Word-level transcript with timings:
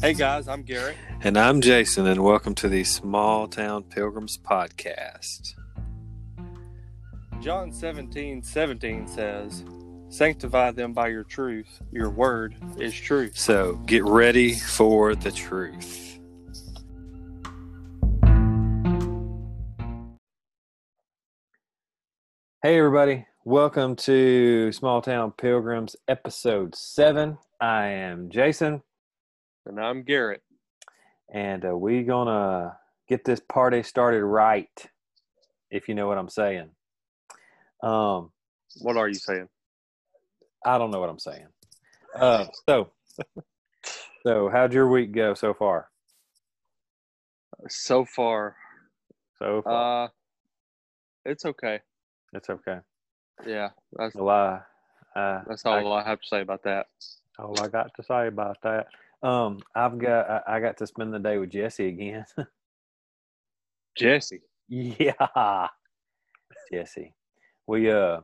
Hey 0.00 0.14
guys, 0.14 0.46
I'm 0.46 0.62
Gary. 0.62 0.94
And 1.22 1.36
I'm 1.36 1.60
Jason, 1.60 2.06
and 2.06 2.22
welcome 2.22 2.54
to 2.54 2.68
the 2.68 2.84
Small 2.84 3.48
Town 3.48 3.82
Pilgrims 3.82 4.38
Podcast. 4.38 5.54
John 7.40 7.72
17 7.72 8.44
17 8.44 9.08
says, 9.08 9.64
Sanctify 10.08 10.70
them 10.70 10.92
by 10.92 11.08
your 11.08 11.24
truth. 11.24 11.82
Your 11.90 12.10
word 12.10 12.54
is 12.78 12.94
truth. 12.94 13.36
So 13.36 13.74
get 13.86 14.04
ready 14.04 14.54
for 14.54 15.16
the 15.16 15.32
truth. 15.32 16.20
Hey, 22.62 22.78
everybody. 22.78 23.26
Welcome 23.44 23.96
to 23.96 24.70
Small 24.70 25.02
Town 25.02 25.32
Pilgrims, 25.32 25.96
episode 26.06 26.76
7. 26.76 27.36
I 27.60 27.86
am 27.86 28.30
Jason, 28.30 28.82
And 29.66 29.78
I'm 29.80 30.02
Garrett. 30.02 30.42
and 31.32 31.64
uh, 31.64 31.76
we 31.76 32.02
gonna 32.02 32.76
get 33.08 33.24
this 33.24 33.40
party 33.40 33.82
started 33.82 34.24
right, 34.24 34.86
if 35.70 35.88
you 35.88 35.94
know 35.94 36.08
what 36.08 36.18
I'm 36.18 36.28
saying. 36.28 36.70
Um, 37.82 38.30
What 38.80 38.96
are 38.96 39.08
you 39.08 39.14
saying? 39.14 39.48
I 40.64 40.78
don't 40.78 40.90
know 40.90 41.00
what 41.00 41.10
I'm 41.10 41.18
saying. 41.18 41.46
Uh, 42.14 42.46
so, 42.68 42.90
so 44.26 44.48
how'd 44.50 44.72
your 44.72 44.88
week 44.88 45.12
go 45.12 45.34
so 45.34 45.54
far? 45.54 45.88
So 47.68 48.04
far, 48.04 48.56
So 49.38 49.62
far, 49.62 50.04
uh, 50.04 50.08
it's 51.24 51.44
okay. 51.44 51.80
it's 52.32 52.48
okay. 52.50 52.78
Yeah, 53.46 53.70
that's 53.92 54.14
Well, 54.14 54.64
I, 55.14 55.18
uh, 55.18 55.42
that's 55.46 55.64
all 55.66 55.92
I, 55.92 56.04
have 56.04 56.20
to 56.20 56.26
say 56.26 56.40
about 56.40 56.62
that. 56.64 56.86
all 57.38 57.60
I 57.60 57.68
got 57.68 57.90
to 57.96 58.02
say 58.02 58.26
about 58.28 58.56
that. 58.62 58.86
Um, 59.22 59.60
I've 59.74 59.98
got 59.98 60.30
I, 60.30 60.56
I 60.56 60.60
got 60.60 60.76
to 60.78 60.86
spend 60.86 61.12
the 61.12 61.18
day 61.18 61.38
with 61.38 61.50
Jesse 61.50 61.88
again. 61.88 62.24
Jesse. 63.96 64.42
yeah, 64.68 65.68
Jesse. 66.72 67.14
We 67.66 67.90
uh 67.90 68.20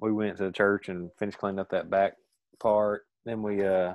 we 0.00 0.12
went 0.12 0.36
to 0.38 0.44
the 0.44 0.52
church 0.52 0.88
and 0.88 1.10
finished 1.18 1.38
cleaning 1.38 1.60
up 1.60 1.70
that 1.70 1.90
back 1.90 2.14
part. 2.60 3.02
Then 3.24 3.42
we 3.42 3.64
uh 3.64 3.94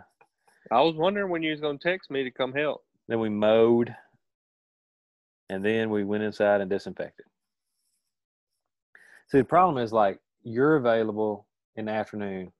I 0.71 0.81
was 0.81 0.95
wondering 0.95 1.29
when 1.29 1.43
you 1.43 1.51
was 1.51 1.61
gonna 1.61 1.77
text 1.77 2.09
me 2.09 2.23
to 2.23 2.31
come 2.31 2.53
help. 2.53 2.83
then 3.07 3.19
we 3.19 3.29
mowed, 3.29 3.93
and 5.49 5.63
then 5.63 5.89
we 5.89 6.03
went 6.03 6.23
inside 6.23 6.61
and 6.61 6.69
disinfected. 6.69 7.25
See, 9.29 9.39
the 9.39 9.43
problem 9.43 9.83
is 9.83 9.91
like 9.91 10.19
you're 10.43 10.77
available 10.77 11.45
in 11.75 11.85
the 11.85 11.91
afternoon, 11.91 12.51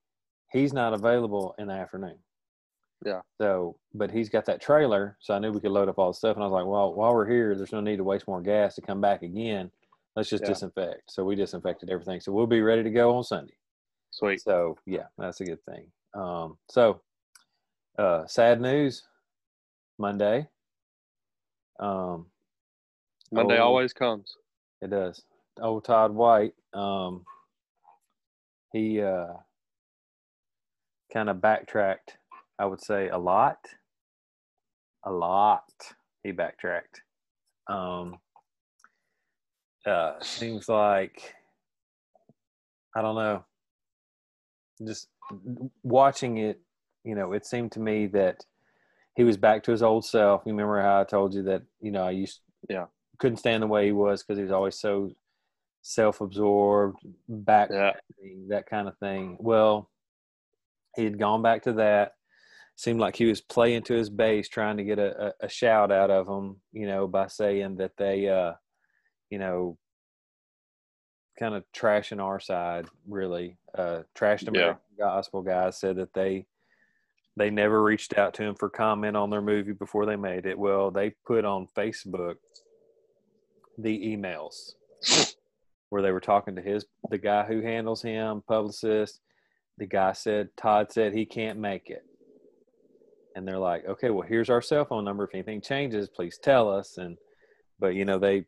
he's 0.52 0.74
not 0.74 0.94
available 0.94 1.56
in 1.58 1.68
the 1.68 1.74
afternoon. 1.74 2.18
Yeah. 3.06 3.22
So, 3.40 3.78
but 3.94 4.12
he's 4.12 4.30
got 4.30 4.46
that 4.46 4.62
trailer, 4.62 5.18
so 5.20 5.34
I 5.34 5.40
knew 5.40 5.52
we 5.52 5.60
could 5.60 5.72
load 5.72 5.90
up 5.90 6.00
all 6.00 6.12
the 6.12 6.18
stuff, 6.18 6.36
and 6.36 6.44
I 6.44 6.48
was 6.48 6.54
like, 6.54 6.66
well, 6.66 6.94
while 6.94 7.14
we're 7.14 7.30
here, 7.30 7.56
there's 7.56 7.72
no 7.72 7.82
need 7.82 7.98
to 7.98 8.04
waste 8.04 8.28
more 8.28 8.42
gas 8.42 8.76
to 8.76 8.82
come 8.82 9.00
back 9.02 9.22
again. 9.22 9.72
Let's 10.16 10.30
just 10.30 10.44
Yeah. 10.44 10.50
disinfect. 10.50 11.12
So 11.12 11.24
we 11.24 11.36
disinfected 11.36 11.90
everything. 11.90 12.20
So 12.22 12.32
we'll 12.32 12.48
be 12.48 12.62
ready 12.62 12.84
to 12.84 12.90
go 12.90 13.16
on 13.16 13.24
Sunday. 13.24 13.54
Sweet. 14.12 14.42
So 14.42 14.78
yeah, 14.86 15.08
that's 15.18 15.42
a 15.42 15.46
good 15.46 15.64
thing. 15.66 15.92
Um, 16.16 16.58
so 16.70 17.02
uh, 18.00 18.26
sad 18.26 18.60
news. 18.60 19.04
Monday. 19.98 20.48
Um, 21.80 22.28
Monday 23.32 23.58
oh, 23.58 23.66
always 23.66 23.94
comes. 23.94 24.36
It 24.82 24.90
does. 24.90 25.24
Old 25.60 25.86
Todd 25.86 26.12
White. 26.12 26.54
Um, 26.74 27.26
he 28.74 29.02
uh, 29.02 29.34
kind 31.12 31.30
of 31.30 31.42
backtracked. 31.42 32.18
I 32.60 32.66
would 32.66 32.82
say 32.82 33.10
a 33.10 33.18
lot. 33.18 33.60
A 35.04 35.12
lot. 35.12 35.70
He 36.24 36.32
backtracked. 36.32 37.02
Um, 37.68 38.18
uh, 39.86 40.14
seems 40.22 40.68
like 40.68 41.36
I 42.96 43.02
don't 43.02 43.16
know. 43.16 43.46
Just 44.86 45.08
watching 45.84 46.38
it, 46.38 46.62
you 47.04 47.16
know, 47.16 47.34
it 47.34 47.46
seemed 47.46 47.72
to 47.74 47.80
me 47.80 48.08
that 48.08 48.44
he 49.16 49.24
was 49.24 49.38
back 49.38 49.64
to 49.64 49.72
his 49.72 49.84
old 49.84 50.06
self. 50.06 50.44
You 50.46 50.52
remember 50.52 50.82
how 50.82 51.02
I 51.02 51.04
told 51.04 51.34
you 51.34 51.44
that, 51.44 51.64
you 51.80 51.92
know, 51.92 52.04
I 52.04 52.12
used 52.12 52.42
Yeah. 52.70 52.88
couldn't 53.20 53.38
stand 53.38 53.64
the 53.64 53.68
way 53.68 53.86
he 53.86 53.92
was 53.92 54.24
because 54.24 54.38
he 54.38 54.44
was 54.44 54.52
always 54.52 54.80
so 54.80 55.12
self-absorbed, 55.82 57.00
back 57.28 57.70
Yeah. 57.72 57.94
that 58.50 58.66
kind 58.68 58.88
of 58.88 58.98
thing. 58.98 59.38
Well, 59.40 59.90
he 60.96 61.04
had 61.04 61.20
gone 61.20 61.42
back 61.42 61.64
to 61.64 61.74
that. 61.74 62.17
Seemed 62.78 63.00
like 63.00 63.16
he 63.16 63.26
was 63.26 63.42
playing 63.42 63.84
to 63.84 63.96
his 63.96 64.10
base, 64.10 64.48
trying 64.48 64.78
to 64.78 64.84
get 64.84 65.00
a, 65.00 65.28
a, 65.28 65.34
a 65.48 65.50
shout 65.50 65.92
out 65.92 66.12
of 66.12 66.28
them, 66.28 66.62
you 66.72 66.88
know, 66.88 67.08
by 67.08 67.28
saying 67.28 67.78
that 67.78 67.98
they, 67.98 68.30
uh, 68.30 68.54
you 69.30 69.40
know, 69.40 69.78
kind 71.38 71.56
of 71.56 71.64
trashing 71.76 72.22
our 72.22 72.40
side, 72.40 72.86
really. 73.08 73.58
Uh, 73.78 74.02
trashed 74.16 74.48
American 74.48 74.80
Gospel 74.98 75.42
guys 75.42 75.80
said 75.80 75.98
that 75.98 76.14
they 76.14 76.46
they 77.36 77.50
never 77.52 77.84
reached 77.84 78.18
out 78.18 78.34
to 78.36 78.44
him 78.44 78.56
for 78.56 78.70
comment 78.70 79.16
on 79.16 79.30
their 79.30 79.42
movie 79.42 79.74
before 79.74 80.06
they 80.06 80.16
made 80.16 80.46
it. 80.46 80.58
Well, 80.58 80.90
they 80.90 81.12
put 81.26 81.46
on 81.46 81.68
Facebook 81.78 82.36
the 83.78 84.16
emails 84.16 84.74
where 85.90 86.02
they 86.02 86.12
were 86.12 86.20
talking 86.20 86.56
to 86.56 86.62
his 86.62 86.86
the 87.10 87.18
guy 87.18 87.44
who 87.44 87.62
handles 87.62 88.02
him, 88.02 88.44
publicist. 88.48 89.20
The 89.78 89.86
guy 89.86 90.14
said 90.14 90.50
Todd 90.58 90.92
said 90.92 91.14
he 91.14 91.26
can't 91.26 91.60
make 91.60 91.90
it. 91.90 92.04
And 93.38 93.48
they're 93.48 93.60
like, 93.60 93.86
okay, 93.86 94.10
well, 94.10 94.28
here's 94.28 94.50
our 94.50 94.64
cell 94.64 94.84
phone 94.84 95.06
number. 95.06 95.24
If 95.24 95.36
anything 95.36 95.62
changes, 95.62 96.10
please 96.10 96.40
tell 96.42 96.72
us. 96.72 96.98
And 96.98 97.18
but 97.80 97.94
you 97.94 98.04
know 98.04 98.18
they, 98.18 98.46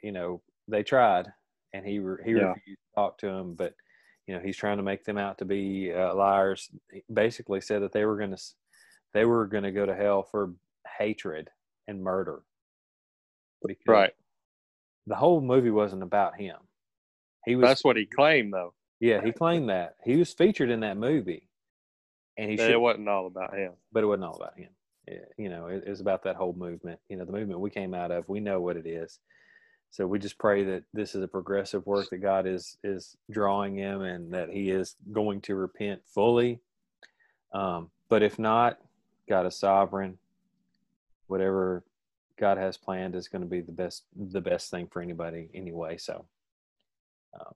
you 0.00 0.12
know 0.12 0.40
they 0.68 0.84
tried, 0.84 1.26
and 1.74 1.84
he 1.84 1.98
re- 1.98 2.22
he 2.24 2.30
Yeah. 2.30 2.52
refused 2.52 2.78
to 2.78 2.94
talk 2.94 3.18
to 3.18 3.26
him. 3.28 3.54
But 3.54 3.74
you 4.28 4.34
know 4.36 4.40
he's 4.40 4.56
trying 4.56 4.76
to 4.76 4.84
make 4.84 5.04
them 5.04 5.18
out 5.18 5.38
to 5.38 5.44
be 5.44 5.92
uh, 5.92 6.14
liars. 6.14 6.70
He 6.92 7.02
basically 7.12 7.60
said 7.60 7.82
that 7.82 7.90
they 7.90 8.04
were 8.04 8.16
going 8.16 8.30
to 8.30 8.40
they 9.12 9.24
were 9.24 9.44
going 9.48 9.64
to 9.64 9.72
go 9.72 9.84
to 9.84 9.94
hell 9.94 10.22
for 10.22 10.54
hatred 10.98 11.50
and 11.88 12.00
murder. 12.00 12.42
Because 13.66 13.82
Right. 13.88 14.12
The 15.08 15.16
whole 15.16 15.40
movie 15.40 15.70
wasn't 15.72 16.04
about 16.04 16.36
him. 16.38 16.56
He 17.44 17.56
was 17.56 17.66
That's 17.66 17.84
what 17.84 17.96
he 17.96 18.06
claimed 18.06 18.52
though. 18.52 18.72
yeah, 19.00 19.20
he 19.20 19.32
claimed 19.32 19.68
that. 19.70 19.96
He 20.04 20.14
was 20.16 20.32
featured 20.32 20.70
in 20.70 20.78
that 20.80 20.96
movie. 20.96 21.48
And 22.40 22.50
he 22.50 22.56
should, 22.56 22.70
it 22.70 22.80
wasn't 22.80 23.06
all 23.06 23.26
about 23.26 23.54
him. 23.54 23.72
but 23.92 24.02
it 24.02 24.06
wasn't 24.06 24.24
all 24.24 24.36
about 24.36 24.58
him. 24.58 24.70
It, 25.06 25.30
you 25.36 25.50
know, 25.50 25.66
it, 25.66 25.84
it 25.86 25.90
was 25.90 26.00
about 26.00 26.22
that 26.22 26.36
whole 26.36 26.54
movement. 26.54 26.98
You 27.10 27.18
know, 27.18 27.26
the 27.26 27.32
movement 27.32 27.60
we 27.60 27.68
came 27.68 27.92
out 27.92 28.10
of, 28.10 28.26
we 28.30 28.40
know 28.40 28.62
what 28.62 28.78
it 28.78 28.86
is. 28.86 29.18
So 29.90 30.06
we 30.06 30.18
just 30.18 30.38
pray 30.38 30.64
that 30.64 30.84
this 30.94 31.14
is 31.14 31.22
a 31.22 31.28
progressive 31.28 31.84
work 31.84 32.08
that 32.10 32.18
God 32.18 32.46
is 32.46 32.78
is 32.82 33.18
drawing 33.30 33.76
him 33.76 34.00
and 34.02 34.32
that 34.32 34.48
he 34.48 34.70
is 34.70 34.96
going 35.12 35.42
to 35.42 35.54
repent 35.54 36.00
fully. 36.06 36.60
Um, 37.52 37.90
but 38.08 38.22
if 38.22 38.38
not, 38.38 38.78
God 39.28 39.44
is 39.46 39.56
sovereign. 39.56 40.16
Whatever 41.26 41.84
God 42.38 42.56
has 42.56 42.78
planned 42.78 43.14
is 43.16 43.28
going 43.28 43.42
to 43.42 43.48
be 43.48 43.60
the 43.60 43.72
best 43.72 44.04
the 44.16 44.40
best 44.40 44.70
thing 44.70 44.86
for 44.90 45.02
anybody 45.02 45.50
anyway. 45.52 45.98
So, 45.98 46.24
um, 47.38 47.54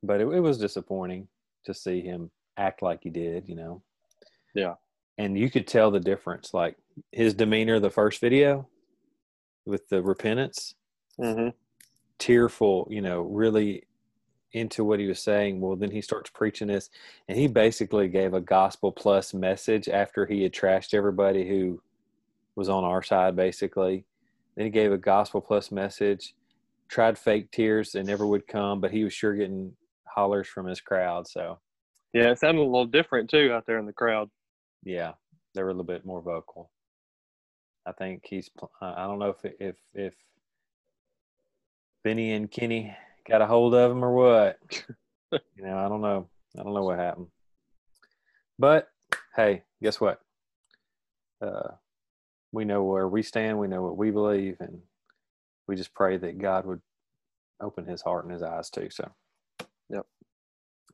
but 0.00 0.20
it, 0.20 0.28
it 0.28 0.40
was 0.40 0.58
disappointing 0.58 1.26
to 1.64 1.74
see 1.74 2.02
him 2.02 2.30
act 2.56 2.82
like 2.82 3.00
he 3.02 3.10
did. 3.10 3.48
You 3.48 3.56
know. 3.56 3.82
Yeah. 4.54 4.74
And 5.18 5.38
you 5.38 5.50
could 5.50 5.66
tell 5.66 5.90
the 5.90 6.00
difference, 6.00 6.54
like 6.54 6.76
his 7.12 7.34
demeanor, 7.34 7.78
the 7.80 7.90
first 7.90 8.20
video 8.20 8.68
with 9.66 9.88
the 9.88 10.02
repentance, 10.02 10.74
Mm-hmm. 11.20 11.50
tearful, 12.18 12.88
you 12.90 13.02
know, 13.02 13.20
really 13.20 13.82
into 14.52 14.82
what 14.82 14.98
he 14.98 15.06
was 15.06 15.20
saying. 15.20 15.60
Well, 15.60 15.76
then 15.76 15.90
he 15.90 16.00
starts 16.00 16.30
preaching 16.30 16.68
this, 16.68 16.88
and 17.28 17.38
he 17.38 17.46
basically 17.46 18.08
gave 18.08 18.32
a 18.32 18.40
gospel 18.40 18.90
plus 18.90 19.34
message 19.34 19.88
after 19.88 20.24
he 20.24 20.42
had 20.42 20.52
trashed 20.52 20.94
everybody 20.94 21.46
who 21.46 21.82
was 22.56 22.68
on 22.70 22.82
our 22.84 23.02
side, 23.02 23.36
basically. 23.36 24.04
Then 24.56 24.64
he 24.64 24.70
gave 24.70 24.92
a 24.92 24.98
gospel 24.98 25.40
plus 25.42 25.70
message, 25.70 26.34
tried 26.88 27.18
fake 27.18 27.50
tears 27.50 27.92
that 27.92 28.04
never 28.04 28.26
would 28.26 28.46
come, 28.46 28.80
but 28.80 28.90
he 28.90 29.04
was 29.04 29.12
sure 29.12 29.34
getting 29.34 29.72
hollers 30.06 30.48
from 30.48 30.66
his 30.66 30.80
crowd. 30.80 31.28
So, 31.28 31.58
Yeah, 32.12 32.30
it 32.30 32.38
sounded 32.38 32.60
a 32.60 32.64
little 32.64 32.86
different 32.86 33.30
too 33.30 33.50
out 33.52 33.64
there 33.66 33.78
in 33.78 33.86
the 33.86 33.92
crowd. 33.92 34.28
yeah, 34.84 35.12
they 35.54 35.62
were 35.62 35.70
a 35.70 35.72
little 35.72 35.84
bit 35.84 36.04
more 36.04 36.20
vocal. 36.20 36.70
I 37.86 37.92
think 37.92 38.22
he's. 38.28 38.50
I 38.80 39.06
don't 39.06 39.18
know 39.18 39.34
if 39.42 39.52
if 39.58 39.76
if 39.94 40.14
Benny 42.04 42.32
and 42.32 42.50
Kenny 42.50 42.94
got 43.28 43.42
a 43.42 43.46
hold 43.46 43.74
of 43.74 43.90
him 43.90 44.04
or 44.04 44.12
what. 44.12 44.58
you 45.32 45.64
know, 45.64 45.78
I 45.78 45.88
don't 45.88 46.02
know. 46.02 46.28
I 46.58 46.62
don't 46.62 46.74
know 46.74 46.84
what 46.84 46.98
happened. 46.98 47.28
But 48.58 48.88
hey, 49.34 49.62
guess 49.82 50.00
what? 50.00 50.20
Uh, 51.40 51.70
we 52.52 52.64
know 52.64 52.84
where 52.84 53.08
we 53.08 53.22
stand. 53.22 53.58
We 53.58 53.68
know 53.68 53.82
what 53.82 53.96
we 53.96 54.10
believe, 54.10 54.56
and 54.60 54.80
we 55.66 55.76
just 55.76 55.94
pray 55.94 56.18
that 56.18 56.38
God 56.38 56.66
would 56.66 56.82
open 57.60 57.86
His 57.86 58.02
heart 58.02 58.24
and 58.24 58.32
His 58.32 58.42
eyes 58.42 58.68
too. 58.68 58.88
So. 58.90 59.10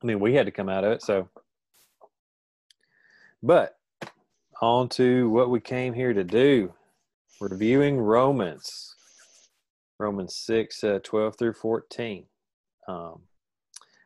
I 0.03 0.06
mean, 0.06 0.21
we 0.21 0.35
had 0.35 0.47
to 0.47 0.53
come 0.53 0.69
out 0.69 0.85
of 0.85 0.93
it. 0.93 1.03
So, 1.03 1.29
but 3.43 3.77
on 4.61 4.89
to 4.91 5.29
what 5.31 5.50
we 5.50 5.61
came 5.61 5.95
here 5.95 6.12
to 6.12 6.25
do 6.25 6.73
reviewing 7.41 7.99
Romans. 7.99 8.95
Romans 9.99 10.35
6, 10.37 10.85
uh, 10.85 11.00
12 11.03 11.37
through 11.37 11.53
14. 11.55 12.25
Um, 12.87 13.21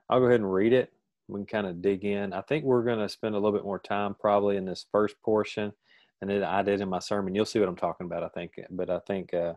I'll 0.09 0.21
go 0.21 0.27
ahead 0.27 0.41
and 0.41 0.53
read 0.53 0.73
it. 0.73 0.93
We 1.29 1.41
can 1.41 1.47
kind 1.47 1.67
of 1.67 1.83
dig 1.83 2.05
in. 2.05 2.33
I 2.33 2.41
think 2.43 2.65
we're 2.65 2.83
going 2.83 2.99
to 2.99 3.09
spend 3.09 3.35
a 3.35 3.38
little 3.38 3.53
bit 3.53 3.65
more 3.65 3.79
time 3.79 4.15
probably 4.19 4.56
in 4.56 4.65
this 4.65 4.87
first 4.91 5.21
portion 5.23 5.73
than 6.21 6.43
I 6.43 6.62
did 6.62 6.81
in 6.81 6.88
my 6.88 6.99
sermon. 6.99 7.35
You'll 7.35 7.45
see 7.45 7.59
what 7.59 7.69
I'm 7.69 7.77
talking 7.77 8.06
about, 8.06 8.23
I 8.23 8.29
think. 8.29 8.53
But 8.71 8.91
I 8.91 8.99
think 9.00 9.35
uh, 9.35 9.55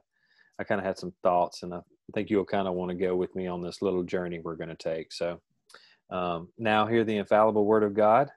I 0.60 0.64
kind 0.64 0.80
of 0.80 0.86
had 0.86 0.98
some 0.98 1.14
thoughts, 1.24 1.64
and 1.64 1.74
I 1.74 1.82
think 2.14 2.30
you'll 2.30 2.46
kind 2.46 2.68
of 2.68 2.76
want 2.76 2.90
to 2.90 2.96
go 2.96 3.16
with 3.16 3.36
me 3.36 3.48
on 3.48 3.62
this 3.62 3.82
little 3.82 4.04
journey 4.04 4.40
we're 4.40 4.56
going 4.56 4.70
to 4.70 4.76
take. 4.76 5.12
So 5.12 5.42
um, 6.10 6.50
now, 6.58 6.86
hear 6.86 7.04
the 7.04 7.18
infallible 7.18 7.66
word 7.66 7.84
of 7.84 7.94
God. 7.94 8.30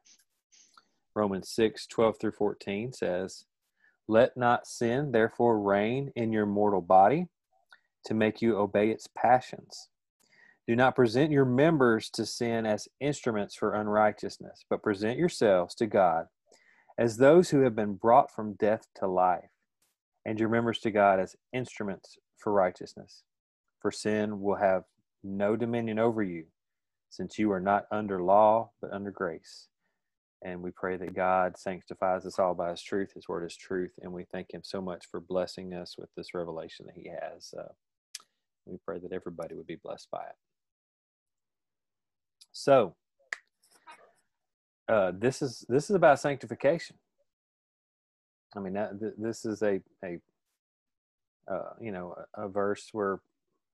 Romans 1.14 1.50
6, 1.50 1.86
12 1.86 2.18
through 2.18 2.32
14 2.32 2.92
says, 2.92 3.44
Let 4.06 4.36
not 4.36 4.66
sin 4.66 5.12
therefore 5.12 5.60
reign 5.60 6.12
in 6.16 6.32
your 6.32 6.46
mortal 6.46 6.80
body 6.80 7.26
to 8.04 8.14
make 8.14 8.40
you 8.40 8.56
obey 8.56 8.90
its 8.90 9.08
passions. 9.16 9.88
Do 10.66 10.76
not 10.76 10.96
present 10.96 11.32
your 11.32 11.44
members 11.44 12.10
to 12.10 12.26
sin 12.26 12.66
as 12.66 12.88
instruments 13.00 13.54
for 13.54 13.74
unrighteousness, 13.74 14.64
but 14.68 14.82
present 14.82 15.18
yourselves 15.18 15.74
to 15.76 15.86
God 15.86 16.26
as 16.98 17.16
those 17.16 17.50
who 17.50 17.60
have 17.60 17.76
been 17.76 17.94
brought 17.94 18.30
from 18.30 18.54
death 18.54 18.86
to 18.96 19.06
life, 19.06 19.50
and 20.26 20.38
your 20.40 20.48
members 20.48 20.80
to 20.80 20.90
God 20.90 21.20
as 21.20 21.36
instruments 21.52 22.18
for 22.36 22.52
righteousness. 22.52 23.22
For 23.80 23.92
sin 23.92 24.40
will 24.40 24.56
have 24.56 24.82
no 25.22 25.54
dominion 25.54 26.00
over 26.00 26.22
you, 26.22 26.46
since 27.10 27.38
you 27.38 27.52
are 27.52 27.60
not 27.60 27.86
under 27.90 28.22
law, 28.22 28.70
but 28.80 28.92
under 28.92 29.10
grace. 29.10 29.68
And 30.42 30.62
we 30.62 30.70
pray 30.70 30.96
that 30.96 31.14
God 31.14 31.56
sanctifies 31.58 32.24
us 32.24 32.38
all 32.38 32.54
by 32.54 32.70
His 32.70 32.82
truth. 32.82 33.12
His 33.14 33.28
word 33.28 33.44
is 33.44 33.56
truth. 33.56 33.92
And 34.02 34.12
we 34.12 34.24
thank 34.30 34.52
Him 34.54 34.62
so 34.62 34.80
much 34.80 35.06
for 35.10 35.20
blessing 35.20 35.74
us 35.74 35.96
with 35.98 36.10
this 36.16 36.32
revelation 36.34 36.86
that 36.86 36.94
He 36.96 37.08
has. 37.08 37.52
Uh, 37.58 37.72
we 38.66 38.78
pray 38.84 38.98
that 39.00 39.12
everybody 39.12 39.54
would 39.54 39.66
be 39.66 39.76
blessed 39.82 40.08
by 40.12 40.22
it. 40.22 40.36
So, 42.52 42.94
uh, 44.88 45.12
this 45.14 45.42
is 45.42 45.64
this 45.68 45.90
is 45.90 45.96
about 45.96 46.20
sanctification. 46.20 46.96
I 48.56 48.60
mean, 48.60 48.72
that, 48.74 48.98
th- 48.98 49.14
this 49.18 49.44
is 49.44 49.62
a 49.62 49.80
a 50.04 50.18
uh, 51.50 51.74
you 51.80 51.92
know 51.92 52.16
a, 52.36 52.44
a, 52.44 52.48
verse 52.48 52.88
where 52.92 53.20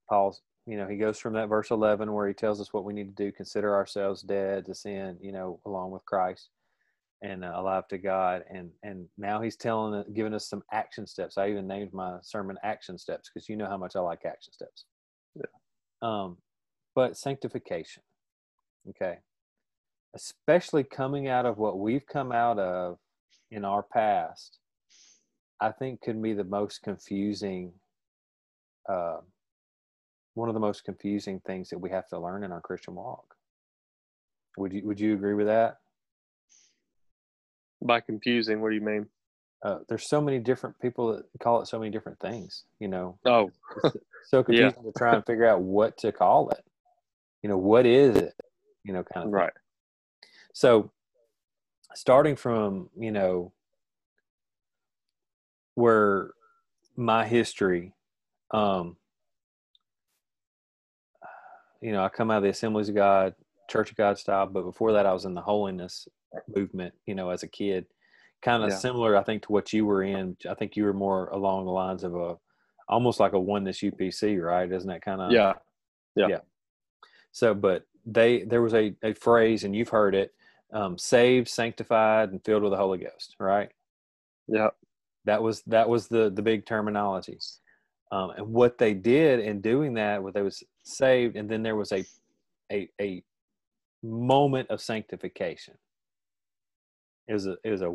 Paul's 0.08 0.42
you 0.66 0.76
know 0.76 0.86
he 0.86 0.96
goes 0.96 1.18
from 1.18 1.34
that 1.34 1.48
verse 1.48 1.70
eleven 1.70 2.12
where 2.12 2.28
he 2.28 2.34
tells 2.34 2.60
us 2.60 2.72
what 2.72 2.84
we 2.84 2.94
need 2.94 3.16
to 3.16 3.24
do, 3.24 3.32
consider 3.32 3.74
ourselves 3.74 4.22
dead 4.22 4.66
to 4.66 4.74
sin, 4.74 5.18
you 5.20 5.32
know, 5.32 5.60
along 5.66 5.90
with 5.90 6.04
Christ, 6.04 6.50
and 7.22 7.44
uh, 7.44 7.52
alive 7.54 7.88
to 7.88 7.98
God, 7.98 8.44
and 8.50 8.70
and 8.82 9.06
now 9.18 9.40
he's 9.40 9.56
telling 9.56 10.04
giving 10.14 10.34
us 10.34 10.48
some 10.48 10.62
action 10.72 11.06
steps. 11.06 11.38
I 11.38 11.50
even 11.50 11.66
named 11.66 11.92
my 11.92 12.18
sermon 12.22 12.56
action 12.62 12.98
steps 12.98 13.30
because 13.32 13.48
you 13.48 13.56
know 13.56 13.66
how 13.66 13.78
much 13.78 13.96
I 13.96 14.00
like 14.00 14.24
action 14.26 14.52
steps. 14.52 14.84
Yeah. 15.34 15.44
Um, 16.02 16.36
but 16.94 17.16
sanctification, 17.16 18.02
okay, 18.90 19.18
especially 20.14 20.84
coming 20.84 21.28
out 21.28 21.46
of 21.46 21.58
what 21.58 21.78
we've 21.78 22.06
come 22.06 22.32
out 22.32 22.58
of 22.58 22.98
in 23.50 23.64
our 23.64 23.82
past, 23.82 24.58
I 25.60 25.72
think 25.72 26.02
could 26.02 26.20
be 26.22 26.34
the 26.34 26.44
most 26.44 26.82
confusing, 26.82 27.72
uh, 28.88 29.18
one 30.34 30.48
of 30.48 30.54
the 30.54 30.60
most 30.60 30.84
confusing 30.84 31.40
things 31.46 31.70
that 31.70 31.78
we 31.78 31.90
have 31.90 32.08
to 32.08 32.18
learn 32.18 32.44
in 32.44 32.52
our 32.52 32.60
Christian 32.60 32.94
walk. 32.94 33.36
Would 34.56 34.72
you 34.72 34.82
Would 34.84 35.00
you 35.00 35.14
agree 35.14 35.34
with 35.34 35.46
that? 35.46 35.78
By 37.82 38.00
confusing, 38.00 38.60
what 38.60 38.70
do 38.70 38.74
you 38.76 38.80
mean? 38.80 39.06
Uh, 39.62 39.78
there's 39.88 40.08
so 40.08 40.20
many 40.20 40.38
different 40.38 40.78
people 40.80 41.16
that 41.16 41.24
call 41.40 41.62
it 41.62 41.66
so 41.66 41.78
many 41.78 41.90
different 41.90 42.18
things. 42.20 42.64
You 42.78 42.88
know. 42.88 43.18
Oh. 43.24 43.50
so 44.26 44.42
confusing 44.44 44.82
yeah. 44.84 44.90
to 44.90 44.98
try 44.98 45.14
and 45.14 45.24
figure 45.24 45.46
out 45.46 45.62
what 45.62 45.96
to 45.98 46.12
call 46.12 46.50
it. 46.50 46.64
You 47.42 47.48
know, 47.48 47.58
what 47.58 47.86
is 47.86 48.16
it? 48.16 48.34
You 48.84 48.92
know, 48.92 49.02
kind 49.02 49.26
of. 49.26 49.32
Right. 49.32 49.52
Thing. 49.52 49.60
So, 50.54 50.90
starting 51.94 52.36
from, 52.36 52.88
you 52.96 53.10
know, 53.10 53.52
where 55.74 56.30
my 56.96 57.26
history, 57.26 57.92
um, 58.52 58.96
you 61.84 61.92
know, 61.92 62.02
I 62.02 62.08
come 62.08 62.30
out 62.30 62.38
of 62.38 62.44
the 62.44 62.48
Assemblies 62.48 62.88
of 62.88 62.94
God, 62.94 63.34
Church 63.68 63.90
of 63.90 63.96
God 63.96 64.18
style, 64.18 64.46
but 64.46 64.62
before 64.62 64.92
that, 64.94 65.04
I 65.04 65.12
was 65.12 65.26
in 65.26 65.34
the 65.34 65.42
holiness 65.42 66.08
movement, 66.56 66.94
you 67.04 67.14
know, 67.14 67.28
as 67.28 67.42
a 67.42 67.48
kid. 67.48 67.84
Kind 68.40 68.62
of 68.62 68.70
yeah. 68.70 68.76
similar, 68.76 69.16
I 69.16 69.22
think, 69.22 69.42
to 69.42 69.52
what 69.52 69.70
you 69.70 69.84
were 69.84 70.02
in. 70.02 70.34
I 70.48 70.54
think 70.54 70.76
you 70.76 70.84
were 70.84 70.94
more 70.94 71.28
along 71.28 71.66
the 71.66 71.72
lines 71.72 72.02
of 72.02 72.14
a 72.14 72.36
almost 72.88 73.20
like 73.20 73.34
a 73.34 73.40
oneness 73.40 73.80
UPC, 73.80 74.42
right? 74.42 74.70
Isn't 74.70 74.88
that 74.88 75.02
kind 75.02 75.20
of 75.20 75.30
yeah, 75.30 75.52
yeah, 76.16 76.26
yeah. 76.28 76.38
So, 77.32 77.52
but 77.54 77.86
they 78.06 78.44
there 78.44 78.62
was 78.62 78.74
a 78.74 78.94
a 79.02 79.12
phrase, 79.12 79.64
and 79.64 79.76
you've 79.76 79.90
heard 79.90 80.14
it 80.14 80.34
um, 80.72 80.96
saved, 80.96 81.48
sanctified, 81.48 82.32
and 82.32 82.42
filled 82.44 82.62
with 82.62 82.72
the 82.72 82.78
Holy 82.78 82.98
Ghost. 82.98 83.36
Right? 83.38 83.70
Yeah. 84.48 84.68
That 85.26 85.42
was 85.42 85.62
that 85.66 85.88
was 85.88 86.08
the 86.08 86.30
the 86.30 86.42
big 86.42 86.64
terminology. 86.66 87.38
Um, 88.12 88.30
and 88.30 88.52
what 88.52 88.78
they 88.78 88.94
did 88.94 89.40
in 89.40 89.60
doing 89.60 89.94
that, 89.94 90.22
what 90.22 90.34
they 90.34 90.42
was 90.42 90.62
saved, 90.84 91.36
and 91.36 91.48
then 91.48 91.62
there 91.62 91.76
was 91.76 91.92
a 91.92 92.04
a 92.72 92.88
a 93.00 93.22
moment 94.02 94.70
of 94.70 94.80
sanctification. 94.80 95.74
It 97.26 97.32
was 97.32 97.46
a 97.46 97.56
it 97.64 97.70
was 97.70 97.82
a 97.82 97.92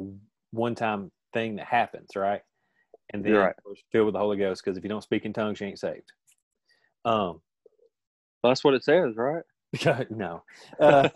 one 0.51 0.75
time 0.75 1.11
thing 1.33 1.55
that 1.57 1.67
happens, 1.67 2.15
right? 2.15 2.41
And 3.11 3.23
then 3.23 3.33
right. 3.33 3.55
filled 3.91 4.05
with 4.05 4.13
the 4.13 4.19
Holy 4.19 4.37
Ghost, 4.37 4.63
because 4.63 4.77
if 4.77 4.83
you 4.83 4.89
don't 4.89 5.03
speak 5.03 5.25
in 5.25 5.33
tongues, 5.33 5.59
you 5.59 5.67
ain't 5.67 5.79
saved. 5.79 6.11
Um, 7.05 7.41
that's 8.43 8.63
what 8.63 8.75
it 8.75 8.83
says, 8.83 9.15
right? 9.15 9.43
no. 10.09 10.43
Uh, 10.79 11.09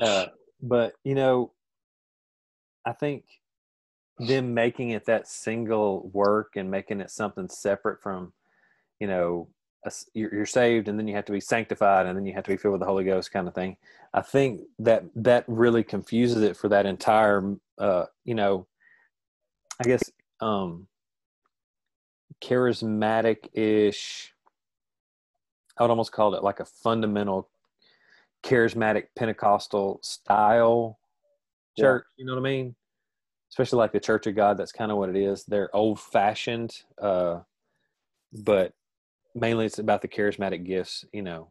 uh, 0.00 0.26
but 0.64 0.94
you 1.04 1.14
know 1.14 1.52
i 2.86 2.92
think 2.92 3.24
them 4.18 4.54
making 4.54 4.90
it 4.90 5.04
that 5.06 5.28
single 5.28 6.08
work 6.12 6.52
and 6.56 6.70
making 6.70 7.00
it 7.00 7.10
something 7.10 7.48
separate 7.48 8.00
from 8.02 8.32
you 9.00 9.06
know 9.06 9.48
a, 9.84 9.92
you're, 10.14 10.34
you're 10.34 10.46
saved 10.46 10.88
and 10.88 10.98
then 10.98 11.06
you 11.06 11.14
have 11.14 11.24
to 11.24 11.32
be 11.32 11.40
sanctified 11.40 12.06
and 12.06 12.16
then 12.16 12.26
you 12.26 12.32
have 12.32 12.44
to 12.44 12.50
be 12.50 12.56
filled 12.56 12.72
with 12.72 12.80
the 12.80 12.86
holy 12.86 13.04
ghost 13.04 13.32
kind 13.32 13.48
of 13.48 13.54
thing 13.54 13.76
i 14.12 14.20
think 14.20 14.62
that 14.78 15.04
that 15.14 15.44
really 15.46 15.82
confuses 15.82 16.42
it 16.42 16.56
for 16.56 16.68
that 16.68 16.86
entire 16.86 17.54
uh 17.78 18.04
you 18.24 18.34
know 18.34 18.66
i 19.80 19.84
guess 19.84 20.10
um 20.40 20.86
charismatic 22.42 23.48
ish 23.52 24.32
i 25.78 25.82
would 25.82 25.90
almost 25.90 26.12
call 26.12 26.34
it 26.34 26.42
like 26.42 26.60
a 26.60 26.64
fundamental 26.64 27.48
charismatic 28.44 29.06
Pentecostal 29.16 29.98
style 30.02 30.98
church. 31.78 32.04
Yeah. 32.16 32.22
You 32.22 32.26
know 32.26 32.34
what 32.34 32.46
I 32.46 32.50
mean? 32.50 32.74
Especially 33.50 33.78
like 33.78 33.92
the 33.92 34.00
Church 34.00 34.26
of 34.26 34.36
God. 34.36 34.58
That's 34.58 34.72
kind 34.72 34.92
of 34.92 34.98
what 34.98 35.08
it 35.08 35.16
is. 35.16 35.44
They're 35.44 35.74
old 35.74 35.98
fashioned, 35.98 36.76
uh, 37.00 37.40
but 38.32 38.74
mainly 39.34 39.66
it's 39.66 39.78
about 39.78 40.02
the 40.02 40.08
charismatic 40.08 40.64
gifts. 40.64 41.04
You 41.12 41.22
know. 41.22 41.50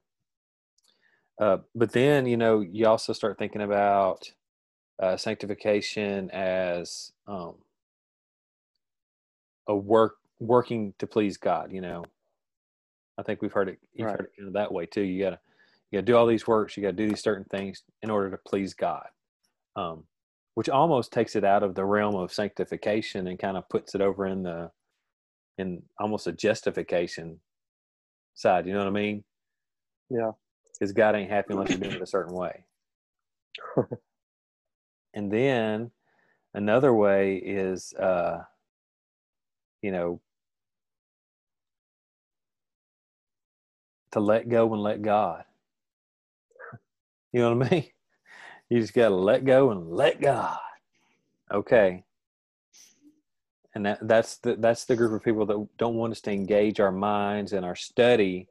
Uh, 1.42 1.58
but 1.74 1.92
then 1.92 2.26
you 2.26 2.38
know 2.38 2.62
you 2.62 2.86
also 2.88 3.12
start 3.14 3.38
thinking 3.38 3.62
about 3.62 4.32
uh, 5.02 5.18
sanctification 5.18 6.30
as 6.32 7.12
um, 7.28 7.56
a 9.68 9.76
work 9.76 10.18
working 10.40 10.94
to 11.00 11.08
please 11.08 11.38
God. 11.38 11.72
You 11.72 11.82
know, 11.82 12.04
I 13.18 13.24
think 13.24 13.42
we've 13.42 13.52
heard 13.52 13.70
it. 13.70 13.80
You've 13.94 14.08
right. 14.08 14.18
heard 14.18 14.26
it 14.26 14.38
kind 14.38 14.48
of 14.48 14.54
that 14.54 14.72
way 14.72 14.86
too. 14.86 15.02
You 15.02 15.24
gotta 15.24 15.40
you 15.94 16.00
got 16.00 16.08
to 16.08 16.12
do 16.12 16.18
all 16.18 16.26
these 16.26 16.48
works. 16.48 16.76
You 16.76 16.82
got 16.82 16.98
to 16.98 17.04
do 17.04 17.08
these 17.08 17.22
certain 17.22 17.46
things 17.46 17.84
in 18.02 18.10
order 18.10 18.32
to 18.32 18.38
please 18.48 18.74
God, 18.74 19.06
um, 19.76 20.06
which 20.56 20.68
almost 20.68 21.14
takes 21.14 21.36
it 21.36 21.44
out 21.44 21.62
of 21.62 21.76
the 21.76 21.86
realm 21.86 22.16
of 22.16 22.34
sanctification 22.34 23.28
and 23.28 23.38
kind 23.38 23.58
of 23.58 23.70
puts 23.70 23.94
it 23.94 24.02
over 24.02 24.26
in 24.26 24.42
the 24.42 24.72
in 25.60 25.84
almost 26.00 26.26
a 26.26 26.32
justification 26.32 27.40
side. 28.36 28.66
You 28.68 28.74
know 28.74 28.80
what 28.80 28.88
I 28.88 28.92
mean? 28.92 29.24
Yeah. 30.10 30.32
Because 30.74 30.92
God 30.94 31.16
ain't 31.16 31.30
happy 31.32 31.54
unless 31.54 31.72
you 31.72 31.78
do 31.78 31.90
it 31.90 32.02
a 32.02 32.06
certain 32.08 32.36
way. 32.36 32.66
and 35.14 35.32
then 35.32 35.92
another 36.54 36.94
way 36.94 37.38
is, 37.38 37.94
uh, 37.96 38.44
you 39.82 39.92
know, 39.92 40.22
to 44.12 44.20
let 44.20 44.50
go 44.50 44.74
and 44.74 44.84
let 44.84 45.02
God. 45.02 45.46
You 47.34 47.42
know 47.42 47.56
what 47.56 47.68
I 47.68 47.72
mean? 47.72 47.86
You 48.70 48.82
just 48.82 48.94
got 48.96 49.10
to 49.10 49.16
let 49.16 49.46
go 49.46 49.72
and 49.72 49.92
let 49.92 50.22
God. 50.22 50.58
Okay. 51.54 52.04
And 53.76 53.86
that, 53.86 54.08
that's 54.08 54.38
the 54.38 54.56
that's 54.56 54.86
the 54.86 54.96
group 54.96 55.14
of 55.14 55.24
people 55.24 55.46
that 55.48 55.68
don't 55.78 55.96
want 55.96 56.12
us 56.12 56.22
to 56.22 56.32
engage 56.32 56.80
our 56.80 56.92
minds 56.92 57.54
and 57.54 57.66
our 57.66 57.76
study 57.76 58.48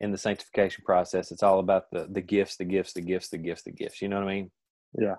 in 0.00 0.12
the 0.12 0.18
sanctification 0.18 0.82
process. 0.84 1.30
It's 1.30 1.42
all 1.42 1.58
about 1.58 1.90
the 1.90 2.06
the 2.10 2.22
gifts, 2.22 2.56
the 2.56 2.64
gifts, 2.64 2.94
the 2.94 3.02
gifts, 3.02 3.28
the 3.28 3.38
gifts, 3.38 3.62
the 3.62 3.72
gifts. 3.72 4.00
You 4.00 4.08
know 4.08 4.16
what 4.16 4.28
I 4.28 4.34
mean? 4.34 4.50
Yeah. 4.98 5.16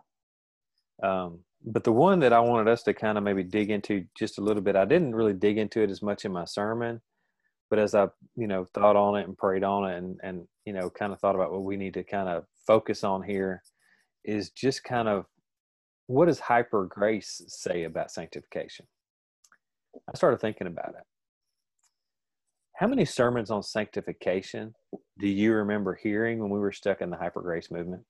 Um, 1.03 1.39
but 1.63 1.83
the 1.83 1.91
one 1.91 2.19
that 2.19 2.33
I 2.33 2.39
wanted 2.39 2.71
us 2.71 2.83
to 2.83 2.93
kind 2.93 3.17
of 3.17 3.23
maybe 3.23 3.43
dig 3.43 3.69
into 3.69 4.05
just 4.17 4.39
a 4.39 4.41
little 4.41 4.63
bit, 4.63 4.75
I 4.75 4.85
didn't 4.85 5.15
really 5.15 5.33
dig 5.33 5.57
into 5.57 5.81
it 5.81 5.91
as 5.91 6.01
much 6.01 6.25
in 6.25 6.31
my 6.31 6.45
sermon, 6.45 7.01
but 7.69 7.79
as 7.79 7.93
I, 7.93 8.07
you 8.35 8.47
know, 8.47 8.65
thought 8.73 8.95
on 8.95 9.15
it 9.17 9.27
and 9.27 9.37
prayed 9.37 9.63
on 9.63 9.89
it 9.89 9.97
and, 9.97 10.19
and, 10.23 10.47
you 10.65 10.73
know, 10.73 10.89
kind 10.89 11.13
of 11.13 11.19
thought 11.19 11.35
about 11.35 11.51
what 11.51 11.63
we 11.63 11.77
need 11.77 11.93
to 11.95 12.03
kind 12.03 12.29
of 12.29 12.45
focus 12.65 13.03
on 13.03 13.21
here 13.21 13.61
is 14.23 14.49
just 14.49 14.83
kind 14.83 15.07
of 15.07 15.25
what 16.07 16.25
does 16.25 16.39
hyper 16.39 16.85
grace 16.85 17.41
say 17.47 17.83
about 17.83 18.11
sanctification? 18.11 18.85
I 19.95 20.15
started 20.15 20.39
thinking 20.39 20.67
about 20.67 20.95
it. 20.97 21.03
How 22.75 22.87
many 22.87 23.05
sermons 23.05 23.51
on 23.51 23.61
sanctification 23.63 24.73
do 25.19 25.27
you 25.27 25.53
remember 25.53 25.93
hearing 26.01 26.39
when 26.39 26.49
we 26.49 26.59
were 26.59 26.71
stuck 26.71 27.01
in 27.01 27.09
the 27.09 27.17
hyper 27.17 27.41
grace 27.41 27.69
movement? 27.69 28.03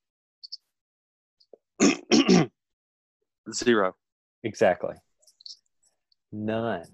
Zero. 3.52 3.94
Exactly. 4.42 4.94
None. 6.32 6.86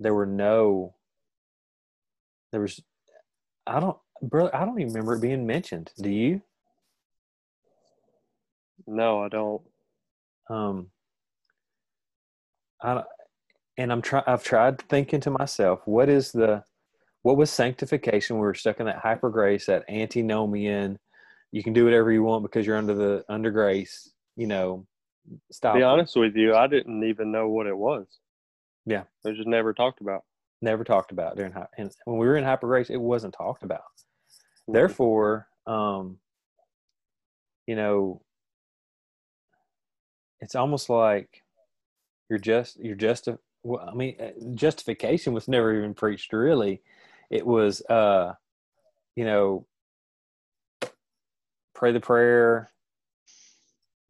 There 0.00 0.14
were 0.14 0.26
no. 0.26 0.94
There 2.52 2.60
was. 2.60 2.80
I 3.66 3.80
don't, 3.80 3.96
brother. 4.22 4.54
I 4.54 4.64
don't 4.64 4.80
even 4.80 4.92
remember 4.92 5.14
it 5.14 5.20
being 5.20 5.46
mentioned. 5.46 5.92
Do 6.00 6.10
you? 6.10 6.42
No, 8.86 9.22
I 9.22 9.28
don't. 9.28 9.62
Um. 10.48 10.90
I 12.82 13.02
and 13.78 13.92
I'm 13.92 14.02
trying. 14.02 14.24
I've 14.26 14.44
tried 14.44 14.80
thinking 14.88 15.20
to 15.20 15.30
myself, 15.30 15.80
what 15.84 16.08
is 16.08 16.32
the, 16.32 16.62
what 17.22 17.36
was 17.36 17.50
sanctification? 17.50 18.36
We 18.36 18.42
were 18.42 18.54
stuck 18.54 18.80
in 18.80 18.86
that 18.86 18.98
hyper 18.98 19.30
grace, 19.30 19.66
that 19.66 19.84
antinomian. 19.88 20.98
You 21.52 21.62
can 21.62 21.72
do 21.72 21.84
whatever 21.84 22.12
you 22.12 22.22
want 22.22 22.42
because 22.42 22.66
you're 22.66 22.76
under 22.76 22.94
the 22.94 23.24
under 23.28 23.50
grace. 23.50 24.10
You 24.36 24.46
know, 24.46 24.86
stop. 25.50 25.76
Be 25.76 25.82
honest 25.82 26.16
with 26.16 26.36
you, 26.36 26.54
I 26.54 26.66
didn't 26.66 27.04
even 27.04 27.32
know 27.32 27.48
what 27.48 27.66
it 27.66 27.76
was. 27.76 28.06
Yeah, 28.86 29.02
it 29.24 29.28
was 29.28 29.36
just 29.36 29.48
never 29.48 29.72
talked 29.72 30.00
about. 30.00 30.24
Never 30.62 30.84
talked 30.84 31.12
about 31.12 31.36
during 31.36 31.54
and 31.78 31.90
when 32.04 32.18
we 32.18 32.26
were 32.26 32.36
in 32.36 32.44
hyper 32.44 32.66
grace, 32.66 32.90
it 32.90 33.00
wasn't 33.00 33.34
talked 33.34 33.62
about. 33.62 33.80
Mm-hmm. 33.80 34.74
Therefore, 34.74 35.48
um, 35.66 36.18
you 37.66 37.76
know, 37.76 38.22
it's 40.40 40.54
almost 40.54 40.88
like 40.88 41.42
you're 42.28 42.38
just 42.38 42.78
you're 42.78 42.94
just 42.94 43.28
a, 43.28 43.38
well, 43.64 43.88
I 43.90 43.94
mean, 43.94 44.16
uh, 44.20 44.30
justification 44.54 45.32
was 45.32 45.48
never 45.48 45.74
even 45.74 45.94
preached. 45.94 46.32
Really, 46.32 46.82
it 47.30 47.44
was, 47.44 47.80
uh, 47.86 48.34
you 49.16 49.24
know, 49.24 49.66
pray 51.74 51.92
the 51.92 52.00
prayer. 52.00 52.70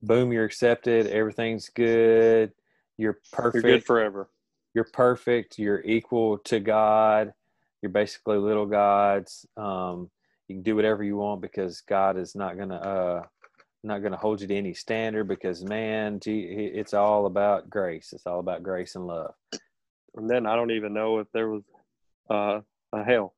Boom, 0.02 0.32
you're 0.32 0.44
accepted. 0.44 1.06
Everything's 1.06 1.70
good. 1.70 2.52
You're 2.98 3.20
perfect. 3.32 3.64
You're 3.64 3.72
good 3.78 3.84
forever. 3.86 4.28
You're 4.74 4.88
perfect. 4.92 5.58
You're 5.58 5.82
equal 5.82 6.38
to 6.38 6.60
God. 6.60 7.32
You're 7.80 7.92
basically 7.92 8.38
little 8.38 8.66
gods. 8.66 9.46
Um, 9.56 10.10
you 10.48 10.56
can 10.56 10.62
do 10.62 10.76
whatever 10.76 11.02
you 11.04 11.16
want 11.16 11.40
because 11.40 11.80
God 11.80 12.18
is 12.18 12.34
not 12.34 12.58
gonna 12.58 12.76
uh, 12.76 13.22
not 13.84 14.02
gonna 14.02 14.16
hold 14.16 14.40
you 14.40 14.46
to 14.46 14.54
any 14.54 14.74
standard 14.74 15.28
because 15.28 15.62
man, 15.62 16.20
gee, 16.20 16.42
it's 16.42 16.94
all 16.94 17.26
about 17.26 17.68
grace. 17.68 18.12
It's 18.12 18.26
all 18.26 18.40
about 18.40 18.62
grace 18.62 18.94
and 18.94 19.06
love. 19.06 19.34
And 20.16 20.28
then 20.28 20.46
I 20.46 20.56
don't 20.56 20.70
even 20.70 20.94
know 20.94 21.18
if 21.18 21.26
there 21.32 21.48
was 21.48 21.62
uh, 22.30 22.60
a 22.92 23.04
hell. 23.04 23.34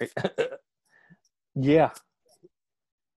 yeah, 1.54 1.90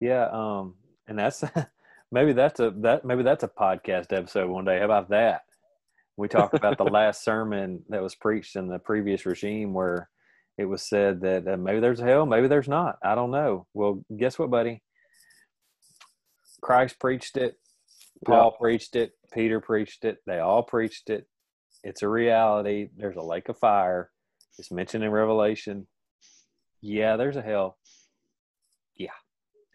yeah. 0.01 0.29
Um, 0.33 0.75
and 1.07 1.19
that's 1.19 1.45
maybe 2.12 2.33
that's 2.33 2.61
a 2.61 2.73
that 2.79 3.05
maybe 3.05 3.23
that's 3.23 3.45
a 3.45 3.49
podcast 3.49 4.12
episode 4.12 4.49
one 4.49 4.65
day. 4.65 4.79
How 4.79 4.85
about 4.85 5.11
that? 5.11 5.43
We 6.17 6.29
talk 6.29 6.55
about 6.55 6.79
the 6.79 6.85
last 6.91 7.25
sermon 7.25 7.83
that 7.89 8.03
was 8.03 8.15
preached 8.15 8.57
in 8.57 8.69
the 8.69 8.79
previous 8.79 9.27
regime 9.27 9.73
where 9.73 10.09
it 10.59 10.67
was 10.67 10.83
said 10.83 11.23
that 11.23 11.49
uh, 11.49 11.57
maybe 11.57 11.81
there's 11.81 12.01
a 12.01 12.05
hell, 12.05 12.27
maybe 12.27 12.49
there's 12.49 12.69
not. 12.69 12.99
I 13.03 13.15
don't 13.15 13.31
know. 13.31 13.67
Well, 13.75 14.05
guess 14.17 14.39
what, 14.39 14.51
buddy? 14.51 14.83
Christ 16.62 16.99
preached 16.99 17.37
it. 17.37 17.57
Paul 18.25 18.52
yeah. 18.54 18.59
preached 18.61 18.97
it. 18.97 19.12
Peter 19.33 19.61
preached 19.61 20.04
it. 20.04 20.19
They 20.26 20.38
all 20.38 20.62
preached 20.62 21.11
it. 21.11 21.26
It's 21.83 22.02
a 22.02 22.09
reality. 22.09 22.88
There's 22.97 23.16
a 23.16 23.23
lake 23.23 23.49
of 23.49 23.59
fire. 23.59 24.11
It's 24.59 24.71
mentioned 24.71 25.02
in 25.02 25.11
Revelation. 25.11 25.87
Yeah, 26.81 27.16
there's 27.16 27.37
a 27.37 27.42
hell. 27.42 27.78
Yeah, 28.97 29.11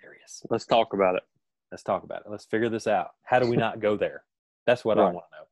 there 0.02 0.16
is. 0.26 0.42
Let's 0.50 0.66
talk 0.66 0.94
about 0.94 1.16
it. 1.16 1.24
Let's 1.72 1.84
talk 1.84 2.04
about 2.04 2.22
it. 2.22 2.32
Let's 2.32 2.46
figure 2.46 2.70
this 2.70 2.88
out. 2.88 3.10
How 3.24 3.40
do 3.40 3.50
we 3.50 3.58
not 3.58 3.82
go 3.82 3.98
there? 3.98 4.24
That's 4.66 4.86
what 4.86 4.98
right. 4.98 5.04
I 5.04 5.12
want 5.12 5.26
to 5.32 5.38
know. 5.38 5.46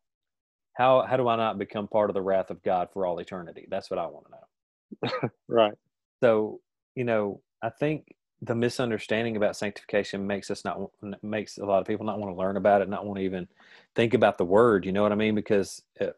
How 0.74 1.08
how 1.08 1.18
do 1.18 1.28
I 1.28 1.36
not 1.36 1.58
become 1.58 1.88
part 1.88 2.10
of 2.10 2.14
the 2.14 2.22
wrath 2.22 2.50
of 2.50 2.62
God 2.64 2.90
for 2.94 3.06
all 3.06 3.20
eternity? 3.20 3.68
That's 3.70 3.90
what 3.90 4.00
I 4.00 4.06
want 4.08 4.26
to 4.28 4.32
know. 4.32 5.30
right. 5.48 5.74
So, 6.22 6.60
you 6.96 7.04
know, 7.04 7.42
I 7.62 7.70
think 7.70 8.06
the 8.46 8.56
misunderstanding 8.56 9.38
about 9.38 9.56
sanctification 9.56 10.26
makes 10.26 10.52
us 10.52 10.64
not 10.64 10.80
makes 11.24 11.58
a 11.58 11.66
lot 11.66 11.82
of 11.82 11.88
people 11.88 12.06
not 12.06 12.20
want 12.20 12.34
to 12.34 12.40
learn 12.40 12.58
about 12.58 12.82
it, 12.82 12.90
not 12.90 13.06
want 13.06 13.18
to 13.18 13.24
even 13.24 13.48
think 13.96 14.14
about 14.14 14.38
the 14.38 14.46
word. 14.46 14.86
You 14.86 14.92
know 14.92 15.04
what 15.04 15.12
I 15.12 15.16
mean? 15.16 15.36
Because 15.36 15.82
it, 15.96 16.18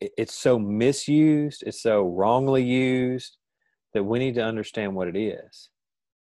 it's 0.00 0.34
so 0.34 0.58
misused, 0.58 1.64
it's 1.66 1.82
so 1.82 2.08
wrongly 2.08 2.62
used 2.62 3.36
that 3.94 4.04
we 4.04 4.18
need 4.18 4.34
to 4.34 4.44
understand 4.44 4.94
what 4.94 5.08
it 5.08 5.16
is. 5.16 5.70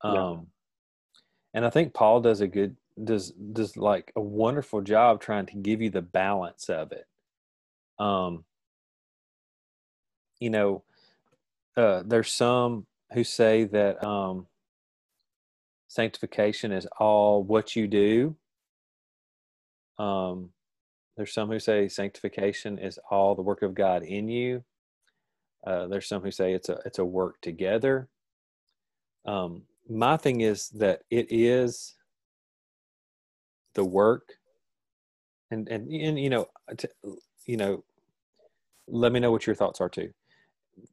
Um, 0.02 0.14
yeah. 0.14 0.36
And 1.56 1.66
I 1.66 1.70
think 1.70 1.94
Paul 1.94 2.22
does 2.22 2.42
a 2.42 2.48
good 2.48 2.76
does 3.04 3.32
does 3.32 3.76
like 3.76 4.12
a 4.16 4.22
wonderful 4.22 4.82
job 4.82 5.22
trying 5.22 5.46
to 5.48 5.58
give 5.58 5.82
you 5.82 5.90
the 5.90 6.02
balance 6.02 6.70
of 6.70 6.92
it. 6.92 7.06
Um, 8.00 8.46
you 10.40 10.50
know, 10.50 10.84
uh, 11.78 12.04
there's 12.06 12.32
some 12.32 12.86
who 13.14 13.24
say 13.24 13.66
that 13.66 14.04
um, 14.04 14.48
sanctification 15.88 16.72
is 16.72 16.88
all 17.00 17.44
what 17.44 17.76
you 17.76 17.88
do. 17.88 18.36
Um, 19.98 20.50
there's 21.18 21.34
some 21.34 21.50
who 21.50 21.60
say 21.60 21.88
sanctification 21.88 22.78
is 22.78 23.00
all 23.10 23.36
the 23.36 23.42
work 23.42 23.62
of 23.62 23.74
God 23.74 24.04
in 24.04 24.28
you. 24.28 24.64
Uh, 25.66 25.88
there's 25.88 26.08
some 26.08 26.22
who 26.22 26.32
say 26.32 26.54
it's 26.54 26.70
a 26.70 26.80
it's 26.86 27.00
a 27.00 27.06
work 27.06 27.40
together. 27.42 28.10
Um, 29.26 29.64
my 29.90 30.18
thing 30.18 30.42
is 30.42 30.70
that 30.70 31.02
it 31.10 31.28
is 31.30 31.96
the 33.74 33.86
work, 33.86 34.34
and 35.50 35.68
and 35.70 35.90
and 35.90 36.20
you 36.20 36.30
know, 36.30 36.48
to, 36.78 36.90
you 37.46 37.58
know, 37.58 37.84
let 38.88 39.12
me 39.12 39.20
know 39.20 39.32
what 39.32 39.48
your 39.48 39.56
thoughts 39.56 39.82
are 39.82 39.90
too. 39.90 40.12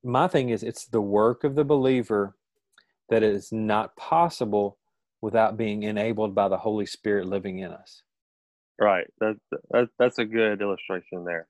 My 0.04 0.28
thing 0.28 0.50
is 0.50 0.62
it's 0.62 0.86
the 0.86 1.00
work 1.00 1.44
of 1.44 1.54
the 1.56 1.64
believer 1.64 2.36
that 3.08 3.22
is 3.22 3.52
not 3.52 3.96
possible 3.96 4.78
without 5.22 5.56
being 5.56 5.84
enabled 5.84 6.34
by 6.34 6.48
the 6.48 6.58
Holy 6.58 6.84
Spirit 6.84 7.26
living 7.26 7.60
in 7.60 7.70
us. 7.70 8.02
Right. 8.78 9.06
That, 9.20 9.36
that 9.70 9.88
that's 9.98 10.18
a 10.18 10.24
good 10.24 10.60
illustration 10.60 11.24
there. 11.24 11.46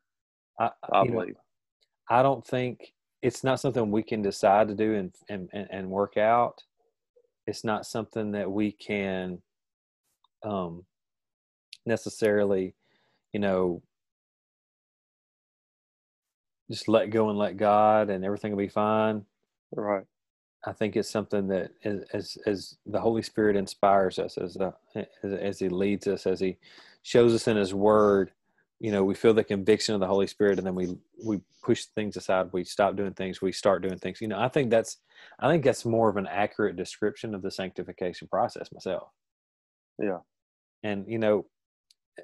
I, 0.61 0.71
I 0.93 1.05
believe. 1.05 1.35
Know, 1.35 1.41
I 2.11 2.23
don't 2.23 2.47
think 2.47 2.93
it's 3.23 3.43
not 3.43 3.59
something 3.61 3.91
we 3.91 4.03
can 4.03 4.23
decide 4.23 4.69
to 4.69 4.75
do 4.75 4.95
and, 4.95 5.15
and, 5.29 5.49
and, 5.53 5.69
and 5.71 5.91
work 5.91 6.17
out. 6.17 6.63
It's 7.47 7.65
not 7.65 7.87
something 7.87 8.33
that 8.33 8.51
we 8.51 8.73
can 8.73 9.41
um, 10.45 10.85
necessarily, 11.87 12.75
you 13.33 13.41
know, 13.41 13.83
just 16.71 16.89
let 16.89 17.11
go 17.11 17.31
and 17.31 17.39
let 17.39 17.57
God 17.57 18.11
and 18.11 18.25
everything 18.25 18.53
will 18.53 18.59
be 18.59 18.69
fine. 18.69 19.25
Right. 19.75 20.05
I 20.65 20.73
think 20.73 20.97
it's 20.97 21.11
something 21.11 21.49
that 21.49 21.73
as 22.15 22.39
as 22.47 22.77
the 22.87 23.01
Holy 23.01 23.23
Spirit 23.23 23.57
inspires 23.57 24.19
us 24.19 24.39
as 24.39 24.55
the, 24.55 24.73
as, 24.95 25.33
as 25.33 25.59
He 25.59 25.69
leads 25.69 26.07
us 26.07 26.27
as 26.27 26.41
He 26.41 26.57
shows 27.03 27.35
us 27.35 27.49
in 27.49 27.57
His 27.57 27.75
Word. 27.75 28.33
You 28.79 28.93
know, 28.93 29.05
we 29.05 29.15
feel 29.15 29.35
the 29.35 29.45
conviction 29.45 29.95
of 29.95 30.01
the 30.01 30.07
Holy 30.07 30.27
Spirit, 30.27 30.59
and 30.59 30.67
then 30.67 30.75
we 30.75 30.97
we 31.25 31.41
push 31.63 31.85
things 31.87 32.17
aside. 32.17 32.51
We 32.53 32.65
stop 32.65 32.97
doing 32.97 33.15
things. 33.15 33.41
We 33.41 33.53
start 33.53 33.83
doing 33.83 33.99
things. 33.99 34.21
You 34.21 34.29
know, 34.29 34.39
I 34.39 34.49
think 34.49 34.71
that's 34.71 34.99
I 35.39 35.49
think 35.49 35.65
that's 35.65 35.85
more 35.85 36.09
of 36.09 36.17
an 36.17 36.29
accurate 36.29 36.77
description 36.77 37.35
of 37.35 37.43
the 37.43 37.51
sanctification 37.51 38.29
process 38.29 38.71
myself. 38.73 39.09
Yeah, 39.99 40.19
and 40.83 41.07
you 41.09 41.19
know, 41.19 41.47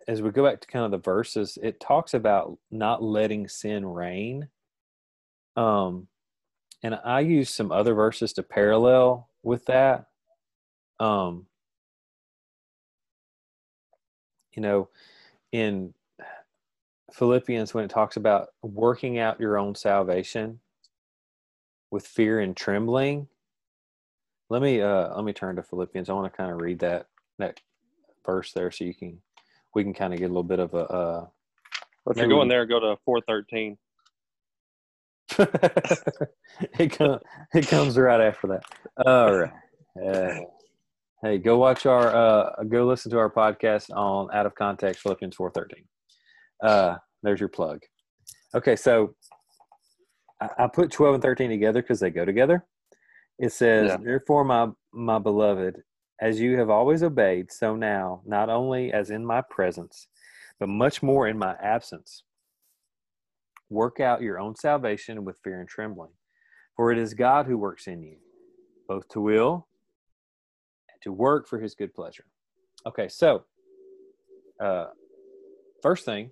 as 0.07 0.23
we 0.23 0.30
go 0.30 0.45
back 0.45 0.61
to 0.61 0.68
kind 0.68 0.85
of 0.85 0.90
the 0.90 0.99
verses, 0.99 1.59
it 1.62 1.80
talks 1.80 2.14
about 2.14 2.57
not 2.71 3.02
letting 3.02 3.49
sin 3.49 3.85
reign. 3.85 4.49
Um, 5.57 6.07
and 6.82 6.99
I 7.04 7.20
use 7.20 7.50
some 7.50 7.73
other 7.73 7.94
verses 7.94 8.32
to 8.35 8.42
parallel 8.42 9.28
with 9.42 9.64
that. 9.66 10.06
Um, 11.00 11.47
you 14.52 14.62
know, 14.62 14.88
in 15.52 15.94
Philippians, 17.12 17.75
when 17.75 17.85
it 17.85 17.90
talks 17.90 18.16
about 18.16 18.49
working 18.62 19.18
out 19.18 19.40
your 19.40 19.58
own 19.58 19.75
salvation 19.75 20.61
with 21.90 22.06
fear 22.06 22.40
and 22.40 22.56
trembling, 22.56 23.28
let 24.50 24.62
me 24.62 24.80
uh, 24.80 25.14
let 25.14 25.25
me 25.25 25.32
turn 25.32 25.56
to 25.56 25.62
Philippians. 25.62 26.08
I 26.08 26.12
want 26.12 26.32
to 26.32 26.37
kind 26.37 26.50
of 26.50 26.61
read 26.61 26.78
that 26.80 27.06
that 27.38 27.61
verse 28.25 28.52
there 28.52 28.70
so 28.70 28.85
you 28.85 28.94
can 28.94 29.20
we 29.75 29.82
can 29.82 29.94
kind 29.94 30.12
of 30.12 30.18
get 30.18 30.26
a 30.26 30.28
little 30.28 30.42
bit 30.42 30.58
of 30.58 30.75
a. 30.75 30.78
Uh, 30.78 31.26
If 32.11 32.16
you're 32.16 32.28
going 32.28 32.49
there, 32.49 32.66
go 32.66 32.80
to 32.80 32.97
413. 33.04 33.76
it 36.78 36.90
comes 36.92 37.21
it 37.54 37.68
comes 37.68 37.97
right 37.97 38.21
after 38.21 38.49
that. 38.49 38.64
All 39.07 39.37
right. 39.37 39.52
Uh, 40.04 40.40
hey, 41.23 41.38
go 41.38 41.59
watch 41.59 41.87
our 41.87 42.09
uh, 42.14 42.62
go 42.64 42.87
listen 42.87 43.11
to 43.12 43.18
our 43.18 43.30
podcast 43.30 43.90
on 43.97 44.28
Out 44.33 44.47
of 44.47 44.54
Context 44.54 45.02
Philippians 45.02 45.37
four 45.37 45.50
thirteen. 45.50 45.85
Uh, 46.62 46.97
there's 47.23 47.40
your 47.40 47.49
plug. 47.49 47.80
Okay, 48.54 48.75
so 48.76 49.14
I, 50.40 50.49
I 50.59 50.66
put 50.66 50.90
twelve 50.90 51.14
and 51.14 51.23
thirteen 51.23 51.50
together 51.50 51.83
because 51.83 52.00
they 52.00 52.11
go 52.11 52.25
together. 52.25 52.64
It 53.38 53.52
says, 53.52 53.88
Yeah. 53.90 53.97
"Therefore, 54.02 54.45
my 54.45 54.68
my 54.92 55.18
beloved, 55.18 55.76
as 56.21 56.40
you 56.40 56.59
have 56.59 56.71
always 56.71 57.02
obeyed, 57.04 57.52
so 57.52 57.76
now, 57.76 58.23
not 58.26 58.49
only 58.50 58.92
as 58.92 59.11
in 59.11 59.25
my 59.25 59.42
presence, 59.50 60.09
but 60.59 60.68
much 60.68 61.02
more 61.02 61.28
in 61.28 61.38
my 61.38 61.54
absence." 61.62 62.25
Work 63.70 64.00
out 64.00 64.22
your 64.22 64.38
own 64.38 64.56
salvation 64.56 65.25
with 65.25 65.38
fear 65.44 65.60
and 65.60 65.68
trembling. 65.68 66.12
For 66.76 66.92
it 66.92 66.98
is 66.98 67.14
God 67.14 67.46
who 67.46 67.58
works 67.58 67.87
in 67.87 68.02
you, 68.02 68.16
both 68.87 69.08
to 69.08 69.20
will 69.20 69.66
and 70.90 71.02
to 71.02 71.12
work 71.12 71.48
for 71.48 71.58
his 71.58 71.75
good 71.75 71.92
pleasure. 71.92 72.25
Okay, 72.87 73.08
so 73.08 73.44
uh, 74.62 74.87
first 75.82 76.04
thing, 76.04 76.30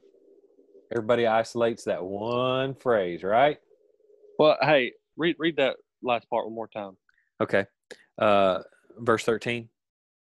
everybody 0.92 1.26
isolates 1.26 1.84
that 1.84 2.02
one 2.02 2.74
phrase, 2.74 3.22
right? 3.22 3.58
Well, 4.38 4.56
hey, 4.62 4.92
read 5.16 5.36
read 5.38 5.56
that 5.56 5.76
last 6.02 6.28
part 6.30 6.46
one 6.46 6.54
more 6.54 6.68
time. 6.68 6.96
Okay. 7.40 7.64
Uh, 8.18 8.60
verse 8.98 9.24
13. 9.24 9.68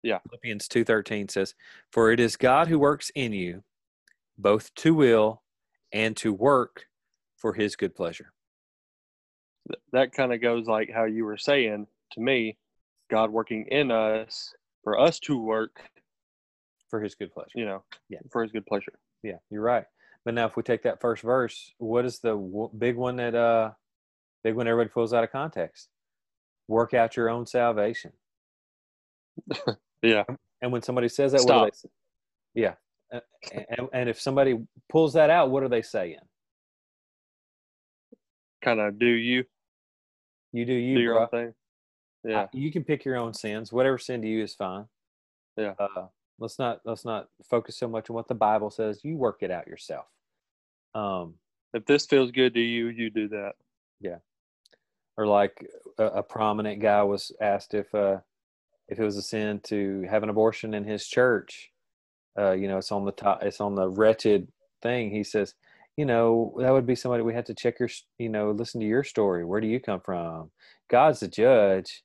Yeah. 0.02 0.18
Philippians 0.28 0.68
2:13 0.68 1.28
says, 1.28 1.54
"For 1.90 2.10
it 2.10 2.20
is 2.20 2.36
God 2.36 2.68
who 2.68 2.78
works 2.78 3.10
in 3.14 3.32
you 3.32 3.64
both 4.38 4.74
to 4.74 4.94
will 4.94 5.42
and 5.92 6.16
to 6.18 6.32
work 6.32 6.86
for 7.36 7.52
his 7.52 7.76
good 7.76 7.94
pleasure." 7.94 8.32
That 9.92 10.12
kind 10.12 10.32
of 10.32 10.40
goes 10.40 10.66
like 10.66 10.90
how 10.92 11.04
you 11.04 11.24
were 11.24 11.36
saying 11.36 11.86
to 12.12 12.20
me, 12.20 12.56
God 13.10 13.30
working 13.30 13.66
in 13.68 13.90
us 13.90 14.54
for 14.84 14.98
us 14.98 15.18
to 15.20 15.36
work, 15.40 15.80
For 16.88 17.00
his 17.00 17.14
good 17.16 17.32
pleasure. 17.32 17.50
you 17.56 17.64
know, 17.64 17.82
Yeah. 18.08 18.20
for 18.30 18.42
His 18.42 18.52
good 18.52 18.66
pleasure. 18.66 18.98
Yeah, 19.22 19.38
you're 19.50 19.62
right. 19.62 19.84
But 20.24 20.34
now, 20.34 20.46
if 20.46 20.56
we 20.56 20.62
take 20.62 20.82
that 20.82 21.00
first 21.00 21.22
verse, 21.22 21.72
what 21.78 22.04
is 22.04 22.20
the 22.20 22.30
w- 22.30 22.70
big 22.76 22.96
one 22.96 23.16
that 23.16 23.34
uh, 23.34 23.72
big 24.44 24.54
one 24.54 24.68
everybody 24.68 24.90
pulls 24.92 25.12
out 25.12 25.24
of 25.24 25.30
context? 25.32 25.88
Work 26.68 26.94
out 26.94 27.16
your 27.16 27.28
own 27.28 27.46
salvation. 27.46 28.12
Yeah, 30.02 30.24
And 30.62 30.70
when 30.70 30.82
somebody 30.82 31.08
says 31.08 31.32
that, 31.32 31.42
what 31.44 31.64
do 31.64 31.64
they 31.64 31.76
say? 31.76 31.88
Yeah, 32.54 32.74
Uh, 33.12 33.20
and, 33.76 33.88
and 33.92 34.08
if 34.08 34.20
somebody 34.20 34.56
pulls 34.88 35.14
that 35.14 35.30
out, 35.30 35.50
what 35.50 35.62
are 35.64 35.68
they 35.68 35.82
saying? 35.82 36.20
Kind 38.66 38.80
of 38.80 38.98
do 38.98 39.06
you 39.06 39.44
You 40.52 40.64
do 40.66 40.74
you, 40.74 40.96
do 40.96 41.02
your 41.02 41.14
bro. 41.14 41.22
own 41.24 41.28
thing. 41.30 41.54
Yeah, 42.24 42.42
I- 42.42 42.48
you 42.52 42.72
can 42.72 42.84
pick 42.84 43.04
your 43.04 43.16
own 43.16 43.34
sins. 43.34 43.72
Whatever 43.72 43.98
sin 43.98 44.22
to 44.22 44.28
you 44.28 44.42
is 44.44 44.54
fine. 44.54 44.86
Yeah. 45.56 45.74
Uh, 45.78 46.08
let's 46.38 46.58
not 46.58 46.80
let's 46.84 47.04
not 47.04 47.28
focus 47.50 47.78
so 47.78 47.88
much 47.88 48.10
on 48.10 48.16
what 48.16 48.28
the 48.28 48.34
Bible 48.34 48.70
says. 48.70 49.00
You 49.04 49.16
work 49.16 49.38
it 49.42 49.50
out 49.52 49.68
yourself. 49.68 50.06
Um, 50.94 51.34
if 51.74 51.86
this 51.86 52.06
feels 52.06 52.30
good 52.32 52.54
to 52.54 52.60
you, 52.60 52.88
you 52.88 53.10
do 53.10 53.28
that. 53.28 53.54
Yeah. 54.00 54.18
Or 55.18 55.26
like 55.26 55.66
a, 55.98 56.06
a 56.06 56.22
prominent 56.22 56.80
guy 56.82 57.02
was 57.04 57.32
asked 57.40 57.74
if 57.74 57.94
uh 57.94 58.18
if 58.88 58.98
it 59.00 59.04
was 59.04 59.16
a 59.16 59.22
sin 59.22 59.60
to 59.64 60.02
have 60.10 60.22
an 60.24 60.28
abortion 60.30 60.74
in 60.74 60.84
his 60.84 61.06
church 61.08 61.72
uh 62.38 62.52
you 62.52 62.68
know 62.68 62.78
it's 62.78 62.92
on 62.92 63.04
the 63.04 63.12
top 63.12 63.42
it's 63.42 63.60
on 63.60 63.74
the 63.74 63.88
wretched 63.88 64.48
thing 64.82 65.10
he 65.10 65.24
says 65.24 65.54
you 65.96 66.04
know 66.04 66.54
that 66.58 66.72
would 66.72 66.86
be 66.86 66.94
somebody 66.94 67.22
we 67.22 67.34
have 67.34 67.44
to 67.44 67.54
check 67.54 67.78
your 67.80 67.88
you 68.18 68.28
know 68.28 68.50
listen 68.50 68.80
to 68.80 68.86
your 68.86 69.04
story 69.04 69.44
where 69.44 69.60
do 69.60 69.66
you 69.66 69.80
come 69.80 70.00
from 70.04 70.50
god's 70.90 71.20
the 71.20 71.28
judge 71.28 72.02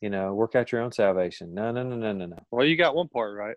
you 0.00 0.10
know 0.10 0.32
work 0.34 0.54
out 0.54 0.72
your 0.72 0.80
own 0.80 0.92
salvation 0.92 1.54
no 1.54 1.70
no 1.72 1.82
no 1.82 1.96
no 1.96 2.12
no 2.12 2.26
no 2.26 2.38
Well, 2.50 2.66
you 2.66 2.76
got 2.76 2.94
one 2.94 3.08
part 3.08 3.36
right. 3.36 3.56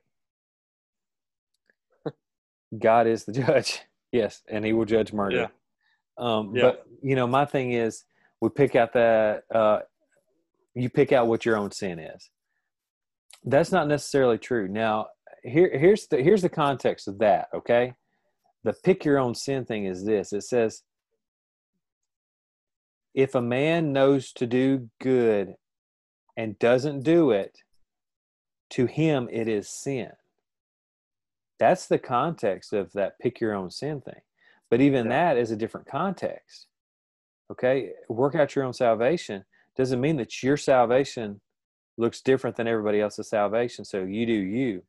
god 2.79 3.07
is 3.07 3.25
the 3.25 3.31
judge 3.43 3.81
yes 4.11 4.41
and 4.49 4.65
he 4.65 4.73
will 4.73 4.85
judge 4.85 5.13
murder 5.13 5.37
Yeah. 5.37 5.47
Um, 6.17 6.55
Yeah. 6.55 6.63
But 6.63 6.85
you 7.01 7.15
know, 7.15 7.27
my 7.27 7.45
thing 7.45 7.73
is, 7.73 8.03
we 8.41 8.49
pick 8.49 8.75
out 8.75 8.93
that 8.93 9.43
uh, 9.53 9.79
you 10.73 10.89
pick 10.89 11.11
out 11.11 11.27
what 11.27 11.45
your 11.45 11.57
own 11.57 11.71
sin 11.71 11.99
is. 11.99 12.29
That's 13.43 13.71
not 13.71 13.87
necessarily 13.87 14.37
true. 14.37 14.67
Now, 14.67 15.07
here, 15.43 15.69
here's 15.77 16.07
the 16.07 16.17
here's 16.17 16.41
the 16.41 16.49
context 16.49 17.07
of 17.07 17.19
that. 17.19 17.47
Okay, 17.53 17.93
the 18.67 18.73
pick 18.73 19.05
your 19.05 19.17
own 19.17 19.33
sin 19.33 19.63
thing 19.63 19.85
is 19.85 20.03
this. 20.03 20.33
It 20.33 20.41
says, 20.41 20.83
if 23.13 23.33
a 23.33 23.41
man 23.41 23.93
knows 23.93 24.33
to 24.33 24.45
do 24.45 24.89
good 24.99 25.55
and 26.35 26.59
doesn't 26.59 27.03
do 27.03 27.31
it, 27.31 27.59
to 28.71 28.85
him 28.85 29.29
it 29.31 29.47
is 29.47 29.69
sin. 29.69 30.11
That's 31.59 31.87
the 31.87 31.97
context 31.97 32.73
of 32.73 32.91
that 32.91 33.17
pick 33.19 33.39
your 33.39 33.55
own 33.55 33.71
sin 33.71 34.01
thing. 34.01 34.21
But 34.69 34.81
even 34.81 35.05
Yeah. 35.05 35.33
that 35.33 35.37
is 35.37 35.51
a 35.51 35.55
different 35.55 35.87
context. 35.87 36.67
Okay? 37.49 37.93
Work 38.09 38.35
out 38.35 38.53
your 38.53 38.65
own 38.65 38.73
salvation 38.73 39.45
doesn't 39.77 40.01
mean 40.01 40.17
that 40.17 40.43
your 40.43 40.57
salvation 40.57 41.39
looks 41.95 42.19
different 42.19 42.57
than 42.57 42.67
everybody 42.67 42.99
else's 42.99 43.29
salvation. 43.29 43.85
So 43.85 44.03
you 44.03 44.25
do 44.25 44.33
you. 44.33 44.83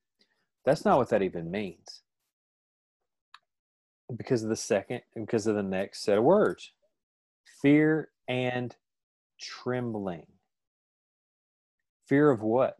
That's 0.64 0.84
not 0.84 0.98
what 0.98 1.10
that 1.10 1.22
even 1.22 1.48
means. 1.48 2.02
Because 4.16 4.42
of 4.42 4.48
the 4.48 4.56
second, 4.56 5.02
and 5.14 5.26
because 5.26 5.46
of 5.46 5.54
the 5.56 5.62
next 5.62 6.02
set 6.02 6.18
of 6.18 6.24
words 6.24 6.72
fear 7.62 8.08
and 8.28 8.74
trembling. 9.40 10.26
Fear 12.08 12.30
of 12.30 12.42
what? 12.42 12.76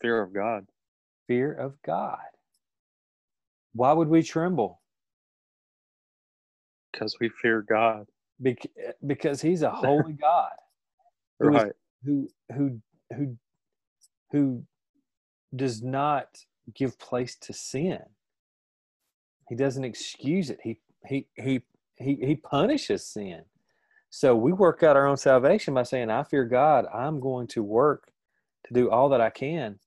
Fear 0.00 0.22
of 0.22 0.32
God. 0.34 0.66
Fear 1.28 1.52
of 1.52 1.74
God. 1.82 2.18
Why 3.74 3.92
would 3.92 4.08
we 4.08 4.22
tremble? 4.22 4.80
Because 6.92 7.16
we 7.20 7.28
fear 7.30 7.62
God. 7.62 8.06
Bec- 8.40 8.66
because 9.06 9.40
he's 9.42 9.62
a 9.62 9.70
holy 9.70 10.12
God 10.20 10.50
Who 11.40 11.48
is- 11.56 11.64
Right. 11.64 11.72
who 12.04 12.28
who 12.54 12.80
who 13.16 13.36
who 14.32 14.64
does 15.54 15.82
not 15.82 16.28
give 16.74 16.98
place 16.98 17.36
to 17.36 17.52
sin. 17.52 18.00
He 19.48 19.54
doesn't 19.54 19.84
excuse 19.84 20.50
it. 20.50 20.58
He 20.62 20.78
he 21.06 21.26
he 21.36 21.62
he 21.96 22.16
he 22.16 22.36
punishes 22.36 23.06
sin. 23.06 23.42
So 24.10 24.36
we 24.36 24.52
work 24.52 24.82
out 24.82 24.96
our 24.96 25.06
own 25.06 25.16
salvation 25.16 25.74
by 25.74 25.84
saying, 25.84 26.10
"I 26.10 26.22
fear 26.22 26.44
God. 26.44 26.86
I'm 26.92 27.20
going 27.20 27.46
to 27.48 27.62
work 27.62 28.12
to 28.66 28.74
do 28.74 28.90
all 28.90 29.08
that 29.10 29.20
I 29.20 29.30
can 29.30 29.78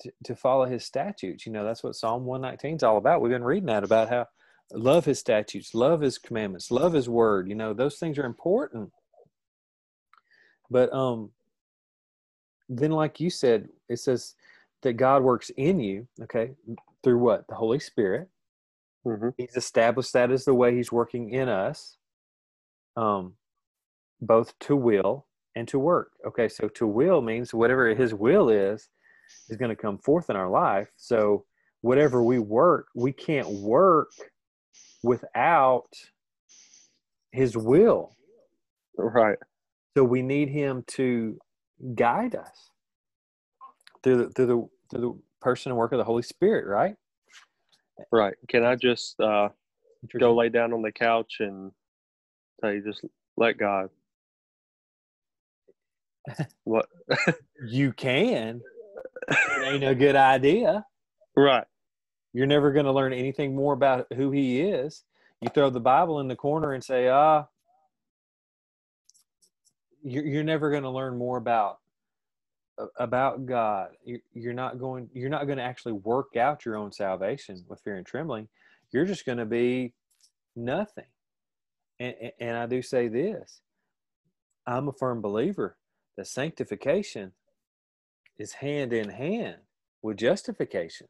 to, 0.00 0.12
to 0.24 0.34
follow 0.34 0.64
His 0.64 0.84
statutes." 0.84 1.46
You 1.46 1.52
know, 1.52 1.64
that's 1.64 1.82
what 1.82 1.94
Psalm 1.94 2.24
119 2.24 2.76
is 2.76 2.82
all 2.82 2.96
about. 2.96 3.20
We've 3.20 3.32
been 3.32 3.44
reading 3.44 3.66
that 3.66 3.84
about 3.84 4.08
how 4.08 4.26
love 4.72 5.04
His 5.04 5.18
statutes, 5.18 5.74
love 5.74 6.00
His 6.00 6.18
commandments, 6.18 6.70
love 6.70 6.92
His 6.92 7.08
word. 7.08 7.48
You 7.48 7.54
know, 7.54 7.74
those 7.74 7.98
things 7.98 8.18
are 8.18 8.26
important. 8.26 8.92
But 10.70 10.92
um, 10.92 11.30
then, 12.68 12.90
like 12.90 13.20
you 13.20 13.30
said, 13.30 13.68
it 13.88 13.98
says 13.98 14.34
that 14.82 14.94
God 14.94 15.22
works 15.22 15.50
in 15.56 15.80
you. 15.80 16.06
Okay, 16.22 16.52
through 17.08 17.18
what? 17.18 17.46
The 17.48 17.56
Holy 17.56 17.80
Spirit. 17.80 18.28
hmm 19.04 19.30
He's 19.38 19.56
established 19.56 20.12
that 20.14 20.30
as 20.30 20.44
the 20.44 20.54
way 20.54 20.74
He's 20.76 20.92
working 20.92 21.30
in 21.32 21.48
us, 21.48 21.96
um, 22.96 23.34
both 24.20 24.58
to 24.60 24.76
will 24.76 25.26
and 25.56 25.68
to 25.68 25.78
work. 25.78 26.12
Okay, 26.26 26.48
so 26.48 26.68
to 26.68 26.86
will 26.86 27.22
means 27.22 27.54
whatever 27.54 27.94
His 27.94 28.14
will 28.14 28.50
is 28.50 28.88
is 29.48 29.56
going 29.56 29.70
to 29.70 29.82
come 29.82 29.98
forth 29.98 30.30
in 30.30 30.36
our 30.36 30.50
life. 30.50 30.88
So 30.96 31.44
whatever 31.82 32.22
we 32.22 32.38
work, 32.38 32.88
we 32.94 33.12
can't 33.12 33.48
work 33.48 34.10
without 35.02 35.90
His 37.32 37.56
will. 37.56 38.16
Right. 38.98 39.38
So 39.96 40.04
we 40.04 40.22
need 40.22 40.48
him 40.50 40.84
to 40.88 41.38
guide 41.96 42.36
us 42.36 42.70
through 44.02 44.18
the 44.26 44.30
through 44.30 44.46
the 44.46 44.68
through 44.90 45.00
the 45.00 45.27
person 45.40 45.70
and 45.70 45.78
work 45.78 45.92
of 45.92 45.98
the 45.98 46.04
Holy 46.04 46.22
Spirit, 46.22 46.66
right? 46.66 46.96
Right. 48.12 48.34
Can 48.48 48.64
I 48.64 48.76
just 48.76 49.18
uh, 49.20 49.48
go 50.18 50.34
lay 50.34 50.48
down 50.48 50.72
on 50.72 50.82
the 50.82 50.92
couch 50.92 51.36
and 51.40 51.72
say, 52.62 52.80
just 52.80 53.04
let 53.36 53.58
God? 53.58 53.90
what? 56.64 56.86
You 57.66 57.92
can. 57.92 58.60
It 59.28 59.72
ain't 59.72 59.84
a 59.84 59.94
good 59.94 60.16
idea. 60.16 60.84
Right. 61.36 61.64
You're 62.32 62.46
never 62.46 62.72
going 62.72 62.86
to 62.86 62.92
learn 62.92 63.12
anything 63.12 63.54
more 63.54 63.72
about 63.72 64.06
who 64.14 64.30
he 64.30 64.60
is. 64.60 65.04
You 65.40 65.48
throw 65.48 65.70
the 65.70 65.80
Bible 65.80 66.20
in 66.20 66.28
the 66.28 66.36
corner 66.36 66.72
and 66.72 66.82
say, 66.82 67.08
ah, 67.08 67.46
you're, 70.02 70.24
you're 70.24 70.44
never 70.44 70.70
going 70.70 70.82
to 70.82 70.90
learn 70.90 71.16
more 71.16 71.36
about 71.36 71.78
about 72.98 73.46
God. 73.46 73.90
You're 74.32 74.52
not 74.52 74.78
going. 74.78 75.08
You're 75.12 75.30
not 75.30 75.46
going 75.46 75.58
to 75.58 75.64
actually 75.64 75.92
work 75.92 76.36
out 76.36 76.64
your 76.64 76.76
own 76.76 76.92
salvation 76.92 77.64
with 77.68 77.80
fear 77.80 77.96
and 77.96 78.06
trembling. 78.06 78.48
You're 78.92 79.06
just 79.06 79.26
going 79.26 79.38
to 79.38 79.46
be 79.46 79.94
nothing. 80.56 81.04
And, 82.00 82.14
and 82.40 82.56
I 82.56 82.66
do 82.66 82.82
say 82.82 83.08
this: 83.08 83.60
I'm 84.66 84.88
a 84.88 84.92
firm 84.92 85.20
believer 85.20 85.76
that 86.16 86.26
sanctification 86.26 87.32
is 88.38 88.52
hand 88.54 88.92
in 88.92 89.10
hand 89.10 89.56
with 90.02 90.18
justification. 90.18 91.08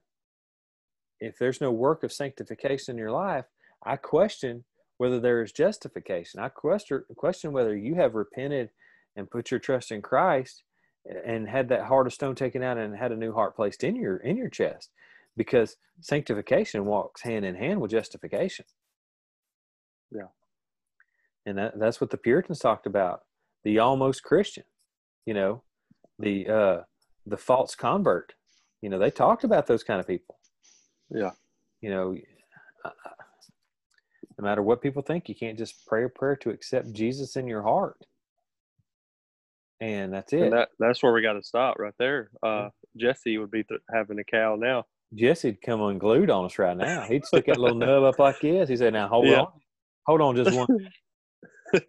If 1.21 1.39
there's 1.39 1.61
no 1.61 1.73
work 1.73 2.05
of 2.05 2.13
sanctification 2.13 2.95
in 2.95 2.99
your 2.99 3.11
life, 3.11 3.45
I 3.85 3.97
question 3.97 4.65
whether 4.97 5.21
there 5.21 5.43
is 5.43 5.53
justification. 5.53 6.41
I 6.41 6.49
question 6.49 7.05
question 7.17 7.53
whether 7.53 7.77
you 7.77 7.95
have 7.97 8.15
repented 8.15 8.71
and 9.17 9.31
put 9.31 9.51
your 9.51 9.61
trust 9.61 9.91
in 9.91 10.03
Christ 10.03 10.63
and 11.25 11.49
had 11.49 11.69
that 11.69 11.85
heart 11.85 12.07
of 12.07 12.13
stone 12.13 12.35
taken 12.35 12.63
out 12.63 12.79
and 12.79 12.97
had 12.97 13.13
a 13.13 13.17
new 13.17 13.33
heart 13.33 13.57
placed 13.57 13.85
in 13.85 13.97
your 13.97 14.19
in 14.19 14.37
your 14.37 14.49
chest 14.49 14.91
because 15.37 15.77
sanctification 16.01 16.85
walks 16.85 17.23
hand 17.23 17.45
in 17.45 17.55
hand 17.55 17.81
with 17.81 17.91
justification. 17.91 18.65
Yeah. 20.11 20.29
And 21.47 21.59
that, 21.59 21.79
that's 21.79 22.01
what 22.01 22.11
the 22.11 22.17
puritans 22.17 22.59
talked 22.59 22.87
about 22.87 23.23
the 23.65 23.79
almost 23.79 24.23
christian 24.23 24.65
you 25.27 25.35
know 25.35 25.63
the 26.19 26.49
uh 26.49 26.81
the 27.27 27.37
false 27.37 27.75
convert 27.75 28.35
you 28.83 28.89
know 28.89 28.99
they 28.99 29.11
talked 29.11 29.45
about 29.45 29.67
those 29.67 29.83
kind 29.83 30.01
of 30.01 30.07
people. 30.07 30.39
Yeah. 31.11 31.31
You 31.81 31.91
know 31.91 32.17
no 32.85 34.45
matter 34.45 34.63
what 34.63 34.83
people 34.83 35.03
think 35.03 35.29
you 35.29 35.35
can't 35.35 35.59
just 35.59 35.87
pray 35.87 36.05
a 36.05 36.09
prayer 36.09 36.37
to 36.37 36.51
accept 36.51 36.93
jesus 36.93 37.37
in 37.37 37.47
your 37.47 37.63
heart 37.63 38.07
and 39.81 40.13
that's 40.13 40.33
it. 40.33 40.43
And 40.43 40.53
that 40.53 40.69
that's 40.79 41.03
where 41.03 41.13
we 41.13 41.23
got 41.23 41.35
to 41.35 41.43
stop 41.43 41.79
right 41.79 41.95
there. 41.99 42.31
Uh, 42.43 42.69
Jesse 42.97 43.39
would 43.39 43.51
be 43.51 43.65
th- 43.65 43.81
having 43.93 44.19
a 44.19 44.25
cow 44.25 44.57
now. 44.59 44.85
Jesse'd 45.15 45.63
come 45.63 45.81
unglued 45.81 46.31
on 46.31 46.45
us 46.45 46.59
right 46.59 46.77
now. 46.77 47.03
He'd 47.03 47.25
stick 47.25 47.47
that 47.47 47.57
little 47.59 47.79
nub 47.79 48.03
up 48.03 48.19
like 48.19 48.41
this. 48.41 48.69
He 48.69 48.77
said, 48.77 48.93
"Now 48.93 49.09
hold 49.09 49.27
yeah. 49.27 49.41
on, 49.41 49.49
hold 50.07 50.21
on, 50.21 50.37
just 50.37 50.55
one." 50.55 50.69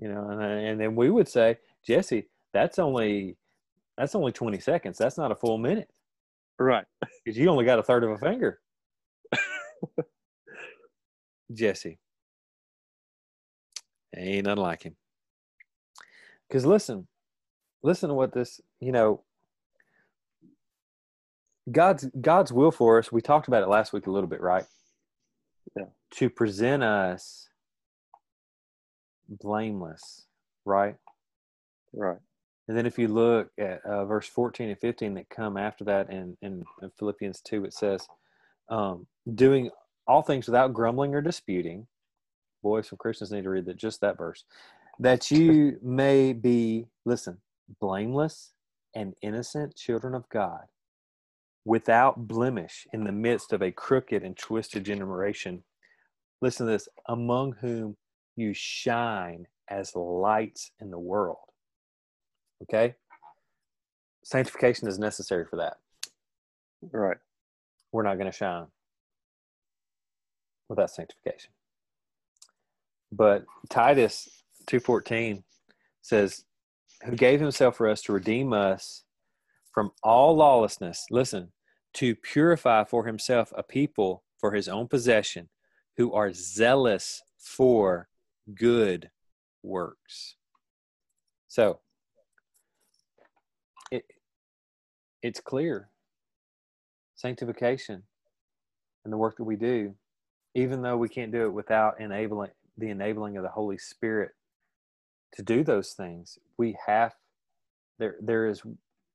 you 0.00 0.08
know, 0.08 0.28
and, 0.30 0.42
and 0.42 0.80
then 0.80 0.96
we 0.96 1.10
would 1.10 1.28
say, 1.28 1.58
Jesse, 1.86 2.28
that's 2.52 2.78
only 2.78 3.36
that's 3.96 4.14
only 4.14 4.32
twenty 4.32 4.58
seconds. 4.58 4.98
That's 4.98 5.18
not 5.18 5.30
a 5.30 5.36
full 5.36 5.58
minute, 5.58 5.90
right? 6.58 6.86
Because 7.24 7.38
you 7.38 7.48
only 7.48 7.64
got 7.64 7.78
a 7.78 7.82
third 7.82 8.04
of 8.04 8.10
a 8.10 8.18
finger. 8.18 8.60
Jesse, 11.52 11.98
Ain't 14.16 14.46
nothing 14.46 14.62
like 14.62 14.82
him. 14.82 14.96
Because 16.48 16.66
listen, 16.66 17.06
listen 17.82 18.08
to 18.08 18.14
what 18.14 18.32
this, 18.32 18.60
you 18.80 18.92
know, 18.92 19.22
God's 21.70 22.08
God's 22.20 22.52
will 22.52 22.72
for 22.72 22.98
us. 22.98 23.12
We 23.12 23.22
talked 23.22 23.48
about 23.48 23.62
it 23.62 23.68
last 23.68 23.92
week 23.92 24.06
a 24.06 24.10
little 24.10 24.28
bit, 24.28 24.40
right? 24.40 24.64
Yeah. 25.76 25.84
To 26.14 26.28
present 26.28 26.82
us 26.82 27.48
blameless, 29.28 30.26
right? 30.64 30.96
Right. 31.92 32.18
And 32.68 32.76
then 32.76 32.86
if 32.86 32.98
you 32.98 33.08
look 33.08 33.50
at 33.58 33.84
uh, 33.84 34.04
verse 34.04 34.26
14 34.28 34.70
and 34.70 34.78
15 34.78 35.14
that 35.14 35.28
come 35.28 35.56
after 35.56 35.84
that 35.84 36.10
in, 36.10 36.36
in, 36.42 36.64
in 36.80 36.90
Philippians 36.98 37.40
2, 37.42 37.64
it 37.64 37.74
says, 37.74 38.06
um, 38.68 39.06
doing 39.34 39.70
all 40.06 40.22
things 40.22 40.46
without 40.46 40.72
grumbling 40.72 41.14
or 41.14 41.20
disputing, 41.20 41.86
boy, 42.62 42.82
some 42.82 42.98
Christians 42.98 43.32
need 43.32 43.44
to 43.44 43.50
read 43.50 43.66
that 43.66 43.76
just 43.76 44.00
that 44.00 44.18
verse. 44.18 44.44
That 44.98 45.30
you 45.30 45.78
may 45.82 46.32
be, 46.32 46.86
listen, 47.04 47.38
blameless 47.80 48.52
and 48.94 49.14
innocent 49.22 49.74
children 49.76 50.14
of 50.14 50.28
God, 50.28 50.64
without 51.64 52.28
blemish 52.28 52.86
in 52.92 53.04
the 53.04 53.12
midst 53.12 53.52
of 53.52 53.62
a 53.62 53.70
crooked 53.72 54.22
and 54.22 54.36
twisted 54.36 54.84
generation. 54.84 55.62
Listen 56.40 56.66
to 56.66 56.72
this, 56.72 56.88
among 57.08 57.52
whom 57.60 57.96
you 58.36 58.52
shine 58.52 59.46
as 59.68 59.94
lights 59.94 60.72
in 60.80 60.90
the 60.90 60.98
world. 60.98 61.38
Okay? 62.62 62.94
Sanctification 64.24 64.88
is 64.88 64.98
necessary 64.98 65.44
for 65.44 65.56
that. 65.56 65.78
Right. 66.90 67.16
We're 67.92 68.02
not 68.02 68.18
going 68.18 68.30
to 68.30 68.36
shine 68.36 68.66
without 70.68 70.90
sanctification. 70.90 71.50
But 73.12 73.44
Titus 73.68 74.42
2:14 74.66 75.44
says, 76.00 76.46
"Who 77.04 77.14
gave 77.14 77.40
himself 77.40 77.76
for 77.76 77.86
us 77.86 78.00
to 78.02 78.12
redeem 78.12 78.54
us 78.54 79.04
from 79.70 79.92
all 80.02 80.34
lawlessness, 80.34 81.06
listen, 81.10 81.52
to 81.94 82.16
purify 82.16 82.84
for 82.84 83.06
himself 83.06 83.52
a 83.54 83.62
people 83.62 84.24
for 84.38 84.52
his 84.52 84.66
own 84.66 84.88
possession 84.88 85.50
who 85.98 86.14
are 86.14 86.32
zealous 86.32 87.22
for 87.36 88.08
good 88.54 89.10
works." 89.62 90.36
So, 91.48 91.82
it 93.90 94.06
it's 95.20 95.40
clear 95.40 95.90
sanctification 97.14 98.06
and 99.04 99.12
the 99.12 99.18
work 99.18 99.36
that 99.36 99.44
we 99.44 99.56
do 99.56 99.96
even 100.54 100.82
though 100.82 100.96
we 100.96 101.08
can't 101.08 101.32
do 101.32 101.46
it 101.46 101.52
without 101.52 102.00
enabling 102.00 102.50
the 102.78 102.90
enabling 102.90 103.36
of 103.36 103.42
the 103.42 103.50
Holy 103.50 103.78
Spirit 103.78 104.32
to 105.34 105.42
do 105.42 105.64
those 105.64 105.92
things. 105.92 106.38
We 106.58 106.76
have 106.86 107.14
there 107.98 108.16
there 108.20 108.46
is 108.46 108.62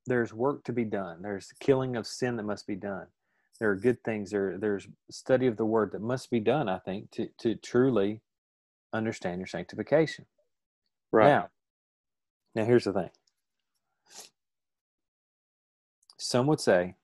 there's 0.06 0.32
work 0.32 0.64
to 0.64 0.72
be 0.72 0.84
done. 0.84 1.22
There's 1.22 1.52
killing 1.60 1.96
of 1.96 2.06
sin 2.06 2.36
that 2.36 2.44
must 2.44 2.66
be 2.66 2.76
done. 2.76 3.06
There 3.60 3.70
are 3.70 3.76
good 3.76 4.02
things. 4.04 4.30
There 4.30 4.56
there's 4.58 4.88
study 5.10 5.46
of 5.46 5.56
the 5.56 5.64
word 5.64 5.92
that 5.92 6.02
must 6.02 6.30
be 6.30 6.40
done, 6.40 6.68
I 6.68 6.78
think, 6.78 7.10
to 7.12 7.28
to 7.38 7.54
truly 7.56 8.22
understand 8.92 9.40
your 9.40 9.46
sanctification. 9.46 10.26
Right. 11.12 11.28
Now, 11.28 11.48
now 12.54 12.64
here's 12.64 12.84
the 12.84 12.92
thing. 12.92 13.10
Some 16.18 16.46
would 16.48 16.60
say 16.60 16.96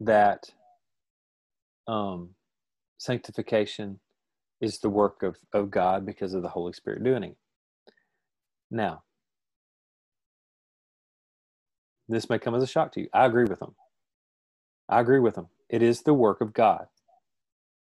that 0.00 0.50
um, 1.86 2.30
sanctification 2.98 4.00
is 4.62 4.78
the 4.78 4.88
work 4.88 5.22
of, 5.24 5.36
of 5.52 5.70
God 5.70 6.06
because 6.06 6.32
of 6.32 6.42
the 6.42 6.48
Holy 6.48 6.72
Spirit 6.72 7.02
doing 7.02 7.24
it. 7.24 7.36
Now, 8.70 9.02
this 12.08 12.30
may 12.30 12.38
come 12.38 12.54
as 12.54 12.62
a 12.62 12.66
shock 12.66 12.92
to 12.92 13.00
you. 13.00 13.08
I 13.12 13.26
agree 13.26 13.44
with 13.44 13.58
them. 13.58 13.74
I 14.88 15.00
agree 15.00 15.18
with 15.18 15.34
them. 15.34 15.48
It 15.68 15.82
is 15.82 16.02
the 16.02 16.14
work 16.14 16.40
of 16.40 16.54
God 16.54 16.86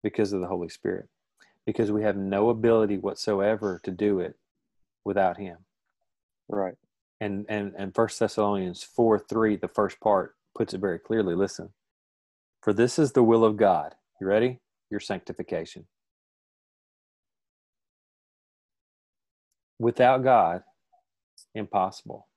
because 0.01 0.33
of 0.33 0.41
the 0.41 0.47
Holy 0.47 0.69
Spirit, 0.69 1.07
because 1.67 1.91
we 1.91 2.01
have 2.01 2.17
no 2.17 2.49
ability 2.49 2.97
whatsoever 2.97 3.79
to 3.83 3.91
do 3.91 4.19
it 4.19 4.35
without 5.05 5.37
Him. 5.37 5.57
Right. 6.49 6.75
And 7.19 7.45
and 7.47 7.73
and 7.77 7.93
First 7.93 8.19
Thessalonians 8.19 8.81
four 8.81 9.19
three, 9.19 9.55
the 9.55 9.67
first 9.67 9.99
part 9.99 10.35
puts 10.57 10.73
it 10.73 10.81
very 10.81 10.97
clearly. 10.97 11.35
Listen, 11.35 11.69
for 12.63 12.73
this 12.73 12.97
is 12.97 13.11
the 13.11 13.23
will 13.23 13.45
of 13.45 13.55
God. 13.55 13.93
You 14.19 14.25
ready? 14.25 14.59
Your 14.89 14.99
sanctification 14.99 15.85
without 19.81 20.23
God, 20.23 20.61
impossible. 21.55 22.27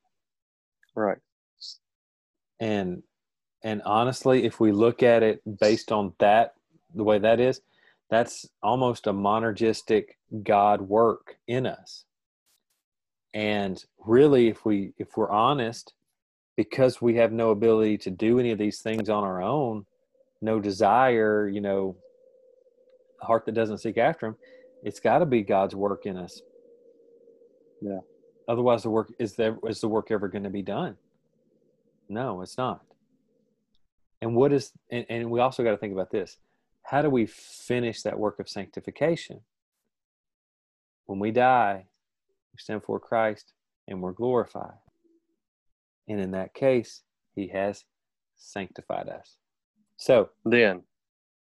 Right. 0.96 1.18
And 2.58 3.02
and 3.62 3.82
honestly, 3.84 4.44
if 4.44 4.60
we 4.60 4.72
look 4.72 5.02
at 5.02 5.22
it 5.22 5.40
based 5.60 5.92
on 5.92 6.14
that, 6.18 6.54
the 6.94 7.04
way 7.04 7.18
that 7.18 7.40
is, 7.40 7.60
that's 8.10 8.46
almost 8.62 9.06
a 9.06 9.12
monergistic 9.12 10.04
God 10.42 10.82
work 10.82 11.36
in 11.46 11.66
us. 11.66 12.04
And 13.32 13.82
really, 13.98 14.48
if 14.48 14.64
we 14.64 14.92
if 14.96 15.16
we're 15.16 15.30
honest, 15.30 15.92
because 16.56 17.02
we 17.02 17.16
have 17.16 17.32
no 17.32 17.50
ability 17.50 17.98
to 17.98 18.10
do 18.10 18.38
any 18.38 18.52
of 18.52 18.58
these 18.58 18.80
things 18.80 19.10
on 19.10 19.24
our 19.24 19.42
own, 19.42 19.84
no 20.40 20.60
desire, 20.60 21.48
you 21.48 21.60
know, 21.60 21.96
a 23.20 23.26
heart 23.26 23.44
that 23.46 23.54
doesn't 23.54 23.78
seek 23.78 23.98
after 23.98 24.28
him, 24.28 24.36
it's 24.82 25.00
got 25.00 25.18
to 25.18 25.26
be 25.26 25.42
God's 25.42 25.74
work 25.74 26.06
in 26.06 26.16
us 26.16 26.40
yeah. 27.84 28.00
Otherwise, 28.48 28.82
the 28.82 28.90
work 28.90 29.12
is 29.18 29.34
there 29.34 29.56
is 29.68 29.80
the 29.80 29.88
work 29.88 30.10
ever 30.10 30.28
going 30.28 30.44
to 30.44 30.50
be 30.50 30.62
done? 30.62 30.96
No, 32.08 32.42
it's 32.42 32.58
not. 32.58 32.82
And 34.20 34.34
what 34.34 34.52
is 34.52 34.72
and, 34.90 35.06
and 35.08 35.30
we 35.30 35.40
also 35.40 35.62
got 35.62 35.72
to 35.72 35.76
think 35.76 35.92
about 35.92 36.10
this. 36.10 36.38
How 36.82 37.02
do 37.02 37.10
we 37.10 37.26
finish 37.26 38.02
that 38.02 38.18
work 38.18 38.38
of 38.38 38.48
sanctification? 38.48 39.40
When 41.06 41.18
we 41.18 41.30
die, 41.30 41.86
we 42.52 42.58
stand 42.58 42.80
before 42.80 43.00
Christ 43.00 43.52
and 43.88 44.00
we're 44.00 44.12
glorified. 44.12 44.78
And 46.08 46.20
in 46.20 46.32
that 46.32 46.54
case, 46.54 47.02
he 47.34 47.48
has 47.48 47.84
sanctified 48.36 49.08
us. 49.08 49.36
So 49.96 50.30
then 50.44 50.82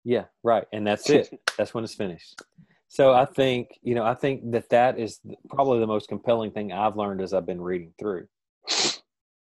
yeah, 0.03 0.25
right. 0.43 0.65
And 0.71 0.87
that's 0.87 1.09
it. 1.09 1.29
that's 1.57 1.73
when 1.73 1.83
it's 1.83 1.93
finished. 1.93 2.41
So 2.89 3.13
I 3.13 3.25
think, 3.25 3.79
you 3.83 3.93
know, 3.93 4.03
I 4.03 4.15
think 4.15 4.51
that 4.51 4.69
that 4.69 4.97
is 4.99 5.19
probably 5.47 5.79
the 5.79 5.87
most 5.87 6.09
compelling 6.09 6.49
thing 6.51 6.73
I've 6.73 6.97
learned 6.97 7.21
as 7.21 7.33
I've 7.33 7.45
been 7.45 7.61
reading 7.61 7.93
through. 7.99 8.27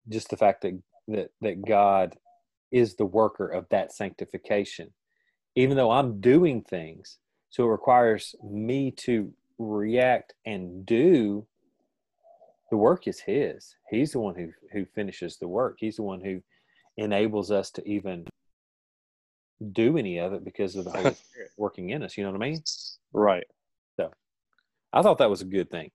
Just 0.09 0.29
the 0.29 0.37
fact 0.37 0.63
that 0.63 0.81
that 1.07 1.29
that 1.41 1.63
God 1.63 2.15
is 2.71 2.95
the 2.95 3.05
worker 3.05 3.47
of 3.47 3.69
that 3.69 3.93
sanctification. 3.93 4.91
Even 5.55 5.77
though 5.77 5.91
I'm 5.91 6.19
doing 6.19 6.63
things, 6.63 7.19
so 7.51 7.65
it 7.65 7.69
requires 7.69 8.35
me 8.43 8.91
to 8.91 9.31
react 9.59 10.33
and 10.45 10.83
do 10.83 11.45
the 12.71 12.77
work 12.77 13.07
is 13.07 13.19
his. 13.19 13.75
He's 13.91 14.11
the 14.11 14.19
one 14.19 14.33
who 14.33 14.49
who 14.73 14.85
finishes 14.95 15.37
the 15.37 15.47
work. 15.47 15.77
He's 15.79 15.97
the 15.97 16.03
one 16.03 16.21
who 16.21 16.41
enables 16.97 17.51
us 17.51 17.69
to 17.71 17.87
even 17.87 18.25
do 19.71 19.97
any 19.97 20.17
of 20.19 20.33
it 20.33 20.43
because 20.43 20.75
of 20.75 20.85
the 20.85 20.91
Holy 20.91 21.13
Spirit 21.13 21.51
working 21.57 21.89
in 21.91 22.03
us. 22.03 22.17
You 22.17 22.23
know 22.23 22.31
what 22.31 22.41
I 22.41 22.49
mean? 22.49 22.63
Right. 23.13 23.45
So 23.97 24.11
I 24.93 25.01
thought 25.01 25.19
that 25.19 25.29
was 25.29 25.41
a 25.41 25.45
good 25.45 25.69
thing. 25.69 25.91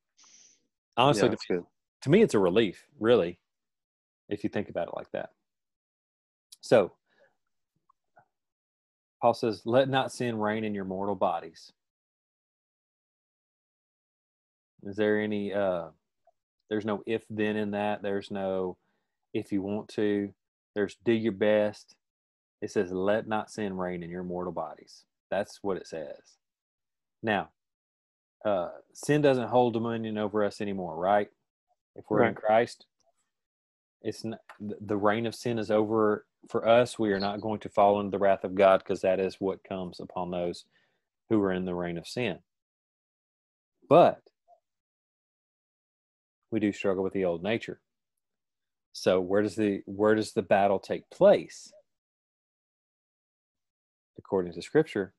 Honestly, 0.96 1.28
Yeah, 1.28 1.34
to, 1.34 1.54
good. 1.54 1.64
to 2.02 2.10
me, 2.10 2.22
it's 2.22 2.34
a 2.34 2.38
relief, 2.38 2.86
really, 2.98 3.38
if 4.28 4.44
you 4.44 4.50
think 4.50 4.68
about 4.68 4.88
it 4.88 4.96
like 4.96 5.10
that. 5.12 5.30
So 6.60 6.92
Paul 9.20 9.34
says, 9.34 9.62
Let 9.64 9.88
not 9.88 10.12
sin 10.12 10.38
reign 10.38 10.64
in 10.64 10.74
your 10.74 10.84
mortal 10.84 11.14
bodies. 11.14 11.72
Is 14.82 14.96
there 14.96 15.20
any 15.20 15.52
uh 15.52 15.88
there's 16.70 16.86
no 16.86 17.02
if 17.06 17.24
then 17.28 17.56
in 17.56 17.72
that. 17.72 18.00
There's 18.00 18.30
no 18.30 18.76
if 19.34 19.52
you 19.52 19.60
want 19.60 19.88
to. 19.90 20.32
There's 20.74 20.96
do 21.04 21.12
your 21.12 21.32
best. 21.32 21.96
It 22.60 22.70
says, 22.70 22.92
let 22.92 23.26
not 23.26 23.50
sin 23.50 23.76
reign 23.76 24.02
in 24.02 24.10
your 24.10 24.22
mortal 24.22 24.52
bodies. 24.52 25.04
That's 25.30 25.58
what 25.62 25.76
it 25.76 25.86
says. 25.86 26.36
Now, 27.22 27.50
uh, 28.44 28.70
sin 28.92 29.22
doesn't 29.22 29.48
hold 29.48 29.74
dominion 29.74 30.18
over 30.18 30.44
us 30.44 30.60
anymore, 30.60 30.96
right? 30.96 31.28
If 31.96 32.04
we're 32.08 32.24
in 32.24 32.34
Christ, 32.34 32.86
it's 34.02 34.24
not, 34.24 34.40
the 34.58 34.76
the 34.80 34.96
reign 34.96 35.26
of 35.26 35.34
sin 35.34 35.58
is 35.58 35.70
over 35.70 36.26
for 36.48 36.66
us. 36.66 36.98
We 36.98 37.12
are 37.12 37.20
not 37.20 37.40
going 37.40 37.60
to 37.60 37.68
fall 37.68 38.00
into 38.00 38.10
the 38.10 38.18
wrath 38.18 38.44
of 38.44 38.54
God 38.54 38.78
because 38.78 39.02
that 39.02 39.20
is 39.20 39.36
what 39.40 39.64
comes 39.64 40.00
upon 40.00 40.30
those 40.30 40.64
who 41.28 41.42
are 41.42 41.52
in 41.52 41.64
the 41.64 41.74
reign 41.74 41.98
of 41.98 42.08
sin. 42.08 42.38
But 43.88 44.20
we 46.50 46.60
do 46.60 46.72
struggle 46.72 47.04
with 47.04 47.12
the 47.12 47.24
old 47.24 47.42
nature. 47.42 47.80
So 48.92 49.20
where 49.20 49.42
does 49.42 49.56
the 49.56 49.82
where 49.86 50.14
does 50.14 50.32
the 50.32 50.42
battle 50.42 50.78
take 50.78 51.08
place? 51.10 51.72
According 54.20 54.52
to 54.52 54.62
scripture, 54.62 55.14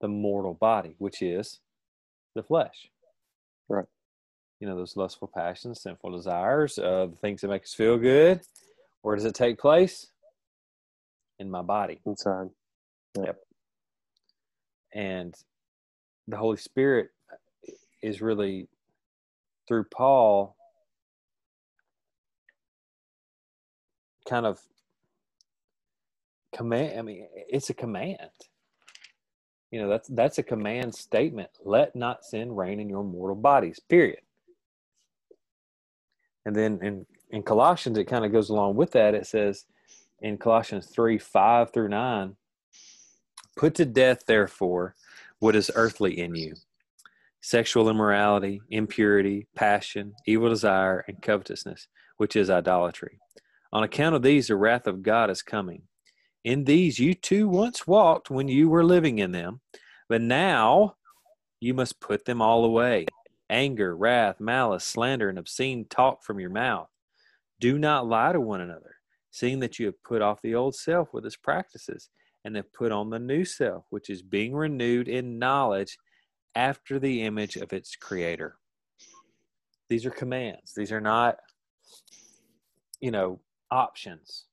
the 0.00 0.06
mortal 0.06 0.54
body, 0.54 0.94
which 0.98 1.22
is 1.22 1.58
the 2.36 2.42
flesh. 2.42 2.88
Right. 3.68 3.86
You 4.60 4.68
know, 4.68 4.76
those 4.76 4.96
lustful 4.96 5.28
passions, 5.34 5.82
sinful 5.82 6.12
desires, 6.12 6.78
uh, 6.78 7.08
the 7.10 7.16
things 7.20 7.40
that 7.40 7.48
make 7.48 7.64
us 7.64 7.74
feel 7.74 7.98
good. 7.98 8.40
Where 9.02 9.16
does 9.16 9.24
it 9.24 9.34
take 9.34 9.58
place? 9.58 10.12
In 11.40 11.50
my 11.50 11.62
body. 11.62 12.00
Inside. 12.06 12.50
Yep. 13.16 13.40
And 14.94 15.34
the 16.28 16.36
Holy 16.36 16.58
Spirit 16.58 17.10
is 18.02 18.22
really 18.22 18.68
through 19.66 19.84
Paul 19.84 20.56
kind 24.28 24.46
of 24.46 24.60
command 26.54 26.98
I 26.98 27.02
mean 27.02 27.26
it's 27.34 27.70
a 27.70 27.74
command. 27.74 28.18
You 29.70 29.80
know, 29.80 29.88
that's 29.88 30.08
that's 30.08 30.38
a 30.38 30.42
command 30.42 30.94
statement. 30.94 31.50
Let 31.64 31.96
not 31.96 32.24
sin 32.24 32.54
reign 32.54 32.78
in 32.78 32.90
your 32.90 33.04
mortal 33.04 33.36
bodies, 33.36 33.80
period. 33.80 34.20
And 36.44 36.54
then 36.54 36.80
in, 36.82 37.06
in 37.30 37.42
Colossians 37.42 37.96
it 37.96 38.04
kind 38.04 38.24
of 38.24 38.32
goes 38.32 38.50
along 38.50 38.76
with 38.76 38.92
that. 38.92 39.14
It 39.14 39.26
says 39.26 39.64
in 40.20 40.38
Colossians 40.38 40.86
3, 40.86 41.18
5 41.18 41.72
through 41.72 41.88
9, 41.88 42.36
Put 43.56 43.74
to 43.74 43.84
death, 43.84 44.24
therefore, 44.26 44.94
what 45.40 45.56
is 45.56 45.70
earthly 45.74 46.18
in 46.18 46.34
you 46.34 46.54
sexual 47.44 47.88
immorality, 47.88 48.62
impurity, 48.70 49.48
passion, 49.56 50.14
evil 50.26 50.48
desire, 50.48 51.04
and 51.08 51.20
covetousness, 51.20 51.88
which 52.16 52.36
is 52.36 52.48
idolatry. 52.48 53.18
On 53.72 53.82
account 53.82 54.14
of 54.14 54.22
these, 54.22 54.46
the 54.46 54.54
wrath 54.54 54.86
of 54.86 55.02
God 55.02 55.28
is 55.28 55.42
coming. 55.42 55.82
In 56.44 56.64
these 56.64 56.98
you 56.98 57.14
too 57.14 57.48
once 57.48 57.86
walked 57.86 58.30
when 58.30 58.48
you 58.48 58.68
were 58.68 58.84
living 58.84 59.18
in 59.18 59.32
them, 59.32 59.60
but 60.08 60.20
now 60.20 60.96
you 61.60 61.74
must 61.74 62.00
put 62.00 62.24
them 62.24 62.42
all 62.42 62.64
away 62.64 63.06
anger, 63.48 63.94
wrath, 63.94 64.40
malice, 64.40 64.82
slander, 64.82 65.28
and 65.28 65.38
obscene 65.38 65.84
talk 65.90 66.24
from 66.24 66.40
your 66.40 66.50
mouth. 66.50 66.88
Do 67.60 67.78
not 67.78 68.06
lie 68.06 68.32
to 68.32 68.40
one 68.40 68.62
another, 68.62 68.96
seeing 69.30 69.60
that 69.60 69.78
you 69.78 69.86
have 69.86 70.02
put 70.02 70.22
off 70.22 70.40
the 70.40 70.54
old 70.54 70.74
self 70.74 71.12
with 71.12 71.26
its 71.26 71.36
practices 71.36 72.08
and 72.44 72.56
have 72.56 72.72
put 72.72 72.92
on 72.92 73.10
the 73.10 73.18
new 73.18 73.44
self, 73.44 73.84
which 73.90 74.08
is 74.08 74.22
being 74.22 74.54
renewed 74.54 75.06
in 75.06 75.38
knowledge 75.38 75.98
after 76.54 76.98
the 76.98 77.22
image 77.22 77.56
of 77.56 77.72
its 77.72 77.94
creator. 77.94 78.56
These 79.88 80.06
are 80.06 80.10
commands. 80.10 80.72
These 80.74 80.90
are 80.90 81.00
not, 81.00 81.36
you 83.00 83.10
know, 83.10 83.40
options. 83.70 84.46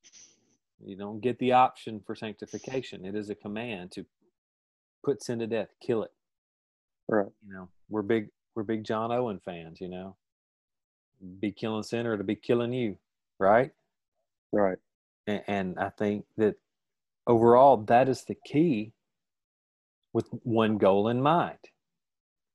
You 0.84 0.96
don't 0.96 1.20
get 1.20 1.38
the 1.38 1.52
option 1.52 2.00
for 2.06 2.14
sanctification. 2.14 3.04
It 3.04 3.14
is 3.14 3.30
a 3.30 3.34
command 3.34 3.92
to 3.92 4.06
put 5.04 5.22
sin 5.22 5.38
to 5.40 5.46
death, 5.46 5.68
kill 5.82 6.02
it. 6.04 6.12
Right. 7.08 7.26
You 7.46 7.52
know, 7.54 7.68
we're 7.88 8.02
big 8.02 8.28
we're 8.54 8.62
big 8.62 8.84
John 8.84 9.12
Owen 9.12 9.40
fans, 9.44 9.80
you 9.80 9.88
know. 9.88 10.16
Be 11.40 11.52
killing 11.52 11.82
sin 11.82 12.06
or 12.06 12.16
to 12.16 12.24
be 12.24 12.36
killing 12.36 12.72
you, 12.72 12.96
right? 13.38 13.72
Right. 14.52 14.78
and, 15.26 15.42
and 15.46 15.78
I 15.78 15.90
think 15.90 16.24
that 16.36 16.56
overall 17.26 17.76
that 17.76 18.08
is 18.08 18.24
the 18.24 18.36
key 18.44 18.92
with 20.12 20.28
one 20.42 20.78
goal 20.78 21.08
in 21.08 21.22
mind, 21.22 21.58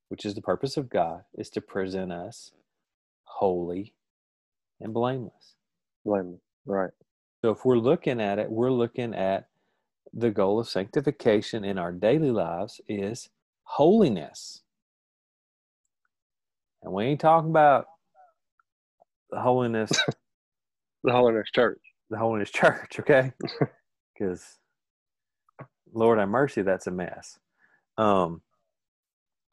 which 0.08 0.24
is 0.26 0.34
the 0.34 0.42
purpose 0.42 0.76
of 0.76 0.90
God 0.90 1.22
is 1.38 1.48
to 1.50 1.60
present 1.60 2.12
us 2.12 2.52
holy 3.24 3.94
and 4.80 4.92
blameless. 4.92 5.54
Blameless. 6.04 6.40
Right. 6.66 6.90
So 7.46 7.52
if 7.52 7.64
we're 7.64 7.78
looking 7.78 8.20
at 8.20 8.40
it, 8.40 8.50
we're 8.50 8.72
looking 8.72 9.14
at 9.14 9.46
the 10.12 10.32
goal 10.32 10.58
of 10.58 10.68
sanctification 10.68 11.64
in 11.64 11.78
our 11.78 11.92
daily 11.92 12.32
lives 12.32 12.80
is 12.88 13.28
holiness. 13.62 14.62
And 16.82 16.92
we 16.92 17.04
ain't 17.04 17.20
talking 17.20 17.50
about 17.50 17.86
the 19.30 19.38
holiness 19.38 19.92
The 21.04 21.12
Holiness 21.12 21.48
Church. 21.54 21.78
the 22.10 22.18
holiness 22.18 22.50
church, 22.50 22.98
okay? 22.98 23.32
Because 24.18 24.58
Lord 25.94 26.18
have 26.18 26.28
mercy, 26.28 26.62
that's 26.62 26.88
a 26.88 26.90
mess. 26.90 27.38
Um, 27.96 28.42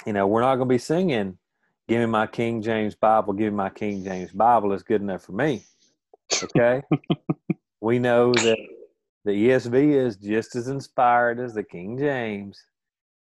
you 0.08 0.14
know, 0.14 0.26
we're 0.26 0.42
not 0.42 0.56
going 0.56 0.68
to 0.68 0.74
be 0.74 0.80
singing, 0.80 1.38
"Give 1.88 2.00
me 2.00 2.08
my 2.08 2.26
King 2.26 2.64
James 2.64 2.96
Bible, 2.96 3.34
give 3.34 3.54
me 3.54 3.58
my 3.58 3.70
King 3.70 4.04
James 4.04 4.32
Bible." 4.32 4.74
It's 4.74 4.82
good 4.84 5.02
enough 5.02 5.24
for 5.26 5.34
me, 5.34 5.66
okay? 6.44 6.82
we 7.84 8.00
know 8.00 8.34
that 8.34 8.58
the 9.26 9.32
ESV 9.32 9.94
is 9.94 10.16
just 10.16 10.56
as 10.56 10.70
inspired 10.70 11.40
as 11.40 11.54
the 11.54 11.64
King 11.64 11.98
James, 11.98 12.66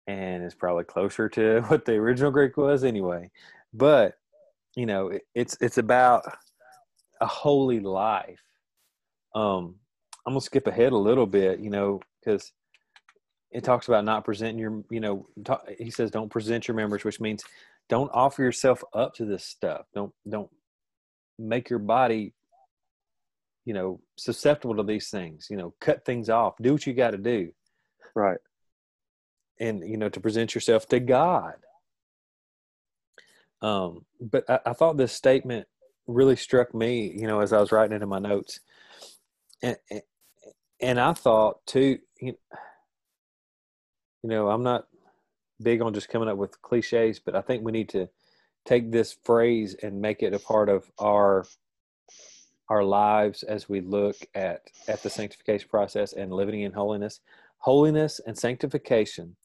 and 0.08 0.44
it's 0.44 0.56
probably 0.56 0.84
closer 0.84 1.30
to 1.30 1.62
what 1.68 1.86
the 1.86 1.94
original 1.94 2.32
Greek 2.32 2.58
was 2.58 2.84
anyway. 2.84 3.30
But 3.74 4.16
you 4.76 4.86
know, 4.86 5.10
it, 5.10 5.24
it's 5.36 5.58
it's 5.62 5.78
about 5.78 6.24
a 7.22 7.28
holy 7.28 7.80
life 7.80 8.40
um 9.36 9.76
i'm 10.26 10.34
gonna 10.34 10.42
skip 10.42 10.68
ahead 10.68 10.92
a 10.92 10.98
little 10.98 11.28
bit 11.28 11.60
you 11.60 11.70
know 11.70 12.00
because 12.20 12.52
it 13.52 13.64
talks 13.64 13.88
about 13.88 14.06
not 14.06 14.26
presenting 14.26 14.60
your 14.60 14.84
you 14.90 15.00
know 15.00 15.28
ta 15.44 15.60
he 15.78 15.92
says 15.92 16.10
don't 16.12 16.30
present 16.30 16.68
your 16.68 16.76
members 16.76 17.04
which 17.04 17.20
means 17.20 17.44
don't 17.90 18.10
offer 18.14 18.42
yourself 18.42 18.84
up 18.94 19.14
to 19.14 19.26
this 19.26 19.46
stuff 19.46 19.86
don't 19.94 20.14
don't 20.28 20.50
make 21.38 21.70
your 21.70 21.80
body 21.80 22.34
you 23.70 23.76
know 23.76 24.00
susceptible 24.18 24.76
to 24.76 24.82
these 24.82 25.12
things 25.12 25.46
you 25.52 25.56
know 25.56 25.76
cut 25.80 26.04
things 26.04 26.28
off 26.28 26.56
do 26.60 26.74
what 26.74 26.88
you 26.88 26.94
got 26.94 27.12
to 27.12 27.20
do. 27.20 27.52
Right. 28.16 28.40
and 29.60 29.88
you 29.88 29.96
know 29.96 30.10
to 30.10 30.20
present 30.20 30.56
yourself 30.56 30.88
to 30.88 31.00
god. 31.00 31.54
Um 33.62 34.08
but 34.20 34.50
i, 34.50 34.60
I 34.66 34.74
thought 34.74 34.98
this 34.98 35.14
statement 35.14 35.68
really 36.08 36.36
struck 36.36 36.74
me 36.74 37.14
you 37.16 37.28
know 37.28 37.42
as 37.42 37.54
i 37.54 37.60
was 37.60 37.72
writing 37.72 37.96
it 37.96 38.02
in 38.02 38.10
my 38.10 38.18
notes. 38.18 38.60
And 39.62 39.78
and, 39.92 40.02
and 40.82 41.00
i 41.00 41.14
thought 41.14 41.64
too 41.68 42.00
you 42.20 42.34
you 44.24 44.30
know 44.30 44.50
i'm 44.50 44.64
not 44.64 44.88
big 45.62 45.84
on 45.84 45.94
just 45.94 46.10
coming 46.10 46.28
up 46.28 46.38
with 46.38 46.60
cliches 46.64 47.20
but 47.20 47.36
i 47.36 47.42
think 47.42 47.64
we 47.64 47.72
need 47.72 47.90
to 47.90 48.10
take 48.66 48.92
this 48.92 49.16
phrase 49.24 49.76
and 49.84 50.02
make 50.02 50.24
it 50.24 50.34
a 50.34 50.40
part 50.40 50.70
of 50.70 50.90
our 50.98 51.46
our 52.70 52.84
lives 52.84 53.44
as 53.44 53.68
we 53.68 53.82
look 53.82 54.16
at 54.36 54.62
at 54.88 55.02
the 55.04 55.10
sanctification 55.10 55.68
process 55.70 56.14
and 56.14 56.32
living 56.32 56.62
in 56.62 56.72
holiness 56.72 57.20
holiness 57.60 58.20
and 58.26 58.38
sanctification 58.38 59.36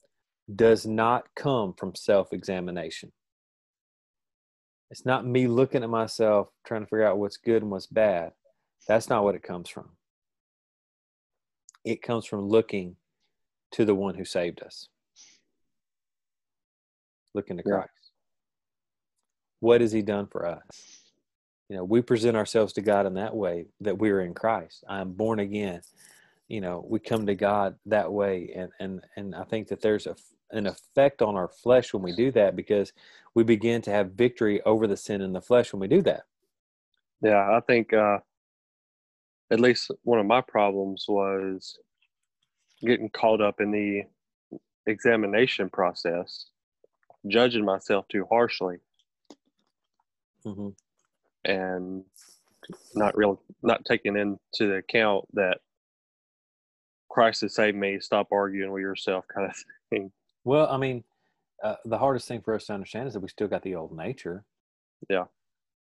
does 0.55 0.87
not 0.87 1.25
come 1.35 1.73
from 1.75 1.95
self 1.95 2.33
examination. 2.33 3.13
It's 4.91 5.07
not 5.07 5.27
me 5.27 5.47
looking 5.47 5.83
at 5.83 5.91
myself 5.91 6.49
trying 6.67 6.83
to 6.83 6.87
figure 6.87 7.07
out 7.07 7.19
what's 7.19 7.39
good 7.39 7.63
and 7.63 7.71
what's 7.71 7.87
bad. 7.87 8.33
That's 8.87 9.09
not 9.09 9.25
what 9.25 9.35
it 9.35 9.43
comes 9.43 9.69
from. 9.69 9.91
It 11.85 12.03
comes 12.03 12.27
from 12.27 12.49
looking 12.49 12.97
to 13.73 13.85
the 13.85 13.95
one 13.95 14.15
who 14.15 14.25
saved 14.25 14.63
us. 14.63 14.89
Looking 17.35 17.57
to 17.57 17.65
Yeah. 17.67 17.75
Christ. 17.77 17.91
What 19.61 19.81
has 19.81 19.93
he 19.93 20.03
done 20.03 20.27
for 20.27 20.47
us? 20.47 21.04
You 21.69 21.77
know, 21.77 21.85
we 21.85 22.03
present 22.03 22.37
ourselves 22.37 22.75
to 22.75 22.83
God 22.83 23.07
in 23.07 23.15
that 23.15 23.35
way 23.37 23.67
that 23.81 23.99
we're 23.99 24.21
in 24.23 24.35
Christ. 24.35 24.85
I'm 24.89 25.13
born 25.13 25.41
again. 25.41 25.83
You 26.49 26.61
know, 26.61 26.85
we 26.89 27.01
come 27.01 27.27
to 27.27 27.35
God 27.35 27.77
that 27.87 28.13
way 28.13 28.53
and 28.57 28.71
and 28.81 29.03
and 29.17 29.35
I 29.35 29.45
think 29.45 29.69
that 29.69 29.83
there's 29.83 30.07
a 30.07 30.17
an 30.53 30.67
effect 30.67 31.23
on 31.23 31.37
our 31.37 31.49
flesh 31.49 31.93
when 31.93 32.03
we 32.03 32.13
do 32.13 32.31
that 32.33 32.57
because 32.57 32.93
we 33.35 33.45
begin 33.45 33.83
to 33.83 33.91
have 33.91 34.13
victory 34.13 34.63
over 34.63 34.87
the 34.87 34.97
sin 34.97 35.21
in 35.23 35.33
the 35.33 35.41
flesh 35.41 35.73
when 35.73 35.81
we 35.81 35.89
do 35.89 36.03
that. 36.03 36.25
Yeah, 37.23 37.57
I 37.57 37.61
think 37.67 37.93
uh, 37.93 38.19
at 39.51 39.61
least 39.61 39.91
one 40.05 40.21
of 40.21 40.27
my 40.27 40.43
problems 40.43 41.07
was 41.09 41.79
getting 42.83 43.11
caught 43.11 43.41
up 43.41 43.61
in 43.61 43.71
the 43.73 44.03
examination 44.87 45.71
process, 45.71 46.47
judging 47.29 47.65
myself 47.65 48.07
too 48.09 48.27
harshly, 48.31 48.79
Mm-hmm. 50.47 50.84
And 51.45 52.05
not 52.95 53.17
real, 53.17 53.41
not 53.63 53.85
taking 53.85 54.17
into 54.17 54.75
account 54.75 55.27
that 55.35 55.59
Christ 57.11 57.43
has 57.43 57.55
saved 57.55 57.77
me. 57.77 58.01
Stop 58.01 58.29
arguing 58.33 58.73
with 58.73 58.81
yourself, 58.81 59.25
kind 59.33 59.49
of 59.49 59.57
thing. 59.91 60.13
Well, 60.45 60.69
I 60.69 60.77
mean, 60.77 61.05
uh, 61.63 61.77
the 61.85 61.99
hardest 61.99 62.29
thing 62.29 62.43
for 62.43 62.55
us 62.55 62.67
to 62.67 62.75
understand 62.75 63.09
is 63.09 63.15
that 63.15 63.21
we 63.21 63.29
still 63.29 63.49
got 63.49 63.63
the 63.63 63.75
old 63.75 63.97
nature. 63.97 64.45
Yeah. 65.09 65.25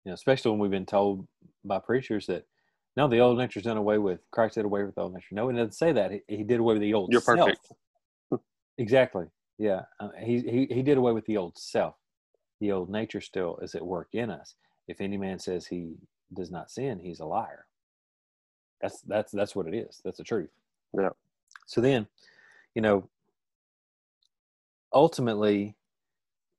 You 0.03 0.09
know, 0.09 0.13
especially 0.13 0.51
when 0.51 0.59
we've 0.59 0.71
been 0.71 0.85
told 0.85 1.27
by 1.63 1.79
preachers 1.79 2.27
that 2.27 2.45
no, 2.97 3.07
the 3.07 3.19
old 3.19 3.37
nature's 3.37 3.63
done 3.63 3.77
away 3.77 3.97
with. 3.97 4.19
Christ 4.31 4.55
did 4.55 4.65
away 4.65 4.83
with 4.83 4.95
the 4.95 5.01
old 5.01 5.13
nature. 5.13 5.33
No, 5.33 5.47
he 5.47 5.55
doesn't 5.55 5.75
say 5.75 5.93
that. 5.93 6.11
He, 6.11 6.21
he 6.27 6.43
did 6.43 6.59
away 6.59 6.73
with 6.73 6.81
the 6.81 6.93
old. 6.93 7.11
Self. 7.13 7.25
You're 7.25 7.37
self. 7.37 7.49
perfect. 7.49 7.73
Exactly. 8.77 9.25
Yeah. 9.57 9.81
Uh, 9.99 10.09
he 10.19 10.39
he 10.41 10.67
he 10.73 10.81
did 10.81 10.97
away 10.97 11.13
with 11.13 11.25
the 11.25 11.37
old 11.37 11.57
self. 11.57 11.95
The 12.59 12.71
old 12.71 12.89
nature 12.89 13.21
still 13.21 13.57
is 13.61 13.75
at 13.75 13.85
work 13.85 14.09
in 14.13 14.29
us. 14.29 14.55
If 14.87 15.01
any 15.01 15.17
man 15.17 15.39
says 15.39 15.67
he 15.67 15.95
does 16.33 16.51
not 16.51 16.71
sin, 16.71 16.99
he's 16.99 17.19
a 17.19 17.25
liar. 17.25 17.65
That's 18.81 19.01
that's 19.01 19.31
that's 19.31 19.55
what 19.55 19.67
it 19.67 19.75
is. 19.75 20.01
That's 20.03 20.17
the 20.17 20.23
truth. 20.23 20.49
Yeah. 20.97 21.09
So 21.67 21.81
then, 21.81 22.07
you 22.75 22.81
know, 22.81 23.09
ultimately, 24.93 25.75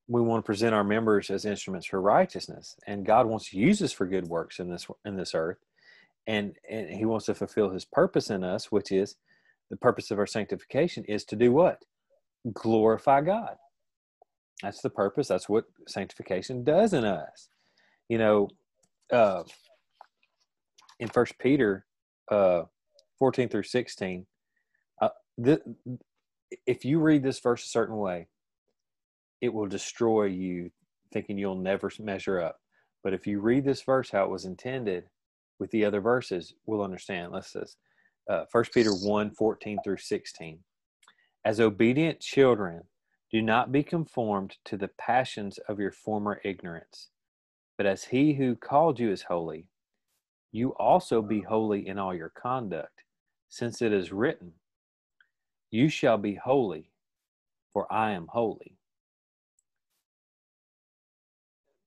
we 0.09 0.21
want 0.21 0.45
to 0.45 0.47
present 0.47 0.75
our 0.75 0.85
members 0.85 1.31
as 1.31 1.45
instruments 1.45 1.87
for 1.87 2.01
righteousness, 2.01 2.77
and 2.87 3.07
God 3.07 3.27
wants 3.27 3.51
to 3.51 3.59
use 3.59 3.83
us 3.83 3.93
for 3.93 4.07
good 4.07 4.29
works 4.29 4.61
in 4.61 4.71
this 4.71 4.87
in 5.05 5.17
this 5.17 5.35
earth, 5.35 5.59
and 6.27 6.55
and 6.69 6.91
He 6.91 7.05
wants 7.05 7.27
to 7.27 7.35
fulfill 7.35 7.71
His 7.71 7.85
purpose 7.85 8.31
in 8.31 8.45
us, 8.45 8.71
which 8.71 8.93
is 8.93 9.17
the 9.71 9.77
purpose 9.77 10.11
of 10.11 10.19
our 10.19 10.27
sanctification 10.27 11.05
is 11.05 11.25
to 11.25 11.37
do 11.37 11.53
what 11.53 11.85
glorify 12.53 13.21
God. 13.21 13.57
That's 14.63 14.81
the 14.81 14.91
purpose. 14.91 15.29
That's 15.29 15.49
what 15.49 15.65
sanctification 15.87 16.65
does 16.65 16.93
in 16.93 17.05
us. 17.05 17.49
You 18.13 18.19
know, 18.19 18.49
uh, 19.11 19.45
in 21.01 21.09
First 21.09 21.39
Peter 21.39 21.87
uh, 22.31 22.65
fourteen 23.19 23.49
through 23.49 23.63
sixteen, 23.63 24.27
uh, 25.01 25.09
th- 25.43 25.63
if 26.67 26.85
you 26.85 27.01
read 27.01 27.23
this 27.23 27.41
verse 27.41 27.65
a 27.65 27.69
certain 27.69 27.97
way, 27.97 28.29
it 29.41 29.55
will 29.55 29.67
destroy 29.67 30.25
you, 30.25 30.71
thinking 31.11 31.39
you'll 31.39 31.55
never 31.55 31.91
measure 31.99 32.39
up. 32.39 32.61
But 33.03 33.15
if 33.15 33.27
you 33.27 33.41
read 33.41 33.65
this 33.65 33.81
verse 33.81 34.11
how 34.11 34.25
it 34.25 34.31
was 34.31 34.45
intended 34.45 35.05
with 35.59 35.71
the 35.71 35.87
other 35.87 36.03
verses, 36.03 36.53
we'll 36.67 36.83
understand. 36.83 37.33
Let's 37.33 37.51
says 37.51 37.79
uh, 38.29 38.45
1 38.53 38.65
Peter 38.75 38.93
1 38.93 39.31
14 39.31 39.79
through 39.83 39.97
16. 39.97 40.59
As 41.47 41.61
obedient 41.61 42.21
children, 42.21 42.83
do 43.33 43.41
not 43.41 43.73
be 43.73 43.83
conformed 43.83 44.57
to 44.67 44.77
the 44.77 44.91
passions 44.99 45.57
of 45.67 45.81
your 45.81 45.93
former 45.93 46.43
ignorance, 46.45 47.09
but 47.83 47.89
as 47.91 48.05
he 48.05 48.35
who 48.35 48.55
called 48.55 49.01
you 49.01 49.11
is 49.11 49.23
holy, 49.23 49.67
you 50.53 50.69
also 50.77 51.21
be 51.21 51.41
holy 51.41 51.89
in 51.89 51.99
all 51.99 52.15
your 52.15 52.29
conduct, 52.29 53.03
since 53.49 53.83
it 53.83 53.93
is 53.93 54.13
written, 54.13 54.53
You 55.73 55.89
shall 55.89 56.17
be 56.17 56.37
holy, 56.37 56.93
for 57.73 57.93
I 57.93 58.13
am 58.13 58.29
holy. 58.29 58.77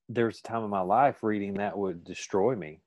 There 0.09 0.25
was 0.25 0.41
a 0.41 0.43
time 0.43 0.65
in 0.65 0.69
my 0.69 0.81
life 0.81 1.23
reading 1.23 1.53
that 1.53 1.77
would 1.77 2.03
destroy 2.03 2.57
me 2.57 2.81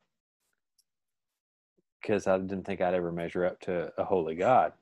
because 2.02 2.26
I 2.26 2.36
didn't 2.36 2.64
think 2.64 2.82
I'd 2.82 2.92
ever 2.92 3.10
measure 3.10 3.46
up 3.46 3.58
to 3.60 3.90
a 3.96 4.04
holy 4.04 4.34
God. 4.34 4.74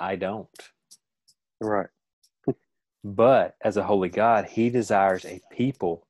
I 0.00 0.16
don't. 0.16 0.48
Right. 1.60 1.90
But 3.04 3.54
as 3.62 3.76
a 3.76 3.84
holy 3.84 4.08
God, 4.08 4.46
he 4.46 4.68
desires 4.68 5.24
a 5.24 5.40
people 5.52 6.03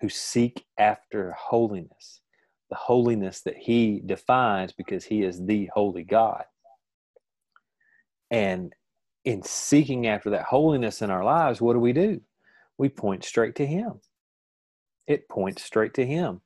who 0.00 0.08
seek 0.08 0.64
after 0.78 1.32
holiness, 1.32 2.20
the 2.70 2.76
holiness 2.76 3.40
that 3.42 3.56
he 3.56 4.02
defines 4.04 4.72
because 4.72 5.04
he 5.04 5.22
is 5.22 5.44
the 5.44 5.70
holy 5.74 6.04
God. 6.04 6.44
And 8.30 8.72
in 9.24 9.42
seeking 9.42 10.06
after 10.06 10.30
that 10.30 10.44
holiness 10.44 11.02
in 11.02 11.10
our 11.10 11.24
lives, 11.24 11.60
what 11.60 11.72
do 11.72 11.80
we 11.80 11.92
do? 11.92 12.20
We 12.76 12.88
point 12.88 13.24
straight 13.24 13.56
to 13.56 13.66
him. 13.66 14.00
It 15.06 15.28
points 15.28 15.62
straight 15.62 15.94
to 15.94 16.06
him 16.06 16.42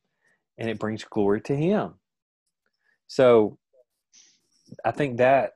and 0.58 0.70
it 0.70 0.78
brings 0.78 1.04
glory 1.04 1.40
to 1.42 1.56
him. 1.56 1.94
So 3.08 3.58
I 4.84 4.92
think 4.92 5.18
that 5.18 5.52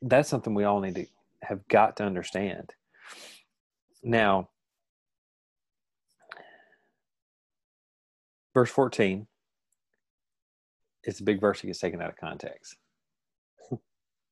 that's 0.00 0.28
something 0.28 0.54
we 0.54 0.64
all 0.64 0.80
need 0.80 0.96
to 0.96 1.06
have 1.42 1.66
got 1.68 1.96
to 1.98 2.04
understand. 2.04 2.70
Now, 4.02 4.48
verse 8.54 8.70
14 8.70 9.26
it's 11.04 11.20
a 11.20 11.24
big 11.24 11.40
verse 11.40 11.60
that 11.60 11.66
gets 11.66 11.80
taken 11.80 12.00
out 12.00 12.10
of 12.10 12.16
context. 12.16 12.76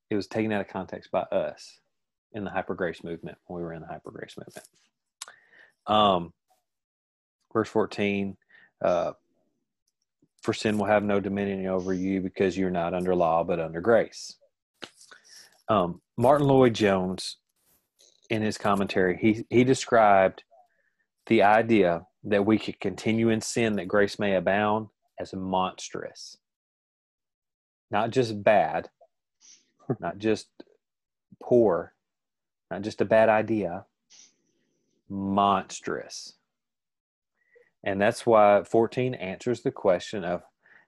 It 0.09 0.17
was 0.17 0.27
taken 0.27 0.53
out 0.53 0.61
of 0.61 0.69
context 0.69 1.11
by 1.11 1.21
us 1.21 1.79
in 2.33 2.45
the 2.45 2.51
hyper 2.51 2.75
grace 2.75 3.05
movement 3.05 3.39
when 3.47 3.59
we 3.59 3.65
were 3.65 3.73
in 3.73 3.81
the 3.81 3.87
hyper 3.87 4.11
grace 4.11 4.37
movement. 4.37 4.67
Um, 5.87 6.33
verse 7.53 7.69
14 7.69 8.37
uh, 8.85 9.13
For 10.43 10.53
sin 10.53 10.79
will 10.79 10.87
have 10.87 11.05
no 11.05 11.21
dominion 11.21 11.67
over 11.67 11.95
you 11.95 12.21
because 12.21 12.59
you're 12.59 12.71
not 12.71 12.93
under 12.93 13.15
law 13.15 13.45
but 13.45 13.61
under 13.61 13.81
grace. 13.81 14.37
Um, 15.69 16.01
Martyn 16.17 16.49
Lloyd-Jones, 16.49 17.37
in 18.31 18.43
his 18.43 18.59
commentary, 18.59 19.17
he, 19.17 19.45
he 19.49 19.63
described 19.63 20.43
the 21.31 21.43
idea 21.45 22.05
that 22.25 22.45
we 22.45 22.59
could 22.59 22.81
continue 22.81 23.31
in 23.31 23.41
sin 23.41 23.77
that 23.77 23.87
grace 23.87 24.19
may 24.19 24.35
abound 24.35 24.89
as 25.19 25.33
monstrous. 25.33 26.37
Not 27.89 28.11
just 28.11 28.43
bad, 28.43 28.91
not 30.01 30.19
just 30.19 30.49
poor, 31.41 31.95
not 32.69 32.83
just 32.83 33.01
a 33.01 33.05
bad 33.05 33.29
idea, 33.29 33.87
monstrous. 35.09 36.35
And 37.85 38.03
that's 38.03 38.27
why 38.27 38.65
14 38.65 39.15
answers 39.15 39.63
the 39.63 39.71
question 39.71 40.25
of 40.25 40.43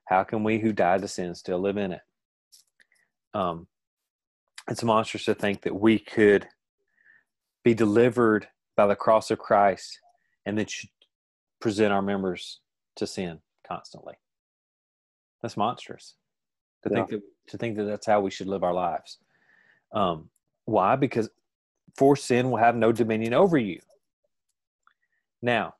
how 0.09 0.25
can 0.25 0.43
we 0.43 0.59
who 0.59 0.73
died 0.73 1.01
to 1.03 1.07
sin 1.07 1.35
still 1.35 1.59
live 1.59 1.77
in 1.77 1.93
it? 1.93 2.01
Um, 3.33 3.67
it's 4.69 4.83
monstrous 4.83 5.23
to 5.23 5.35
think 5.35 5.61
that 5.61 5.79
we 5.79 5.99
could 5.99 6.49
be 7.63 7.73
delivered 7.73 8.49
by 8.75 8.87
the 8.87 8.95
cross 8.95 9.31
of 9.31 9.39
Christ 9.39 9.99
and 10.45 10.57
then 10.57 10.65
should 10.65 10.89
present 11.59 11.93
our 11.93 12.01
members 12.01 12.59
to 12.95 13.07
sin 13.07 13.39
constantly. 13.67 14.15
That's 15.41 15.57
monstrous 15.57 16.15
to 16.83 16.89
Yeah. 16.89 16.95
think 16.95 17.09
that 17.09 17.21
to 17.47 17.57
think 17.57 17.75
that 17.75 17.83
that's 17.83 18.05
how 18.05 18.21
we 18.21 18.31
should 18.31 18.47
live 18.47 18.63
our 18.63 18.73
lives. 18.73 19.17
Um, 19.91 20.29
why? 20.63 20.95
Because 20.95 21.29
for 21.95 22.15
sin 22.15 22.49
will 22.49 22.57
have 22.57 22.75
no 22.75 22.93
dominion 22.93 23.33
over 23.33 23.57
you. 23.57 23.81
Now, 25.41 25.75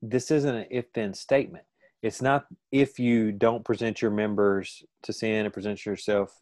this 0.00 0.30
isn't 0.30 0.54
an 0.54 0.66
if-then 0.70 1.12
statement. 1.12 1.66
It's 2.00 2.22
not 2.22 2.46
if 2.72 2.98
you 2.98 3.30
don't 3.30 3.62
present 3.62 4.00
your 4.00 4.10
members 4.10 4.82
to 5.02 5.12
sin 5.12 5.44
and 5.44 5.52
present 5.52 5.84
yourself 5.84 6.36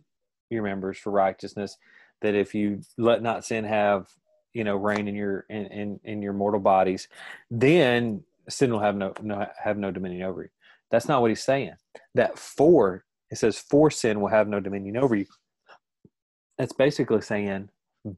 your 0.51 0.63
members 0.63 0.99
for 0.99 1.11
righteousness 1.11 1.77
that 2.23 2.35
if 2.35 2.55
you 2.55 2.81
let 2.97 3.23
not 3.23 3.45
sin 3.45 3.65
have 3.65 4.09
you 4.53 4.65
know 4.65 4.77
reign 4.77 5.09
in 5.09 5.15
your 5.15 5.47
in, 5.51 5.67
in, 5.67 6.01
in 6.05 6.23
your 6.23 6.33
mortal 6.33 6.61
bodies 6.61 7.09
then 7.51 8.23
sin 8.49 8.73
will 8.73 8.81
have 8.81 8.97
no, 8.97 9.13
no 9.23 9.47
have 9.63 9.79
no 9.79 9.91
dominion 9.91 10.23
over 10.23 10.43
you 10.43 10.49
that's 10.91 11.09
not 11.09 11.21
what 11.21 11.31
he's 11.31 11.43
saying 11.43 11.75
that 12.15 12.39
for 12.39 13.05
it 13.31 13.39
says 13.39 13.59
for 13.59 13.91
sin 13.91 14.21
will 14.21 14.29
have 14.29 14.49
no 14.49 14.61
dominion 14.61 14.97
over 14.97 15.15
you 15.15 15.27
that's 16.59 16.73
basically 16.73 17.23
saying 17.23 17.71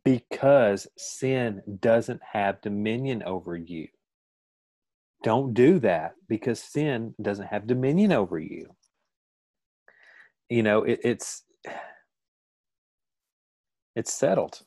because 0.05 0.87
sin 0.97 1.62
doesn't 1.80 2.20
have 2.33 2.61
dominion 2.61 3.22
over 3.24 3.57
you. 3.57 3.89
Don't 5.22 5.55
do 5.55 5.78
that 5.80 6.14
because 6.28 6.61
sin 6.61 7.14
doesn't 7.20 7.47
have 7.47 7.66
dominion 7.66 8.12
over 8.12 8.39
you. 8.39 8.74
You 10.49 10.62
know, 10.62 10.83
it, 10.83 11.01
it's 11.05 11.45
it's 13.95 14.12
settled. 14.12 14.62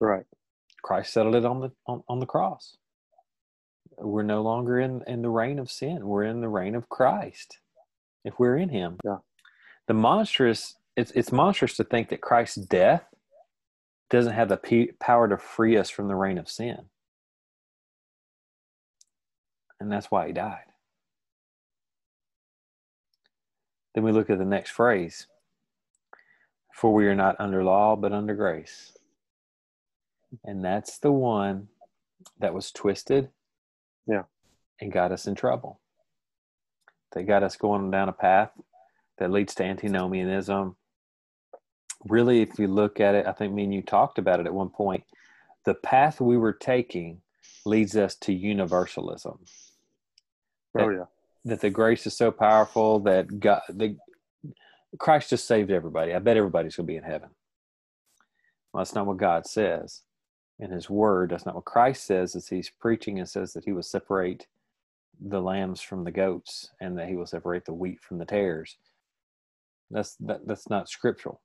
Right. 0.00 0.24
Christ 0.82 1.12
settled 1.12 1.34
it 1.34 1.44
on 1.44 1.60
the 1.60 1.72
on, 1.86 2.02
on 2.08 2.20
the 2.20 2.26
cross. 2.26 2.76
We're 3.98 4.22
no 4.22 4.42
longer 4.42 4.80
in 4.80 5.02
in 5.06 5.22
the 5.22 5.30
reign 5.30 5.58
of 5.58 5.70
sin. 5.70 6.06
We're 6.06 6.24
in 6.24 6.40
the 6.40 6.48
reign 6.48 6.74
of 6.74 6.88
Christ. 6.88 7.58
If 8.24 8.38
we're 8.38 8.56
in 8.56 8.70
Him, 8.70 8.98
yeah. 9.04 9.18
The 9.88 9.94
monstrous. 9.94 10.76
It's 10.96 11.12
it's 11.12 11.32
monstrous 11.32 11.76
to 11.76 11.84
think 11.84 12.10
that 12.10 12.20
Christ's 12.20 12.56
death 12.56 13.04
doesn't 14.10 14.34
have 14.34 14.48
the 14.48 14.56
p- 14.56 14.92
power 15.00 15.28
to 15.28 15.38
free 15.38 15.76
us 15.76 15.90
from 15.90 16.08
the 16.08 16.16
reign 16.16 16.38
of 16.38 16.48
sin, 16.50 16.86
and 19.80 19.92
that's 19.92 20.10
why 20.10 20.28
He 20.28 20.32
died. 20.32 20.64
Then 23.94 24.04
we 24.04 24.12
look 24.12 24.30
at 24.30 24.38
the 24.38 24.44
next 24.44 24.70
phrase. 24.70 25.26
For 26.74 26.92
we 26.94 27.06
are 27.08 27.14
not 27.14 27.36
under 27.38 27.64
law, 27.64 27.96
but 27.96 28.12
under 28.12 28.34
grace. 28.34 28.92
And 30.44 30.64
that's 30.64 30.98
the 30.98 31.12
one 31.12 31.68
that 32.38 32.54
was 32.54 32.70
twisted. 32.70 33.30
Yeah. 34.06 34.22
And 34.80 34.92
got 34.92 35.12
us 35.12 35.26
in 35.26 35.34
trouble. 35.34 35.80
They 37.12 37.22
got 37.22 37.42
us 37.42 37.56
going 37.56 37.90
down 37.90 38.08
a 38.08 38.12
path 38.12 38.50
that 39.18 39.30
leads 39.30 39.54
to 39.56 39.64
antinomianism. 39.64 40.76
Really, 42.08 42.40
if 42.40 42.58
you 42.58 42.68
look 42.68 43.00
at 43.00 43.14
it, 43.14 43.26
I 43.26 43.32
think 43.32 43.52
me 43.52 43.64
and 43.64 43.74
you 43.74 43.82
talked 43.82 44.18
about 44.18 44.40
it 44.40 44.46
at 44.46 44.54
one 44.54 44.70
point. 44.70 45.04
The 45.64 45.74
path 45.74 46.20
we 46.20 46.38
were 46.38 46.52
taking 46.52 47.20
leads 47.66 47.96
us 47.96 48.14
to 48.16 48.32
universalism. 48.32 49.38
That, 50.74 50.84
oh 50.84 50.90
yeah. 50.90 51.04
That 51.44 51.60
the 51.60 51.70
grace 51.70 52.06
is 52.06 52.16
so 52.16 52.30
powerful 52.30 53.00
that 53.00 53.40
God, 53.40 53.60
the 53.68 53.96
Christ 54.98 55.30
just 55.30 55.46
saved 55.46 55.70
everybody. 55.70 56.14
I 56.14 56.18
bet 56.20 56.36
everybody's 56.36 56.76
going 56.76 56.86
to 56.86 56.92
be 56.92 56.96
in 56.96 57.02
heaven. 57.02 57.28
Well, 58.72 58.80
that's 58.80 58.94
not 58.94 59.06
what 59.06 59.18
God 59.18 59.46
says 59.46 60.02
in 60.60 60.70
his 60.70 60.88
word. 60.88 61.30
That's 61.30 61.46
not 61.46 61.54
what 61.54 61.64
Christ 61.64 62.04
says 62.04 62.36
as 62.36 62.48
he's 62.48 62.70
preaching 62.70 63.18
and 63.18 63.28
says 63.28 63.52
that 63.54 63.64
he 63.64 63.72
will 63.72 63.82
separate 63.82 64.46
the 65.20 65.40
lambs 65.40 65.80
from 65.80 66.04
the 66.04 66.10
goats 66.10 66.70
and 66.80 66.96
that 66.98 67.08
he 67.08 67.16
will 67.16 67.26
separate 67.26 67.64
the 67.64 67.74
wheat 67.74 68.00
from 68.00 68.18
the 68.18 68.24
tares. 68.24 68.76
That's 69.90 70.14
that, 70.20 70.46
that's 70.46 70.68
not 70.70 70.88
scriptural. 70.88 71.40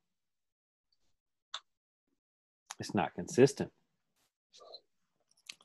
It's 2.78 2.94
not 2.94 3.14
consistent. 3.14 3.72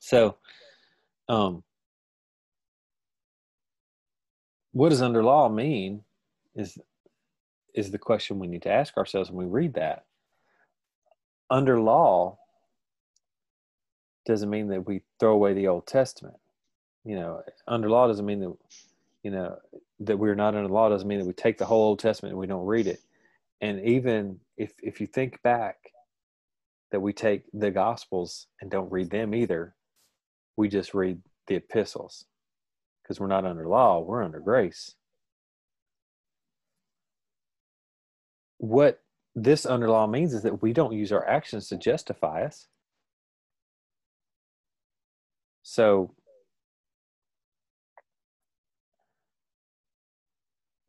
So, 0.00 0.36
um, 1.28 1.62
what 4.72 4.88
does 4.88 5.02
under 5.02 5.22
law 5.22 5.48
mean? 5.48 6.02
Is 6.54 6.78
is 7.74 7.90
the 7.90 7.98
question 7.98 8.38
we 8.38 8.46
need 8.46 8.62
to 8.62 8.70
ask 8.70 8.96
ourselves 8.96 9.30
when 9.30 9.46
we 9.46 9.50
read 9.50 9.74
that. 9.74 10.04
Under 11.50 11.80
law 11.80 12.38
doesn't 14.24 14.50
mean 14.50 14.68
that 14.68 14.86
we 14.86 15.02
throw 15.18 15.32
away 15.32 15.54
the 15.54 15.68
Old 15.68 15.86
Testament. 15.86 16.36
You 17.04 17.16
know, 17.16 17.42
under 17.66 17.90
law 17.90 18.06
doesn't 18.06 18.26
mean 18.26 18.40
that, 18.40 18.54
you 19.22 19.30
know, 19.30 19.56
that 20.00 20.18
we're 20.18 20.34
not 20.34 20.54
under 20.54 20.68
law 20.68 20.88
doesn't 20.88 21.08
mean 21.08 21.18
that 21.18 21.26
we 21.26 21.32
take 21.32 21.58
the 21.58 21.66
whole 21.66 21.84
Old 21.84 21.98
Testament 21.98 22.32
and 22.32 22.40
we 22.40 22.46
don't 22.46 22.66
read 22.66 22.86
it. 22.86 23.00
And 23.60 23.80
even 23.84 24.40
if 24.56 24.72
if 24.82 25.00
you 25.00 25.06
think 25.06 25.42
back 25.42 25.76
that 26.90 27.00
we 27.00 27.12
take 27.12 27.44
the 27.52 27.70
Gospels 27.70 28.46
and 28.60 28.70
don't 28.70 28.92
read 28.92 29.10
them 29.10 29.34
either, 29.34 29.74
we 30.56 30.68
just 30.68 30.94
read 30.94 31.20
the 31.46 31.56
epistles 31.56 32.24
because 33.02 33.18
we're 33.18 33.26
not 33.26 33.44
under 33.44 33.66
law, 33.66 34.00
we're 34.00 34.22
under 34.22 34.40
grace. 34.40 34.94
what 38.62 39.02
this 39.34 39.66
under 39.66 39.90
law 39.90 40.06
means 40.06 40.32
is 40.32 40.42
that 40.42 40.62
we 40.62 40.72
don't 40.72 40.92
use 40.92 41.10
our 41.10 41.26
actions 41.28 41.66
to 41.66 41.76
justify 41.76 42.44
us. 42.44 42.68
So, 45.62 46.14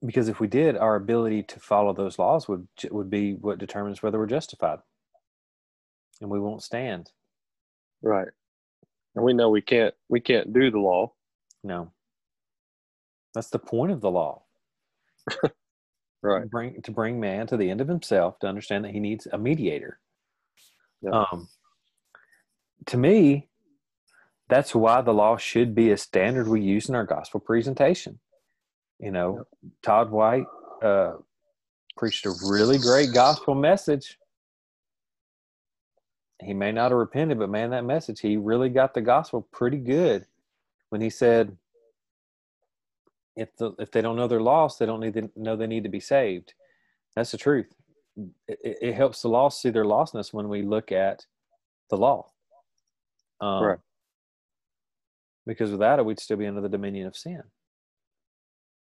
because 0.06 0.30
if 0.30 0.40
we 0.40 0.48
did, 0.48 0.78
our 0.78 0.96
ability 0.96 1.44
to 1.44 1.60
follow 1.60 1.94
those 1.94 2.20
laws 2.20 2.48
would 2.48 2.68
would 2.90 3.10
be 3.10 3.34
what 3.34 3.60
determines 3.60 4.02
whether 4.02 4.18
we're 4.18 4.26
justified, 4.26 4.80
and 6.22 6.30
we 6.30 6.40
won't 6.40 6.64
stand. 6.64 7.12
Right, 8.02 8.30
and 9.16 9.24
we 9.24 9.34
know 9.34 9.50
we 9.50 9.62
can't 9.62 9.94
we 10.10 10.20
can't 10.20 10.54
do 10.54 10.72
the 10.72 10.80
law. 10.80 11.14
No, 11.64 11.92
that's 13.34 13.50
the 13.50 13.60
point 13.60 13.92
of 13.92 14.02
the 14.02 14.12
law. 14.12 14.44
right 16.24 16.50
bring 16.50 16.82
to 16.82 16.92
bring 16.92 17.20
man 17.20 17.46
to 17.46 17.58
the 17.58 17.70
end 17.70 17.82
of 17.82 17.88
himself 17.88 18.40
to 18.40 18.48
understand 18.48 18.84
that 18.84 18.92
he 18.92 19.00
needs 19.00 19.28
a 19.32 19.38
mediator 19.38 20.00
yep. 21.02 21.14
um 21.14 21.48
to 22.86 22.98
me 22.98 23.50
that's 24.50 24.76
why 24.76 25.02
the 25.02 25.14
law 25.14 25.38
should 25.38 25.74
be 25.74 25.91
a 25.91 25.98
standard 25.98 26.48
we 26.48 26.62
use 26.62 26.89
in 26.89 26.96
our 26.96 27.06
gospel 27.06 27.39
presentation 27.39 28.20
you 29.00 29.12
know 29.12 29.44
todd 29.82 30.12
white 30.12 30.46
uh 30.82 31.14
preached 31.98 32.26
a 32.26 32.34
really 32.48 32.78
great 32.78 33.14
gospel 33.14 33.56
message 33.56 34.18
he 36.41 36.54
may 36.54 36.72
not 36.72 36.91
have 36.91 36.98
repented 36.98 37.39
but 37.39 37.50
man 37.50 37.70
that 37.70 37.86
message 37.86 38.20
he 38.20 38.38
really 38.38 38.70
got 38.70 38.94
the 38.94 39.02
gospel 39.02 39.48
pretty 39.52 39.78
good 39.78 40.26
when 40.89 41.02
he 41.02 41.10
said 41.10 41.58
if 43.36 43.56
the, 43.58 43.72
if 43.80 43.91
they 43.91 44.02
don't 44.02 44.16
know 44.16 44.28
they're 44.28 44.41
lost, 44.41 44.80
they 44.80 44.86
don't 44.86 45.00
need 45.00 45.14
to 45.16 45.32
know 45.36 45.56
they 45.56 45.68
need 45.68 45.84
to 45.84 45.89
be 45.89 46.00
saved. 46.00 46.54
That's 47.16 47.32
the 47.32 47.38
truth. 47.38 47.74
It, 48.48 48.78
it 48.82 48.94
helps 48.94 49.22
the 49.22 49.30
lost 49.30 49.62
see 49.62 49.70
their 49.70 49.86
lostness 49.86 50.34
when 50.34 50.50
we 50.50 50.62
look 50.62 50.91
at 50.91 51.26
the 51.89 51.98
law. 51.98 52.28
Um, 53.41 53.64
right. 53.64 53.80
Because 55.46 55.72
without 55.72 56.00
it, 56.00 56.06
we'd 56.06 56.20
still 56.20 56.38
be 56.38 56.48
under 56.48 56.62
the 56.62 56.70
dominion 56.70 57.08
of 57.08 57.18
sin. 57.18 57.44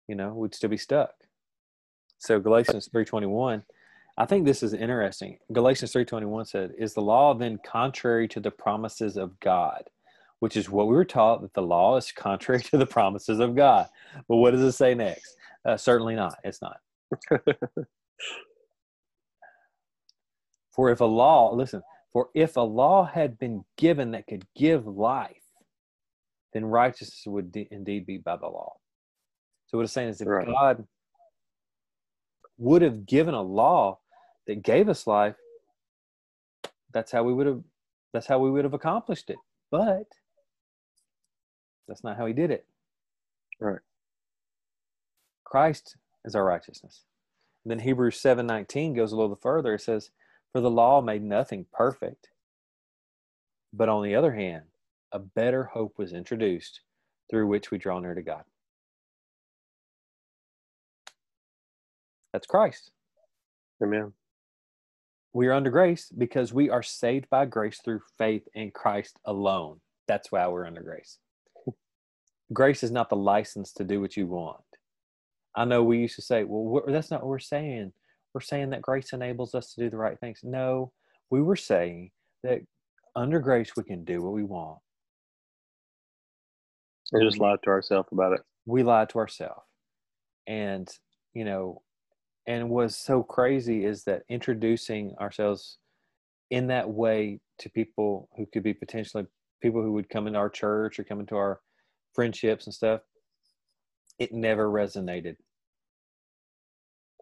You 0.08 0.16
know, 0.16 0.34
we'd 0.34 0.54
still 0.54 0.70
be 0.70 0.78
stuck. 0.78 1.12
So 2.18 2.40
Galatians 2.40 2.90
three 2.92 3.06
twenty 3.06 3.28
one, 3.28 3.64
I 4.18 4.26
think 4.26 4.46
this 4.46 4.64
is 4.64 4.74
interesting. 4.74 5.40
Galatians 5.52 5.92
three 5.92 6.06
twenty 6.06 6.26
one 6.26 6.46
said, 6.46 6.74
"Is 6.78 6.94
the 6.94 7.02
law 7.02 7.34
then 7.34 7.60
contrary 7.66 8.28
to 8.30 8.40
the 8.40 8.52
promises 8.52 9.18
of 9.18 9.40
God?" 9.40 9.84
which 10.44 10.58
is 10.58 10.70
what 10.70 10.90
we 10.90 10.94
were 10.94 11.06
taught 11.06 11.42
that 11.42 11.54
the 11.54 11.62
law 11.62 11.96
is 11.96 12.12
contrary 12.12 12.62
to 12.62 12.78
the 12.78 12.86
promises 12.86 13.40
of 13.40 13.56
God. 13.56 13.88
But 14.28 14.36
what 14.36 14.52
does 14.52 14.60
it 14.62 14.74
say 14.74 14.94
next? 14.94 15.38
Uh, 15.64 15.78
certainly 15.78 16.16
not. 16.16 16.36
It's 16.44 16.60
not. 16.62 16.82
for 20.70 20.90
if 20.90 21.00
a 21.00 21.06
law, 21.06 21.54
listen, 21.54 21.82
for 22.12 22.28
if 22.36 22.58
a 22.58 22.60
law 22.60 23.06
had 23.06 23.40
been 23.40 23.64
given 23.78 24.12
that 24.12 24.28
could 24.28 24.46
give 24.54 24.86
life, 24.86 25.43
then 26.54 26.66
righteousness 26.66 27.24
would 27.26 27.52
de- 27.52 27.68
indeed 27.72 28.06
be 28.06 28.18
by 28.18 28.36
the 28.38 28.48
law. 28.48 28.74
So 29.68 29.78
what 29.78 29.84
it's 29.84 29.94
saying 29.94 30.10
is 30.10 30.22
if 30.22 30.28
right. 30.28 30.46
God 30.46 30.88
would 32.58 32.82
have 32.82 33.06
given 33.06 33.34
a 33.34 33.42
law 33.42 34.00
that 34.48 34.62
gave 34.62 34.88
us 34.88 35.08
life, 35.08 35.36
that's 36.92 37.12
how 37.12 37.24
we 37.24 37.34
would 37.34 37.48
have 37.48 37.64
that's 38.14 38.28
how 38.28 38.38
we 38.38 38.52
would 38.52 38.64
have 38.64 38.76
accomplished 38.76 39.30
it. 39.32 39.38
But 39.72 40.06
that's 41.88 42.04
not 42.04 42.18
how 42.18 42.28
he 42.28 42.34
did 42.34 42.52
it. 42.52 42.66
Right. 43.60 43.80
Christ 45.44 45.98
is 46.24 46.36
our 46.36 46.46
righteousness. 46.46 47.06
And 47.64 47.72
then 47.72 47.80
Hebrews 47.80 48.20
7:19 48.22 48.96
goes 48.96 49.12
a 49.12 49.16
little 49.16 49.36
further. 49.36 49.74
It 49.74 49.82
says, 49.82 50.12
"For 50.52 50.62
the 50.62 50.70
law 50.70 51.02
made 51.02 51.24
nothing 51.24 51.66
perfect, 51.72 52.30
but 53.72 53.90
on 53.90 54.04
the 54.04 54.16
other 54.16 54.34
hand, 54.34 54.66
a 55.14 55.20
better 55.20 55.64
hope 55.64 55.98
was 55.98 56.14
introduced 56.14 56.82
through 57.30 57.48
which 57.48 57.72
we 57.72 57.78
draw 57.78 58.00
near 58.00 58.14
to 58.14 58.22
God." 58.22 58.44
That's 62.34 62.48
Christ. 62.48 62.92
Amen. 63.82 64.14
We 65.34 65.48
are 65.48 65.54
under 65.54 65.70
grace 65.70 66.10
because 66.10 66.54
we 66.54 66.70
are 66.70 66.84
saved 66.84 67.30
by 67.30 67.46
grace 67.46 67.80
through 67.84 68.02
faith 68.18 68.48
in 68.54 68.72
Christ 68.72 69.18
alone. 69.26 69.82
That's 70.08 70.32
why 70.32 70.48
we're 70.48 70.68
under 70.68 70.82
grace 70.82 71.20
grace 72.54 72.84
is 72.84 72.92
not 72.92 73.10
the 73.10 73.16
license 73.16 73.74
to 73.74 73.84
do 73.84 74.00
what 74.00 74.16
you 74.16 74.28
want. 74.28 74.60
I 75.56 75.66
know 75.66 75.84
we 75.84 76.00
used 76.00 76.16
to 76.16 76.22
say, 76.22 76.44
well, 76.44 76.84
that's 76.88 77.12
not 77.12 77.22
what 77.22 77.30
we're 77.30 77.40
saying. 77.40 77.94
We're 78.34 78.42
saying 78.42 78.72
that 78.72 78.82
grace 78.82 79.14
enables 79.14 79.54
us 79.54 79.74
to 79.74 79.82
do 79.82 79.90
the 79.90 79.98
right 79.98 80.20
things. 80.20 80.40
No, 80.44 80.92
we 81.30 81.42
were 81.42 81.56
saying 81.56 82.12
that 82.44 82.62
under 83.16 83.40
grace 83.40 83.76
we 83.76 83.84
can 83.84 84.04
do 84.04 84.22
what 84.22 84.34
we 84.34 84.44
want. 84.44 84.80
We 87.14 87.24
just 87.26 87.40
lied 87.40 87.60
to 87.64 87.70
ourselves 87.70 88.10
about 88.12 88.34
it. 88.34 88.42
We 88.66 88.84
lied 88.84 89.10
to 89.10 89.20
ourselves. 89.20 89.62
And, 90.48 90.90
you 91.34 91.46
know, 91.46 91.82
and 92.48 92.70
was 92.70 92.98
so 92.98 93.24
crazy 93.24 93.86
is 93.86 94.04
that 94.06 94.24
introducing 94.30 95.16
ourselves 95.20 95.78
in 96.50 96.68
that 96.68 96.90
way 96.90 97.40
to 97.60 97.70
people 97.70 98.30
who 98.36 98.46
could 98.46 98.64
be 98.64 98.74
potentially 98.74 99.26
people 99.62 99.82
who 99.82 99.94
would 99.94 100.10
come 100.10 100.28
into 100.28 100.40
our 100.40 100.50
church 100.50 101.00
or 101.00 101.04
come 101.04 101.20
into 101.20 101.36
our 101.36 101.62
friendships 102.14 102.66
and 102.66 102.74
stuff, 102.74 103.02
it 104.20 104.34
never 104.34 104.68
resonated. 104.70 105.38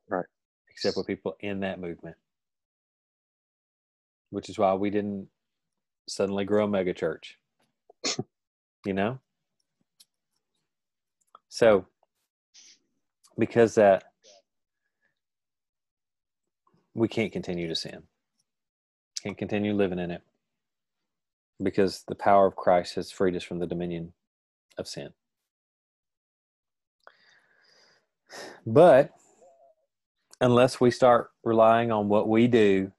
Right. 0.09 0.25
Except 0.69 0.97
with 0.97 1.07
people 1.07 1.35
in 1.41 1.59
that 1.61 1.79
movement. 1.79 2.15
Which 4.31 4.49
is 4.49 4.57
why 4.57 4.73
we 4.73 4.89
didn't 4.89 5.27
suddenly 6.07 6.45
grow 6.45 6.65
a 6.65 6.67
mega 6.67 6.93
church. 6.93 7.37
you 8.85 8.93
know? 8.93 9.19
So 11.51 11.85
because 13.37 13.75
that 13.75 14.05
we 16.93 17.09
can't 17.09 17.33
continue 17.33 17.67
to 17.67 17.75
sin. 17.75 18.03
Can't 19.21 19.37
continue 19.37 19.73
living 19.73 19.99
in 19.99 20.11
it. 20.11 20.21
Because 21.61 22.03
the 22.07 22.15
power 22.15 22.47
of 22.47 22.55
Christ 22.55 22.95
has 22.95 23.11
freed 23.11 23.35
us 23.35 23.43
from 23.43 23.59
the 23.59 23.67
dominion 23.67 24.13
of 24.77 24.87
sin. 24.87 25.09
But 28.65 29.11
unless 30.39 30.79
we 30.79 30.89
start 30.89 31.31
relying 31.43 31.91
on 31.91 32.07
what 32.07 32.29
we 32.29 32.47
do 32.47 32.93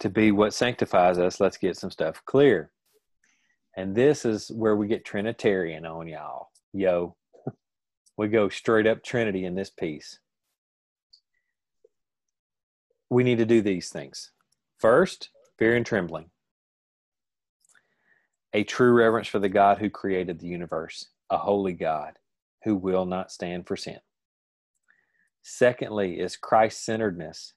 to 0.00 0.08
be 0.08 0.32
what 0.32 0.54
sanctifies 0.54 1.18
us, 1.18 1.38
let's 1.38 1.58
get 1.58 1.76
some 1.76 1.90
stuff 1.90 2.22
clear. 2.24 2.70
And 3.76 3.94
this 3.94 4.24
is 4.24 4.50
where 4.50 4.74
we 4.74 4.88
get 4.88 5.04
Trinitarian 5.04 5.84
on 5.84 6.08
y'all. 6.08 6.48
Yo, 6.72 7.14
we 8.16 8.28
go 8.28 8.48
straight 8.48 8.86
up 8.86 9.02
Trinity 9.02 9.44
in 9.44 9.54
this 9.54 9.70
piece. 9.70 10.18
We 13.10 13.24
need 13.24 13.38
to 13.38 13.46
do 13.46 13.60
these 13.60 13.90
things. 13.90 14.30
First, 14.78 15.30
fear 15.58 15.76
and 15.76 15.84
trembling. 15.84 16.30
A 18.52 18.64
true 18.64 18.92
reverence 18.92 19.28
for 19.28 19.40
the 19.40 19.48
God 19.48 19.78
who 19.78 19.90
created 19.90 20.38
the 20.38 20.46
universe, 20.46 21.08
a 21.30 21.36
holy 21.36 21.72
God 21.72 22.18
who 22.64 22.76
will 22.76 23.04
not 23.04 23.32
stand 23.32 23.66
for 23.66 23.76
sin. 23.76 23.98
Secondly, 25.42 26.20
is 26.20 26.36
Christ 26.36 26.84
centeredness, 26.84 27.52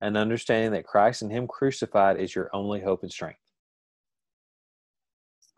an 0.00 0.16
understanding 0.16 0.72
that 0.72 0.86
Christ 0.86 1.22
and 1.22 1.30
Him 1.30 1.46
crucified 1.46 2.18
is 2.18 2.34
your 2.34 2.50
only 2.52 2.80
hope 2.80 3.02
and 3.02 3.12
strength. 3.12 3.38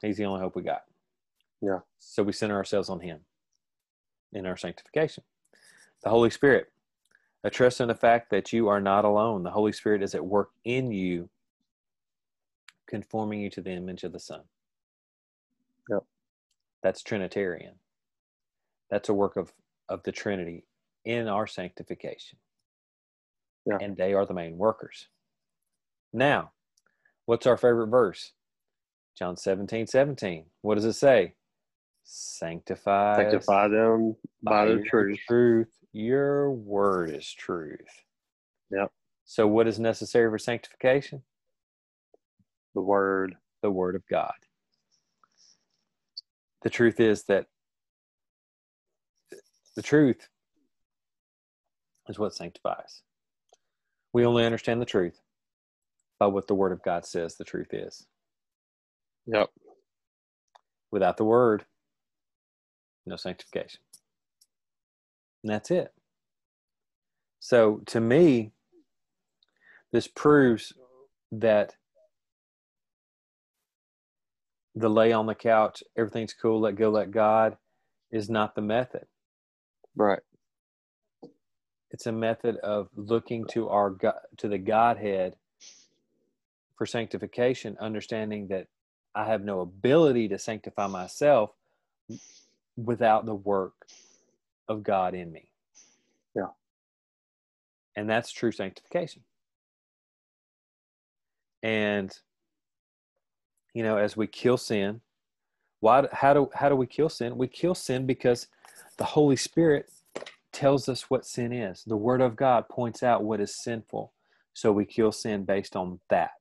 He's 0.02 0.16
the 0.16 0.24
only 0.24 0.40
hope 0.40 0.56
we 0.56 0.62
got. 0.62 0.82
Yeah. 1.62 1.78
So 2.00 2.24
we 2.24 2.32
center 2.32 2.56
ourselves 2.56 2.90
on 2.90 3.00
Him 3.00 3.20
in 4.32 4.46
our 4.46 4.56
sanctification. 4.56 5.24
The 6.02 6.10
Holy 6.10 6.30
Spirit, 6.30 6.66
a 7.44 7.50
trust 7.50 7.80
in 7.80 7.88
the 7.88 7.94
fact 7.94 8.30
that 8.30 8.52
you 8.52 8.68
are 8.68 8.80
not 8.80 9.04
alone. 9.04 9.42
The 9.42 9.50
Holy 9.50 9.72
Spirit 9.72 10.02
is 10.02 10.14
at 10.14 10.24
work 10.24 10.50
in 10.64 10.92
you, 10.92 11.28
conforming 12.88 13.40
you 13.40 13.50
to 13.50 13.60
the 13.60 13.70
image 13.70 14.04
of 14.04 14.12
the 14.12 14.20
Son. 14.20 14.42
Yep. 15.90 16.04
That's 16.82 17.02
Trinitarian. 17.02 17.74
That's 18.90 19.08
a 19.08 19.14
work 19.14 19.36
of, 19.36 19.52
of 19.88 20.02
the 20.02 20.12
Trinity 20.12 20.64
in 21.04 21.28
our 21.28 21.46
sanctification. 21.46 22.38
Yeah. 23.66 23.78
And 23.80 23.96
they 23.96 24.12
are 24.14 24.26
the 24.26 24.34
main 24.34 24.58
workers. 24.58 25.08
Now, 26.12 26.52
what's 27.26 27.46
our 27.46 27.56
favorite 27.56 27.88
verse? 27.88 28.32
John 29.16 29.36
17, 29.36 29.86
17. 29.86 30.46
What 30.62 30.74
does 30.74 30.84
it 30.84 30.94
say? 30.94 31.34
Sanctify, 32.04 33.16
Sanctify 33.16 33.68
them 33.68 34.16
by, 34.42 34.66
the 34.66 34.82
truth. 34.88 35.18
truth. 35.26 35.68
Your 35.92 36.50
word 36.50 37.10
is 37.10 37.30
truth. 37.32 38.04
Yep. 38.70 38.90
So, 39.24 39.46
what 39.46 39.68
is 39.68 39.78
necessary 39.78 40.30
for 40.30 40.38
sanctification? 40.38 41.22
The 42.74 42.80
word. 42.80 43.36
The 43.62 43.70
word 43.70 43.94
of 43.94 44.06
God. 44.08 44.32
The 46.62 46.70
truth 46.70 47.00
is 47.00 47.24
that 47.24 47.46
the 49.76 49.82
truth 49.82 50.28
is 52.08 52.18
what 52.18 52.34
sanctifies. 52.34 53.02
We 54.12 54.26
only 54.26 54.44
understand 54.44 54.80
the 54.80 54.86
truth 54.86 55.20
by 56.18 56.26
what 56.26 56.46
the 56.46 56.54
word 56.54 56.72
of 56.72 56.82
God 56.82 57.04
says 57.06 57.36
the 57.36 57.44
truth 57.44 57.72
is. 57.72 58.06
Yep. 59.26 59.48
Without 60.90 61.16
the 61.16 61.24
word, 61.24 61.64
no 63.06 63.16
sanctification. 63.16 63.80
And 65.42 65.52
that's 65.52 65.70
it. 65.70 65.92
So 67.40 67.82
to 67.86 68.00
me, 68.00 68.52
this 69.90 70.06
proves 70.06 70.72
that 71.32 71.76
the 74.74 74.88
lay 74.88 75.12
on 75.12 75.26
the 75.26 75.34
couch, 75.34 75.82
everything's 75.96 76.34
cool, 76.34 76.60
let 76.60 76.76
go, 76.76 76.90
let 76.90 77.10
God 77.10 77.56
is 78.10 78.30
not 78.30 78.54
the 78.54 78.62
method. 78.62 79.06
Right. 79.96 80.20
It's 81.90 82.06
a 82.06 82.12
method 82.12 82.56
of 82.58 82.88
looking 82.96 83.44
to 83.48 83.68
our 83.68 83.90
God, 83.90 84.14
to 84.38 84.48
the 84.48 84.58
Godhead 84.58 85.36
for 86.76 86.86
sanctification, 86.86 87.76
understanding 87.80 88.48
that 88.48 88.68
I 89.14 89.26
have 89.26 89.44
no 89.44 89.60
ability 89.60 90.28
to 90.28 90.38
sanctify 90.38 90.86
myself 90.86 91.50
without 92.76 93.26
the 93.26 93.34
work 93.34 93.74
of 94.68 94.82
God 94.82 95.14
in 95.14 95.32
me. 95.32 95.48
Yeah. 96.34 96.48
And 97.96 98.08
that's 98.08 98.32
true 98.32 98.52
sanctification. 98.52 99.22
And 101.62 102.12
you 103.74 103.82
know, 103.82 103.96
as 103.96 104.16
we 104.16 104.26
kill 104.26 104.56
sin, 104.56 105.00
why 105.80 106.06
how 106.12 106.34
do 106.34 106.50
how 106.54 106.68
do 106.68 106.76
we 106.76 106.86
kill 106.86 107.08
sin? 107.08 107.36
We 107.36 107.48
kill 107.48 107.74
sin 107.74 108.06
because 108.06 108.48
the 108.98 109.04
Holy 109.04 109.36
Spirit 109.36 109.90
tells 110.52 110.88
us 110.88 111.08
what 111.08 111.24
sin 111.24 111.52
is. 111.52 111.82
The 111.86 111.96
word 111.96 112.20
of 112.20 112.36
God 112.36 112.68
points 112.68 113.02
out 113.02 113.24
what 113.24 113.40
is 113.40 113.56
sinful. 113.56 114.12
So 114.54 114.70
we 114.70 114.84
kill 114.84 115.12
sin 115.12 115.44
based 115.44 115.76
on 115.76 116.00
that. 116.10 116.32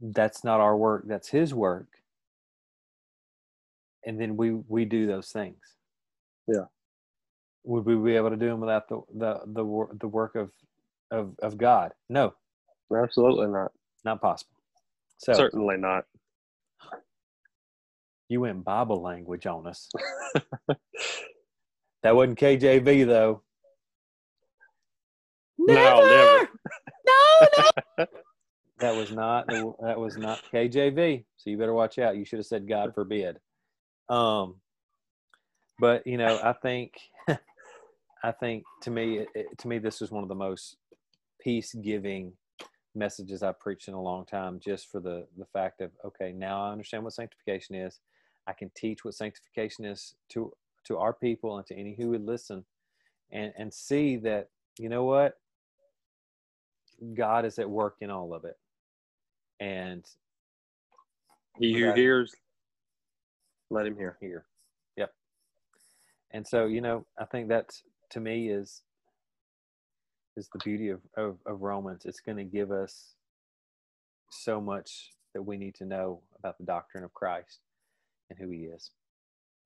That's 0.00 0.44
not 0.44 0.60
our 0.60 0.76
work, 0.76 1.04
that's 1.08 1.28
his 1.28 1.54
work 1.54 1.88
and 4.06 4.18
then 4.20 4.36
we 4.36 4.52
we 4.68 4.84
do 4.84 5.06
those 5.06 5.28
things. 5.28 5.58
Yeah. 6.46 6.66
Would 7.64 7.84
we 7.84 7.96
be 7.96 8.16
able 8.16 8.30
to 8.30 8.36
do 8.36 8.46
them 8.46 8.60
without 8.60 8.88
the 8.88 9.00
the 9.14 9.40
the, 9.46 9.86
the 10.00 10.08
work 10.08 10.36
of, 10.36 10.50
of 11.10 11.34
of 11.42 11.58
God? 11.58 11.92
No, 12.08 12.34
Absolutely 12.94 13.48
not. 13.48 13.72
not 14.04 14.20
possible. 14.20 14.52
So 15.18 15.32
Certainly 15.32 15.78
not. 15.78 16.04
you 18.28 18.40
went 18.40 18.64
Bible 18.64 19.02
language 19.02 19.46
on 19.46 19.66
us. 19.66 19.90
that 22.02 22.14
wasn't 22.14 22.38
KJV 22.38 23.06
though. 23.06 23.42
No, 25.58 25.74
never. 25.74 26.48
no, 27.06 27.46
no. 27.98 28.06
that 28.78 28.94
was 28.94 29.10
not 29.10 29.48
that 29.48 29.98
was 29.98 30.16
not 30.16 30.40
KJV. 30.52 31.24
So 31.38 31.50
you 31.50 31.58
better 31.58 31.74
watch 31.74 31.98
out. 31.98 32.16
You 32.16 32.24
should 32.24 32.38
have 32.38 32.46
said 32.46 32.68
God 32.68 32.94
forbid. 32.94 33.38
Um, 34.08 34.56
but 35.80 36.06
you 36.06 36.18
know, 36.18 36.38
I 36.42 36.52
think, 36.54 36.94
I 38.24 38.32
think 38.32 38.64
to 38.82 38.90
me, 38.90 39.18
it, 39.18 39.28
it- 39.34 39.58
to 39.58 39.68
me, 39.68 39.78
this 39.78 40.02
is 40.02 40.10
one 40.10 40.22
of 40.22 40.28
the 40.28 40.34
most 40.34 40.76
peace 41.40 41.74
giving 41.74 42.32
messages 42.94 43.42
I've 43.42 43.60
preached 43.60 43.88
in 43.88 43.94
a 43.94 44.02
long 44.02 44.24
time. 44.24 44.60
Just 44.60 44.90
for 44.90 45.00
the 45.00 45.26
the 45.38 45.46
fact 45.46 45.80
of 45.80 45.90
okay, 46.04 46.32
now 46.32 46.64
I 46.64 46.72
understand 46.72 47.04
what 47.04 47.12
sanctification 47.14 47.74
is. 47.74 48.00
I 48.46 48.52
can 48.52 48.70
teach 48.76 49.04
what 49.04 49.14
sanctification 49.14 49.84
is 49.84 50.14
to 50.30 50.52
to 50.84 50.98
our 50.98 51.12
people 51.12 51.58
and 51.58 51.66
to 51.66 51.76
any 51.76 51.94
who 51.94 52.10
would 52.10 52.24
listen, 52.24 52.64
and 53.30 53.52
and 53.58 53.72
see 53.72 54.16
that 54.18 54.48
you 54.78 54.88
know 54.88 55.04
what 55.04 55.38
God 57.14 57.44
is 57.44 57.58
at 57.58 57.68
work 57.68 57.96
in 58.00 58.10
all 58.10 58.34
of 58.34 58.44
it, 58.44 58.58
and 59.60 60.04
He 61.58 61.74
who 61.74 61.92
hears, 61.92 62.34
let 63.70 63.86
him 63.86 63.96
hear. 63.96 64.16
here. 64.20 64.44
Yep. 64.96 65.10
And 66.32 66.46
so, 66.46 66.66
you 66.66 66.80
know, 66.80 67.06
I 67.18 67.24
think 67.24 67.48
that's 67.48 67.82
to 68.10 68.20
me 68.20 68.50
is 68.50 68.82
is 70.36 70.48
the 70.52 70.58
beauty 70.62 70.90
of, 70.90 71.00
of, 71.16 71.38
of 71.46 71.62
Romans. 71.62 72.02
It's 72.04 72.20
going 72.20 72.36
to 72.36 72.44
give 72.44 72.70
us 72.70 73.14
so 74.30 74.60
much 74.60 75.10
that 75.34 75.42
we 75.42 75.56
need 75.56 75.74
to 75.76 75.86
know 75.86 76.20
about 76.38 76.58
the 76.58 76.64
doctrine 76.64 77.04
of 77.04 77.14
Christ 77.14 77.60
and 78.28 78.38
who 78.38 78.50
he 78.50 78.64
is. 78.64 78.90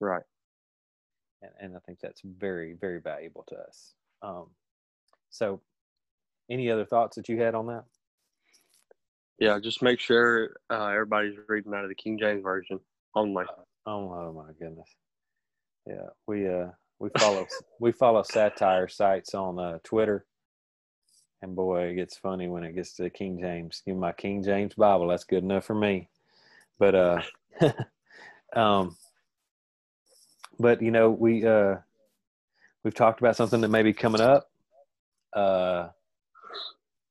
Right. 0.01 0.23
And, 1.43 1.51
and 1.61 1.77
I 1.77 1.81
think 1.81 1.99
that's 2.01 2.21
very, 2.25 2.75
very 2.81 3.01
valuable 3.01 3.45
to 3.49 3.57
us. 3.57 3.95
Um, 4.23 4.47
so, 5.31 5.61
any 6.51 6.71
other 6.71 6.85
thoughts 6.85 7.17
that 7.17 7.29
you 7.29 7.41
had 7.41 7.55
on 7.55 7.67
that? 7.67 7.85
Yeah, 9.39 9.59
just 9.59 9.83
make 9.83 10.01
sure 10.01 10.57
uh, 10.69 10.89
everybody's 10.89 11.37
reading 11.49 11.73
out 11.75 11.85
of 11.85 11.89
the 11.89 11.95
King 11.95 12.19
James 12.19 12.43
version 12.43 12.79
only. 13.15 13.45
Oh, 13.91 14.09
oh 14.15 14.33
my 14.33 14.53
goodness. 14.53 14.89
Yeah, 15.85 16.11
we 16.29 16.47
uh 16.47 16.69
we 17.01 17.11
follow 17.19 17.45
we 17.81 17.91
follow 17.91 18.23
satire 18.23 18.87
sites 18.87 19.35
on 19.35 19.59
uh, 19.59 19.79
Twitter, 19.83 20.27
And 21.43 21.57
boy, 21.57 21.89
it 21.89 21.95
gets 21.95 22.17
funny 22.17 22.47
when 22.47 22.63
it 22.63 22.77
gets 22.77 22.93
to 22.95 23.11
King 23.11 23.41
James. 23.41 23.83
Give 23.85 23.97
my 23.97 24.13
King 24.13 24.45
James 24.45 24.75
Bible. 24.75 25.09
That's 25.09 25.25
good 25.25 25.43
enough 25.43 25.65
for 25.65 25.75
me. 25.75 26.09
But 26.79 26.95
uh, 26.95 27.23
um, 28.55 28.97
but 30.61 30.81
you 30.81 30.93
know 30.93 31.11
we 31.11 31.45
uh, 31.45 31.79
we've 32.85 32.95
talked 32.95 33.19
about 33.19 33.35
something 33.35 33.61
that 33.61 33.71
may 33.71 33.83
be 33.83 33.93
coming 33.93 34.21
up. 34.21 34.53
Uh, 35.33 35.89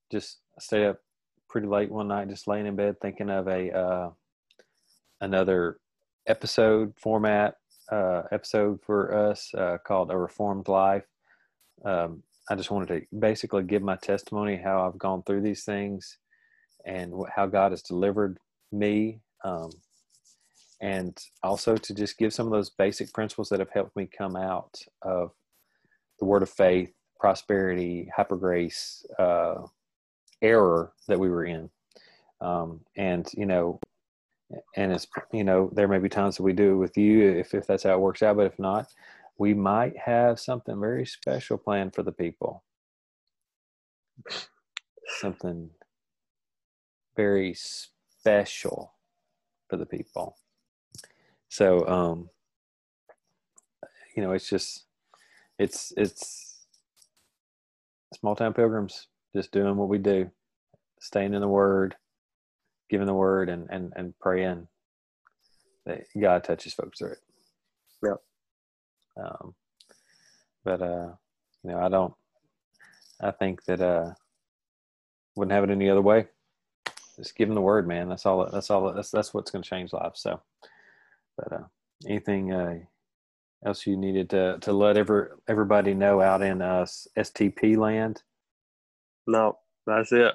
just 0.09 0.37
stayed 0.59 0.85
up 0.85 1.01
pretty 1.49 1.67
late 1.67 1.91
one 1.91 2.07
night, 2.07 2.29
just 2.29 2.47
laying 2.47 2.67
in 2.67 2.77
bed, 2.77 3.01
thinking 3.01 3.29
of 3.29 3.49
a 3.49 3.77
uh, 3.77 4.09
another 5.19 5.77
episode 6.29 6.93
format 6.95 7.55
uh, 7.91 8.21
episode 8.31 8.79
for 8.85 9.13
us 9.29 9.51
uh, 9.55 9.77
called 9.85 10.11
A 10.11 10.17
Reformed 10.17 10.67
Life. 10.67 11.05
Um, 11.83 12.23
I 12.49 12.55
just 12.55 12.71
wanted 12.71 12.87
to 12.89 13.17
basically 13.17 13.63
give 13.63 13.81
my 13.81 13.95
testimony 13.95 14.55
how 14.55 14.87
I've 14.87 14.97
gone 14.97 15.23
through 15.23 15.41
these 15.41 15.63
things 15.63 16.17
and 16.85 17.13
how 17.35 17.47
God 17.47 17.71
has 17.71 17.81
delivered 17.81 18.37
me. 18.71 19.19
Um, 19.43 19.71
and 20.81 21.17
also 21.43 21.75
to 21.75 21.93
just 21.93 22.17
give 22.17 22.33
some 22.33 22.45
of 22.45 22.51
those 22.51 22.69
basic 22.69 23.11
principles 23.11 23.49
that 23.49 23.59
have 23.59 23.71
helped 23.71 23.95
me 23.95 24.07
come 24.07 24.35
out 24.35 24.79
of 25.01 25.31
the 26.19 26.25
word 26.25 26.43
of 26.43 26.49
faith, 26.49 26.91
prosperity, 27.19 28.09
hyper 28.15 28.37
grace, 28.37 29.05
uh, 29.17 29.55
error 30.41 30.93
that 31.07 31.19
we 31.19 31.29
were 31.29 31.45
in. 31.45 31.69
Um, 32.39 32.81
and, 32.95 33.29
you 33.35 33.45
know, 33.45 33.79
and 34.75 34.91
it's 34.91 35.07
you 35.31 35.43
know 35.43 35.69
there 35.73 35.87
may 35.87 35.99
be 35.99 36.09
times 36.09 36.37
that 36.37 36.43
we 36.43 36.53
do 36.53 36.71
it 36.73 36.77
with 36.77 36.97
you 36.97 37.29
if, 37.29 37.53
if 37.53 37.67
that's 37.67 37.83
how 37.83 37.93
it 37.93 37.99
works 37.99 38.23
out 38.23 38.37
but 38.37 38.47
if 38.47 38.57
not 38.57 38.87
we 39.39 39.53
might 39.53 39.97
have 39.97 40.37
something 40.39 40.79
very 40.79 41.05
special 41.05 41.57
planned 41.57 41.95
for 41.95 42.03
the 42.03 42.11
people. 42.11 42.61
Something 45.21 45.69
very 47.15 47.55
special 47.55 48.93
for 49.69 49.77
the 49.77 49.85
people. 49.85 50.37
So 51.47 51.87
um 51.87 52.29
you 54.15 54.21
know 54.21 54.33
it's 54.33 54.49
just 54.49 54.83
it's 55.57 55.93
it's 55.95 56.65
small 58.13 58.35
town 58.35 58.53
pilgrims 58.53 59.07
just 59.33 59.51
doing 59.51 59.77
what 59.77 59.87
we 59.87 59.97
do 59.97 60.29
staying 60.99 61.33
in 61.33 61.39
the 61.39 61.47
word 61.47 61.95
giving 62.89 63.07
the 63.07 63.13
word 63.13 63.49
and 63.49 63.67
and 63.69 63.93
and 63.95 64.17
praying 64.19 64.67
that 65.85 66.03
God 66.19 66.43
touches 66.43 66.73
folks 66.73 66.99
through 66.99 67.11
it. 67.11 67.19
Yeah. 68.03 69.23
Um, 69.23 69.55
but 70.63 70.81
uh, 70.81 71.11
you 71.63 71.71
know, 71.71 71.79
I 71.79 71.89
don't. 71.89 72.13
I 73.21 73.31
think 73.31 73.63
that 73.65 73.81
uh, 73.81 74.13
wouldn't 75.35 75.53
have 75.53 75.63
it 75.63 75.71
any 75.71 75.89
other 75.89 76.01
way. 76.01 76.27
Just 77.17 77.35
giving 77.35 77.55
the 77.55 77.61
word, 77.61 77.87
man. 77.87 78.07
That's 78.09 78.25
all. 78.25 78.49
That's 78.49 78.69
all. 78.69 78.93
That's 78.93 79.11
that's 79.11 79.33
what's 79.33 79.51
going 79.51 79.63
to 79.63 79.69
change 79.69 79.91
lives. 79.91 80.21
So, 80.21 80.41
but 81.37 81.51
uh, 81.51 81.63
anything 82.07 82.53
uh, 82.53 82.79
else 83.65 83.85
you 83.85 83.97
needed 83.97 84.29
to 84.29 84.57
to 84.59 84.71
let 84.71 84.97
ever 84.97 85.37
everybody 85.47 85.93
know 85.93 86.21
out 86.21 86.41
in 86.41 86.61
uh, 86.61 86.85
STP 87.17 87.77
land? 87.77 88.23
No, 89.27 89.57
that's 89.85 90.11
it. 90.11 90.33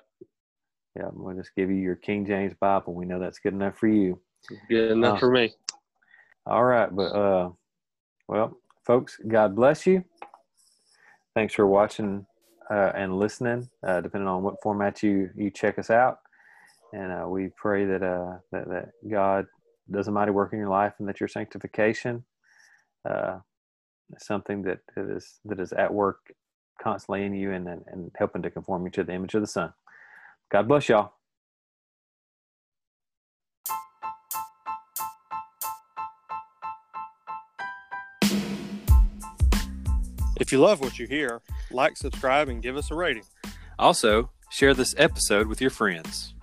Yeah, 0.97 1.09
we'll 1.13 1.37
just 1.37 1.55
give 1.57 1.71
you 1.71 1.77
your 1.77 1.97
King 1.97 2.25
James 2.25 2.55
Bible. 2.61 2.95
We 2.95 3.05
know 3.05 3.19
that's 3.19 3.41
good 3.41 3.53
enough 3.53 3.77
for 3.77 3.89
you. 3.89 4.21
Good 4.69 4.93
enough 4.93 5.17
uh, 5.17 5.21
for 5.21 5.31
me. 5.31 5.53
All 6.47 6.65
right, 6.65 6.95
but 6.95 7.13
uh, 7.15 7.51
well, 8.29 8.57
folks, 8.87 9.19
God 9.27 9.57
bless 9.57 9.87
you. 9.87 10.05
Thanks 11.35 11.55
for 11.55 11.67
watching 11.67 12.27
uh, 12.71 12.93
and 12.95 13.19
listening, 13.19 13.69
uh, 13.87 14.01
depending 14.03 14.29
on 14.29 14.43
what 14.43 14.63
format 14.63 15.03
you 15.03 15.31
you 15.37 15.51
check 15.51 15.79
us 15.79 15.91
out. 15.91 16.19
And 16.93 17.11
uh, 17.13 17.29
we 17.29 17.51
pray 17.57 17.85
that 17.87 18.03
uh 18.03 18.39
that, 18.53 18.69
that 18.69 18.89
God 19.11 19.47
does 19.91 20.07
a 20.09 20.13
mighty 20.13 20.31
work 20.31 20.53
in 20.53 20.59
your 20.59 20.69
life, 20.69 20.95
and 20.99 21.09
that 21.09 21.19
your 21.19 21.29
sanctification 21.29 22.25
uh, 23.09 23.39
is 24.17 24.25
something 24.25 24.63
that 24.63 24.79
is 24.97 25.41
that 25.45 25.59
is 25.59 25.73
at 25.73 25.93
work 25.93 26.19
constantly 26.81 27.25
in 27.25 27.35
you, 27.35 27.53
and 27.53 27.67
and, 27.69 27.83
and 27.89 28.13
helping 28.17 28.43
to 28.43 28.51
conform 28.51 28.85
you 28.85 28.91
to 28.93 29.03
the 29.03 29.13
image 29.13 29.35
of 29.35 29.41
the 29.41 29.47
Son. 29.47 29.73
God 30.51 30.69
bless 30.69 30.89
y'all. 30.89 31.13
If 40.41 40.53
you 40.53 40.59
love 40.59 40.81
what 40.81 40.99
you 40.99 41.07
hear, 41.07 41.41
like, 41.71 41.97
subscribe, 41.97 42.49
and 42.49 42.63
give 42.63 42.77
us 42.77 42.91
a 42.91 42.95
rating. 42.95 43.23
Also, 43.79 44.31
share 44.51 44.75
this 44.75 44.95
episode 44.99 45.47
with 45.47 45.61
your 45.61 45.71
friends. 45.71 46.35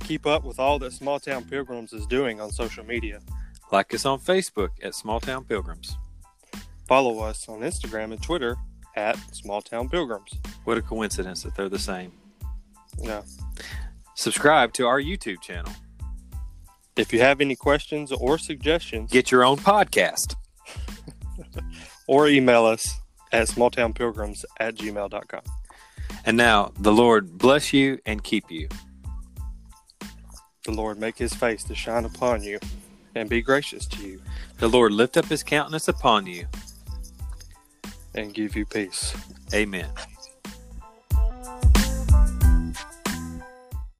Keep 0.00 0.26
up 0.26 0.44
with 0.44 0.58
all 0.58 0.78
that 0.78 0.92
Small 0.92 1.18
Town 1.18 1.44
Pilgrims 1.44 1.92
is 1.92 2.06
doing 2.06 2.40
on 2.40 2.50
social 2.50 2.84
media. 2.84 3.20
Like 3.72 3.94
us 3.94 4.04
on 4.04 4.20
Facebook 4.20 4.70
at 4.82 4.94
Small 4.94 5.20
Town 5.20 5.44
Pilgrims. 5.44 5.96
Follow 6.86 7.20
us 7.20 7.48
on 7.48 7.60
Instagram 7.60 8.12
and 8.12 8.22
Twitter 8.22 8.56
at 8.96 9.16
Small 9.34 9.62
Town 9.62 9.88
Pilgrims. 9.88 10.32
What 10.64 10.78
a 10.78 10.82
coincidence 10.82 11.42
that 11.42 11.54
they're 11.54 11.68
the 11.68 11.78
same. 11.78 12.12
Yeah. 12.98 13.22
Subscribe 14.14 14.72
to 14.74 14.86
our 14.86 15.00
YouTube 15.00 15.40
channel. 15.40 15.72
If 16.96 17.12
you 17.12 17.20
have 17.20 17.40
any 17.40 17.56
questions 17.56 18.12
or 18.12 18.38
suggestions, 18.38 19.10
get 19.10 19.30
your 19.30 19.44
own 19.44 19.56
podcast. 19.56 20.34
or 22.06 22.28
email 22.28 22.66
us 22.66 23.00
at 23.32 23.48
smalltownpilgrims 23.48 24.44
at 24.58 24.74
gmail.com. 24.74 25.42
And 26.24 26.36
now, 26.36 26.72
the 26.78 26.92
Lord 26.92 27.38
bless 27.38 27.72
you 27.72 27.98
and 28.04 28.22
keep 28.22 28.50
you. 28.50 28.68
The 30.64 30.72
Lord 30.72 30.98
make 30.98 31.16
his 31.16 31.32
face 31.32 31.64
to 31.64 31.74
shine 31.74 32.04
upon 32.04 32.42
you 32.42 32.58
and 33.14 33.28
be 33.28 33.40
gracious 33.40 33.86
to 33.86 34.06
you. 34.06 34.20
The 34.58 34.68
Lord 34.68 34.92
lift 34.92 35.16
up 35.16 35.26
his 35.26 35.42
countenance 35.42 35.88
upon 35.88 36.26
you 36.26 36.46
and 38.14 38.34
give 38.34 38.56
you 38.56 38.66
peace. 38.66 39.16
Amen. 39.54 39.88